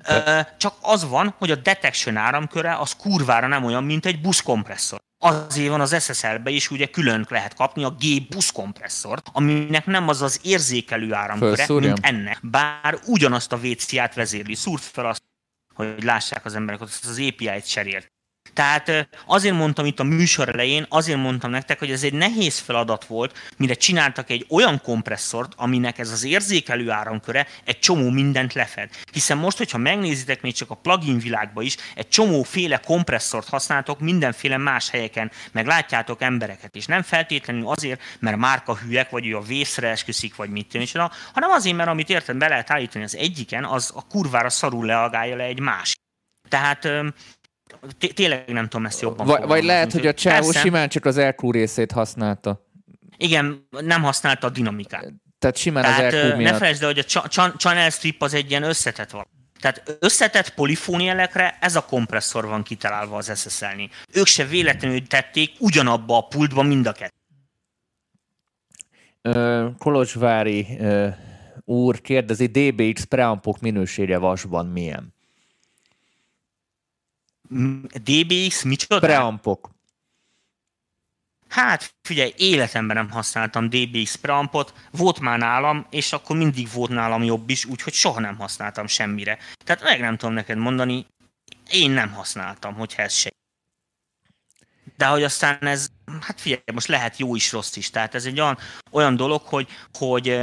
[0.07, 0.55] De...
[0.57, 4.99] Csak az van, hogy a detection áramköre az kurvára nem olyan, mint egy buszkompresszor.
[5.19, 10.21] Azért van az SSL-be is ugye külön lehet kapni a G buszkompresszort, aminek nem az
[10.21, 11.91] az érzékelő áramköre, Fölszúrjam.
[11.91, 12.39] mint ennek.
[12.41, 14.55] Bár ugyanazt a VCA-t vezérli.
[14.55, 15.23] Szúrt fel azt,
[15.73, 18.12] hogy lássák az emberek, hogy az API-t cserélt.
[18.53, 23.05] Tehát azért mondtam itt a műsor elején, azért mondtam nektek, hogy ez egy nehéz feladat
[23.05, 28.89] volt, mire csináltak egy olyan kompresszort, aminek ez az érzékelő áramköre egy csomó mindent lefed.
[29.11, 33.99] Hiszen most, hogyha megnézitek még csak a plugin világba is, egy csomó féle kompresszort használtok
[33.99, 36.85] mindenféle más helyeken, meg látjátok embereket is.
[36.85, 40.81] Nem feltétlenül azért, mert márka hülyek, vagy ő a vészre esküszik, vagy mit tűnik,
[41.33, 45.35] hanem azért, mert amit érted, be lehet állítani az egyiken, az a kurvára szarul leagálja
[45.35, 45.93] le egy más.
[46.49, 46.89] Tehát
[48.13, 51.51] tényleg nem tudom ezt jobban Vagy, vagy lehet, hogy a csávó simán csak az LQ
[51.51, 52.67] részét használta.
[53.17, 55.13] Igen, nem használta a dinamikát.
[55.39, 56.51] Tehát simán Tehát, az LQ miatt.
[56.51, 57.03] Ne felejtsd hogy a
[57.57, 59.29] channel strip az egy ilyen összetett valami.
[59.59, 63.89] Tehát összetett polifónielekre ez a kompresszor van kitalálva az SSL-nél.
[64.13, 67.21] Ők se véletlenül tették ugyanabba a pultba mind a kettőt.
[69.77, 70.77] Kolozsvári
[71.65, 75.13] úr kérdezi, DBX preampok minősége vasban milyen?
[78.03, 78.99] DBX micsoda?
[78.99, 79.69] Preampok.
[81.53, 87.23] Hát figyelj, életemben nem használtam DBX preampot, volt már nálam, és akkor mindig volt nálam
[87.23, 89.37] jobb is, úgyhogy soha nem használtam semmire.
[89.63, 91.05] Tehát meg nem tudom neked mondani,
[91.71, 93.31] én nem használtam, hogyha ez se.
[94.97, 95.87] De hogy aztán ez,
[96.21, 97.89] hát figyelj, most lehet jó is, rossz is.
[97.89, 98.57] Tehát ez egy olyan,
[98.91, 100.39] olyan dolog, hogy, hogy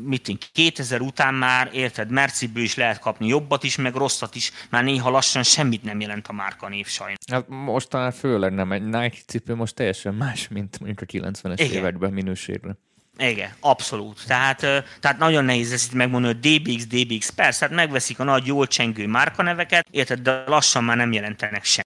[0.00, 4.84] mit 2000 után már, érted, Merciből is lehet kapni jobbat is, meg rosszat is, már
[4.84, 7.18] néha lassan semmit nem jelent a márka név sajnos.
[7.32, 11.60] Hát most talán főleg nem, egy Nike cipő most teljesen más, mint mondjuk a 90-es
[11.60, 11.72] Igen.
[11.72, 12.76] években minőségre.
[13.18, 14.26] Igen, abszolút.
[14.26, 14.60] Tehát,
[15.00, 19.06] tehát nagyon nehéz ezt megmondani, hogy DBX, DBX, persze, hát megveszik a nagy, jól csengő
[19.06, 21.84] márkaneveket, érted, de lassan már nem jelentenek sem.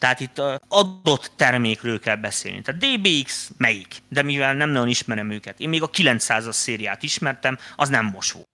[0.00, 2.62] Tehát itt adott termékről kell beszélni.
[2.62, 3.96] Tehát DBX melyik?
[4.08, 5.60] De mivel nem nagyon ismerem őket.
[5.60, 8.48] Én még a 900-as szériát ismertem, az nem most volt.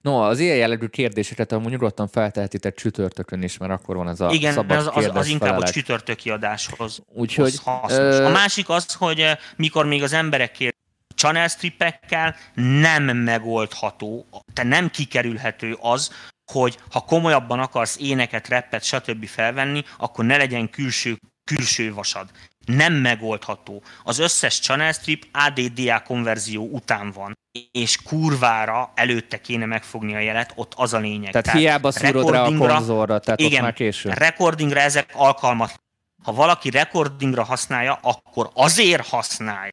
[0.00, 4.30] No, az ilyen jellegű kérdéseket amúgy nyugodtan feltehetitek csütörtökön is, mert akkor van ez a
[4.30, 7.98] Igen, szabad az, az, az inkább a csütörtöki adáshoz Úgyhogy, hasznos.
[7.98, 8.24] Ö...
[8.24, 9.24] A másik az, hogy
[9.56, 10.74] mikor még az emberek kér
[11.14, 16.12] channel stripekkel nem megoldható, tehát nem kikerülhető az,
[16.50, 19.26] hogy ha komolyabban akarsz éneket, reppet, stb.
[19.26, 22.28] felvenni, akkor ne legyen külső, külső vasad.
[22.66, 23.82] Nem megoldható.
[24.04, 27.38] Az összes channel strip ADDA konverzió után van,
[27.72, 31.30] és kurvára előtte kéne megfogni a jelet, ott az a lényeg.
[31.30, 34.10] Tehát, tehát hiába szúrod rá a konzolra, tehát igen, ott már késő.
[34.10, 35.80] recordingra ezek alkalmat.
[36.22, 39.72] Ha valaki recordingra használja, akkor azért használja,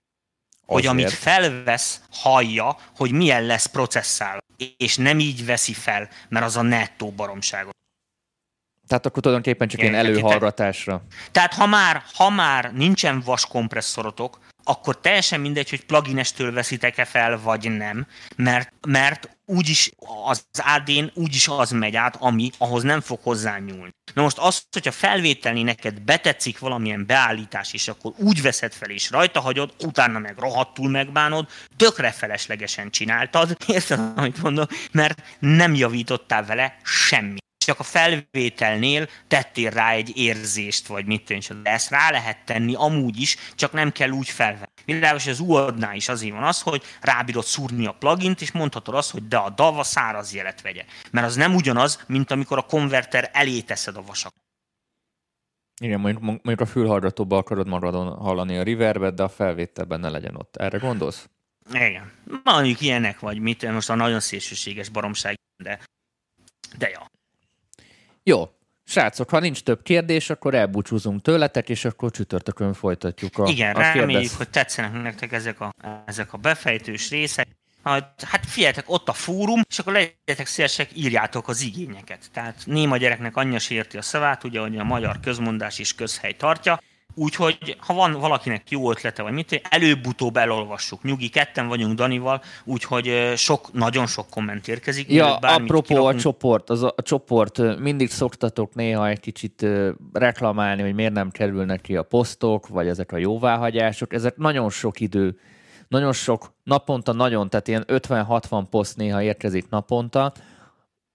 [0.67, 4.37] hogy amit felvesz, hallja, hogy milyen lesz processzál,
[4.77, 7.75] és nem így veszi fel, mert az a nettó baromságot.
[8.87, 11.01] Tehát akkor tulajdonképpen csak ilyen előhallgatásra.
[11.31, 17.39] Tehát ha már, ha már nincsen vas kompresszorotok, akkor teljesen mindegy, hogy pluginestől veszitek-e fel,
[17.39, 19.91] vagy nem, mert, mert úgyis
[20.25, 23.93] az AD-n úgyis az megy át, ami ahhoz nem fog hozzányúlni.
[24.13, 29.09] Na most azt, hogyha felvételni neked betetszik valamilyen beállítás, és akkor úgy veszed fel és
[29.09, 36.45] rajta hagyod, utána meg rohadtul megbánod, tökre feleslegesen csináltad, érted, amit mondok, mert nem javítottál
[36.45, 37.37] vele semmi
[37.67, 42.73] csak a felvételnél tettél rá egy érzést, vagy mit tűnj, de ezt rá lehet tenni
[42.75, 44.71] amúgy is, csak nem kell úgy felvenni.
[44.85, 49.11] Világos, az UAD-nál is azért van az, hogy rábírod szúrni a plugint, és mondhatod azt,
[49.11, 50.85] hogy de a DAV a száraz jelet vegye.
[51.11, 54.33] Mert az nem ugyanaz, mint amikor a konverter elé teszed a vasak.
[55.81, 60.35] Igen, mondjuk, mondjuk a fülhallgatóba akarod maradon hallani a reverbet, de a felvételben ne legyen
[60.35, 60.55] ott.
[60.55, 61.29] Erre gondolsz?
[61.71, 62.11] Igen.
[62.43, 65.79] Mondjuk ilyenek, vagy mit, most a nagyon szélsőséges baromság, de,
[66.77, 67.15] de ja.
[68.27, 68.49] Jó,
[68.83, 73.79] Srácok, ha nincs több kérdés, akkor elbúcsúzunk tőletek, és akkor csütörtökön folytatjuk a Igen, a
[73.79, 74.37] reméljük, kérdez...
[74.37, 75.73] hogy tetszenek nektek ezek a,
[76.05, 77.47] ezek a befejtős részek.
[77.83, 82.19] Hát figyeljetek, ott a fórum, és akkor legyetek szívesek, írjátok az igényeket.
[82.33, 86.79] Tehát néma gyereknek anyja sérti a szavát, ugye, hogy a magyar közmondás és közhely tartja.
[87.19, 91.03] Úgyhogy, ha van valakinek jó ötlete, vagy mit, előbb-utóbb elolvassuk.
[91.03, 95.11] Nyugi, ketten vagyunk Danival, úgyhogy sok, nagyon sok komment érkezik.
[95.11, 96.15] Ja, apropó kirakunk.
[96.15, 99.65] a csoport, az a, a csoport, mindig szoktatok néha egy kicsit
[100.13, 104.13] reklamálni, hogy miért nem kerülnek ki a posztok, vagy ezek a jóváhagyások.
[104.13, 105.39] Ezek nagyon sok idő,
[105.87, 110.33] nagyon sok, naponta nagyon, tehát ilyen 50-60 poszt néha érkezik naponta,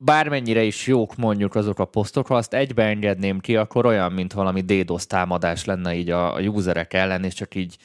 [0.04, 4.60] bármennyire is jók mondjuk azok a posztok, ha azt egybeengedném ki, akkor olyan, mint valami
[4.60, 7.76] DDoS támadás lenne így a, a userek ellen, és csak így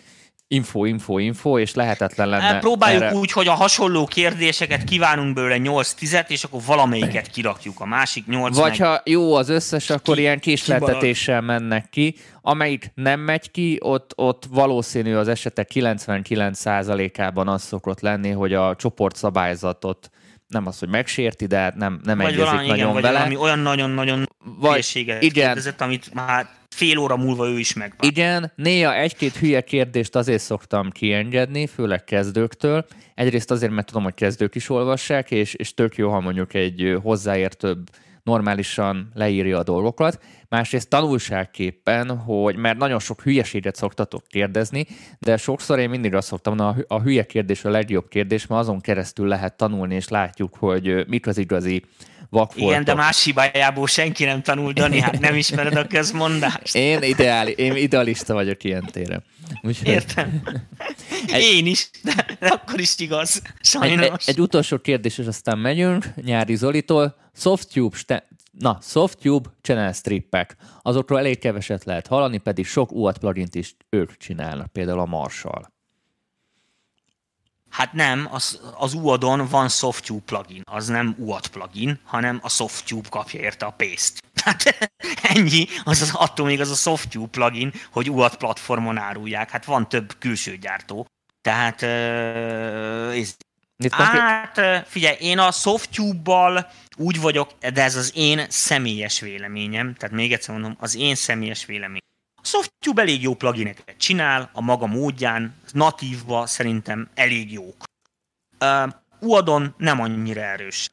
[0.49, 2.44] info, info, info, és lehetetlen lenne.
[2.44, 3.15] Hát próbáljuk erre...
[3.15, 8.57] úgy, hogy a hasonló kérdéseket kívánunk belőle 8-10-et, és akkor valamelyiket kirakjuk, a másik 8
[8.57, 8.88] Vagy meg...
[8.88, 12.15] ha jó az összes, akkor ki, ilyen késletetéssel mennek ki.
[12.41, 18.76] Amelyik nem megy ki, ott, ott valószínű az esetek 99%-ában az szokott lenni, hogy a
[18.76, 20.10] csoportszabályzatot
[20.47, 23.17] nem az, hogy megsérti, de nem, nem vagy egyezik valami, nagyon igen, vagy vele.
[23.17, 24.29] valami olyan nagyon-nagyon
[24.59, 25.19] Vagy, igen.
[25.19, 27.93] kérdezett, amit már fél óra múlva ő is meg.
[27.99, 32.85] Igen, néha egy-két hülye kérdést azért szoktam kiengedni, főleg kezdőktől.
[33.15, 36.97] Egyrészt azért, mert tudom, hogy kezdők is olvassák, és, és tök jó, ha mondjuk egy
[37.01, 37.89] hozzáértőbb
[38.27, 40.19] normálisan leírja a dolgokat.
[40.49, 44.85] Másrészt tanulságképpen, hogy mert nagyon sok hülyeséget szoktatok kérdezni,
[45.19, 48.47] de sokszor én mindig azt szoktam, na, a hü- a hülye kérdés a legjobb kérdés,
[48.47, 51.83] mert azon keresztül lehet tanulni, és látjuk, hogy mik az igazi
[52.29, 52.69] vakfoltok.
[52.69, 56.75] Igen, de más hibájából senki nem tanul, Dani, hát nem ismered a közmondást.
[56.75, 59.23] Én, ideáli, én idealista vagyok ilyen téren.
[59.61, 59.87] Úgyhogy...
[59.87, 60.41] Értem.
[61.27, 63.35] Én is, de, de akkor is igaz.
[63.35, 64.27] Egy, egy, Sajnos.
[64.27, 66.06] egy utolsó kérdés, és aztán megyünk.
[66.15, 67.15] Nyári Zolitól.
[67.35, 70.56] Softtube, ste- na, Softtube channel strippek.
[70.81, 75.65] Azokról elég keveset lehet hallani, pedig sok UAT plugint is ők csinálnak, például a Marshall.
[77.77, 83.09] Hát nem, az, az UAD-on van SoftTube plugin, az nem UAD plugin, hanem a SoftTube
[83.09, 84.19] kapja érte a pénzt.
[84.45, 84.91] Hát
[85.21, 89.49] ennyi, az, az attól még az a SoftTube plugin, hogy UAD platformon árulják.
[89.49, 91.07] Hát van több külső gyártó.
[91.41, 93.35] Tehát ez.
[93.97, 100.33] Hát figyelj, én a SoftTube-bal úgy vagyok, de ez az én személyes véleményem, tehát még
[100.33, 102.06] egyszer mondom, az én személyes véleményem.
[102.47, 107.83] A SoftTube elég jó plugineket csinál, a maga módján, natívba szerintem elég jók.
[108.59, 110.89] Uh, UAD-on nem annyira erős.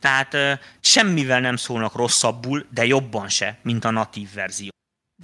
[0.00, 4.68] Tehát uh, semmivel nem szólnak rosszabbul, de jobban se, mint a natív verzió.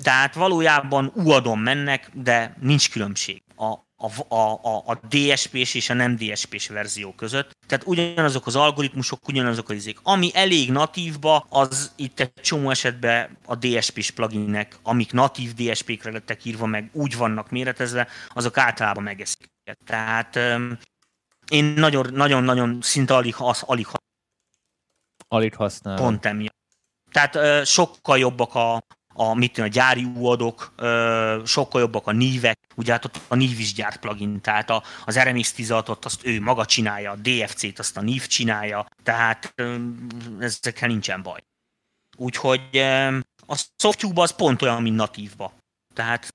[0.02, 6.16] Tehát valójában UAD-on mennek, de nincs különbség a, a, a, a, DSP-s és a nem
[6.16, 7.50] DSP-s verzió között.
[7.66, 9.98] Tehát ugyanazok az algoritmusok, ugyanazok az izék.
[10.02, 16.44] Ami elég natívba, az itt egy csomó esetben a DSP-s pluginnek, amik natív DSP-kre lettek
[16.44, 19.50] írva, meg úgy vannak méretezve, azok általában megeszik.
[19.86, 20.78] Tehát um,
[21.48, 23.86] én nagyon-nagyon szinte alig, az, alig
[25.28, 25.96] Alig használ.
[25.96, 26.58] pont emiatt.
[27.10, 28.82] Tehát ö, sokkal jobbak a,
[29.20, 30.72] a, mit tudom, a gyári uadok,
[31.44, 35.18] sokkal jobbak a nívek, ugye hát ott a nív is gyárt plugin, tehát a, az
[35.18, 39.54] RMX 16-ot azt ő maga csinálja, a DFC-t azt a nív csinálja, tehát
[40.40, 41.40] ezekkel nincsen baj.
[42.16, 42.78] Úgyhogy
[43.46, 45.52] a SoftTube az pont olyan, mint natívba.
[45.94, 46.34] Tehát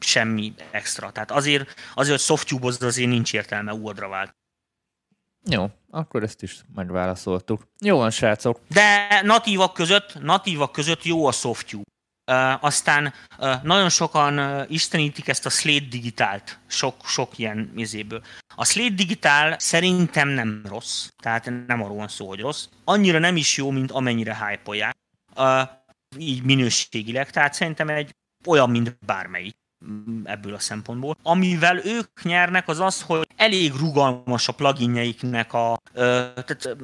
[0.00, 1.12] semmi extra.
[1.12, 4.37] Tehát azért, azért hogy SoftTube azért nincs értelme UAD-ra vált.
[5.44, 7.62] Jó, akkor ezt is megválaszoltuk.
[7.80, 8.60] Jó van, srácok.
[8.68, 11.82] De natívak között, natívak között jó a SoftTube.
[12.30, 18.22] Uh, aztán uh, nagyon sokan uh, istenítik ezt a Slate Digitált, sok, sok ilyen izéből.
[18.54, 22.68] A Slate Digitál szerintem nem rossz, tehát nem arról van szó, hogy rossz.
[22.84, 24.94] Annyira nem is jó, mint amennyire hype
[25.36, 25.68] uh,
[26.18, 28.14] így minőségileg, tehát szerintem egy
[28.46, 29.56] olyan, mint bármelyik
[30.24, 31.16] ebből a szempontból.
[31.22, 35.78] Amivel ők nyernek, az az, hogy elég rugalmas a pluginjeiknek a...
[35.92, 36.76] Tehát,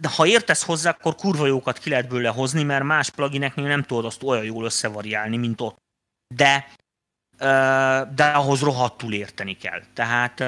[0.00, 3.82] de ha értesz hozzá, akkor kurva jókat ki lehet bőle hozni, mert más plugineknél nem
[3.82, 5.76] tudod azt olyan jól összevariálni, mint ott.
[6.34, 6.66] De
[8.14, 9.82] de ahhoz rohadtul érteni kell.
[9.94, 10.44] Tehát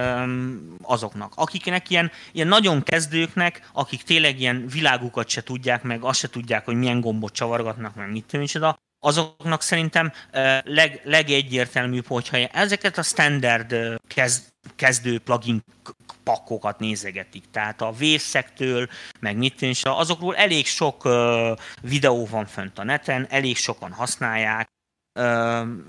[0.82, 1.32] azoknak.
[1.36, 6.65] Akiknek ilyen, ilyen nagyon kezdőknek, akik tényleg ilyen világukat se tudják, meg azt se tudják,
[6.65, 10.12] hogy milyen gombot csavargatnak, meg mit micsoda, azoknak szerintem
[10.64, 13.74] leg, legegyértelműbb, hogyha ezeket a standard
[14.06, 14.42] kezd,
[14.76, 15.62] kezdő plugin
[16.22, 17.44] pakkokat nézegetik.
[17.50, 18.88] Tehát a Wavesec-től,
[19.20, 21.08] meg mit és azokról elég sok
[21.82, 24.68] videó van fönt a neten, elég sokan használják,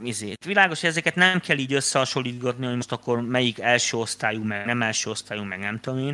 [0.04, 0.46] izét.
[0.46, 4.82] Világos, hogy ezeket nem kell így összehasonlítgatni, hogy most akkor melyik első osztályú, meg nem
[4.82, 6.14] első osztályú, meg nem tudom én.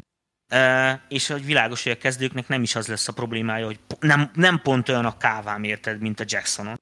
[0.54, 4.32] Uh, és hogy világos, hogy a kezdőknek nem is az lesz a problémája, hogy nem,
[4.34, 6.80] nem pont olyan a kávám, érted, mint a Jacksonon,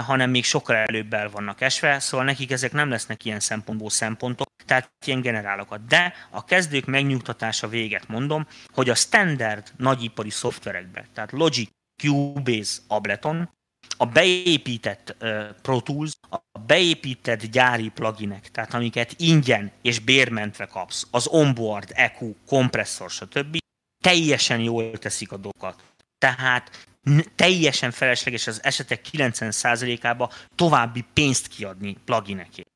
[0.00, 4.46] hanem még sokkal előbb el vannak esve, szóval nekik ezek nem lesznek ilyen szempontból szempontok,
[4.64, 5.86] tehát ilyen generálokat.
[5.86, 11.70] De a kezdők megnyugtatása véget mondom, hogy a standard nagyipari szoftverekbe, tehát Logic,
[12.02, 13.50] Cubase, Ableton,
[13.96, 21.06] a beépített uh, Pro Tools, a beépített gyári pluginek, tehát amiket ingyen és bérmentve kapsz,
[21.10, 23.56] az onboard, EQ, kompresszor, stb.
[24.02, 25.82] teljesen jól teszik a dolgokat.
[26.18, 26.86] Tehát
[27.34, 32.68] teljesen felesleges az esetek 90%-ába további pénzt kiadni pluginekért.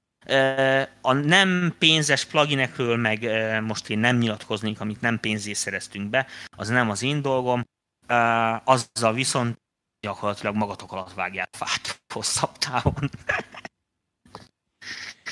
[1.01, 3.29] A nem pénzes pluginekről meg
[3.63, 6.27] most én nem nyilatkoznék, amit nem pénzé szereztünk be,
[6.57, 7.65] az nem az én dolgom.
[8.65, 9.57] Azzal viszont
[10.01, 13.11] gyakorlatilag magatok alatt vágják fát hosszabb távon.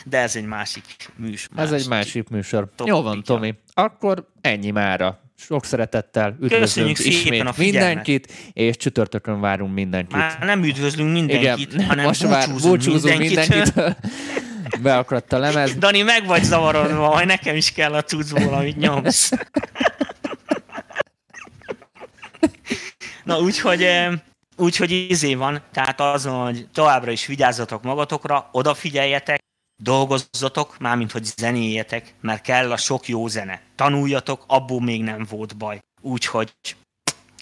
[0.04, 1.58] De ez egy másik műsor.
[1.58, 2.70] Ez egy másik műsor.
[2.74, 3.22] Topik, Jó van.
[3.22, 3.54] Tomi.
[3.74, 10.16] Akkor ennyi mára sok szeretettel üdvözlünk Köszönjük ismét mindenkit, és csütörtökön várunk mindenkit.
[10.16, 13.72] Már nem üdvözlünk mindenkit, Igen, hanem most már búcsúzunk mindenkit.
[14.82, 15.74] Beakadt a lemez.
[15.78, 19.30] Dani, meg vagy zavarodva, majd nekem is kell a cuccból, amit nyomsz.
[23.24, 24.12] Na, úgyhogy eh,
[24.58, 29.40] Úgyhogy izé van, tehát az, hogy továbbra is vigyázzatok magatokra, odafigyeljetek,
[29.76, 33.60] dolgozzatok, mármint hogy zenéjetek, mert kell a sok jó zene.
[33.74, 35.82] Tanuljatok, abból még nem volt baj.
[36.00, 36.54] Úgyhogy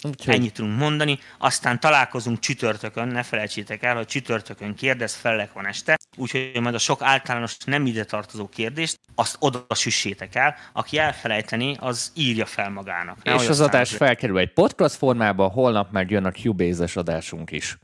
[0.05, 0.35] Úgyhogy...
[0.35, 5.97] Ennyit tudunk mondani, aztán találkozunk csütörtökön, ne felejtsétek el, hogy csütörtökön kérdez, felek van este,
[6.17, 11.75] úgyhogy majd a sok általános nem ide tartozó kérdést, azt oda süssétek el, aki elfelejteni,
[11.79, 13.17] az írja fel magának.
[13.23, 17.77] És az adás felkerül egy podcast formába, holnap meg jön a Cubase-es adásunk is.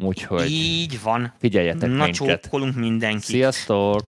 [0.00, 1.32] Úgyhogy Így van.
[1.38, 2.40] Figyeljetek Na, minket.
[2.42, 3.22] csókolunk mindenkit.
[3.22, 3.96] Sziasztok!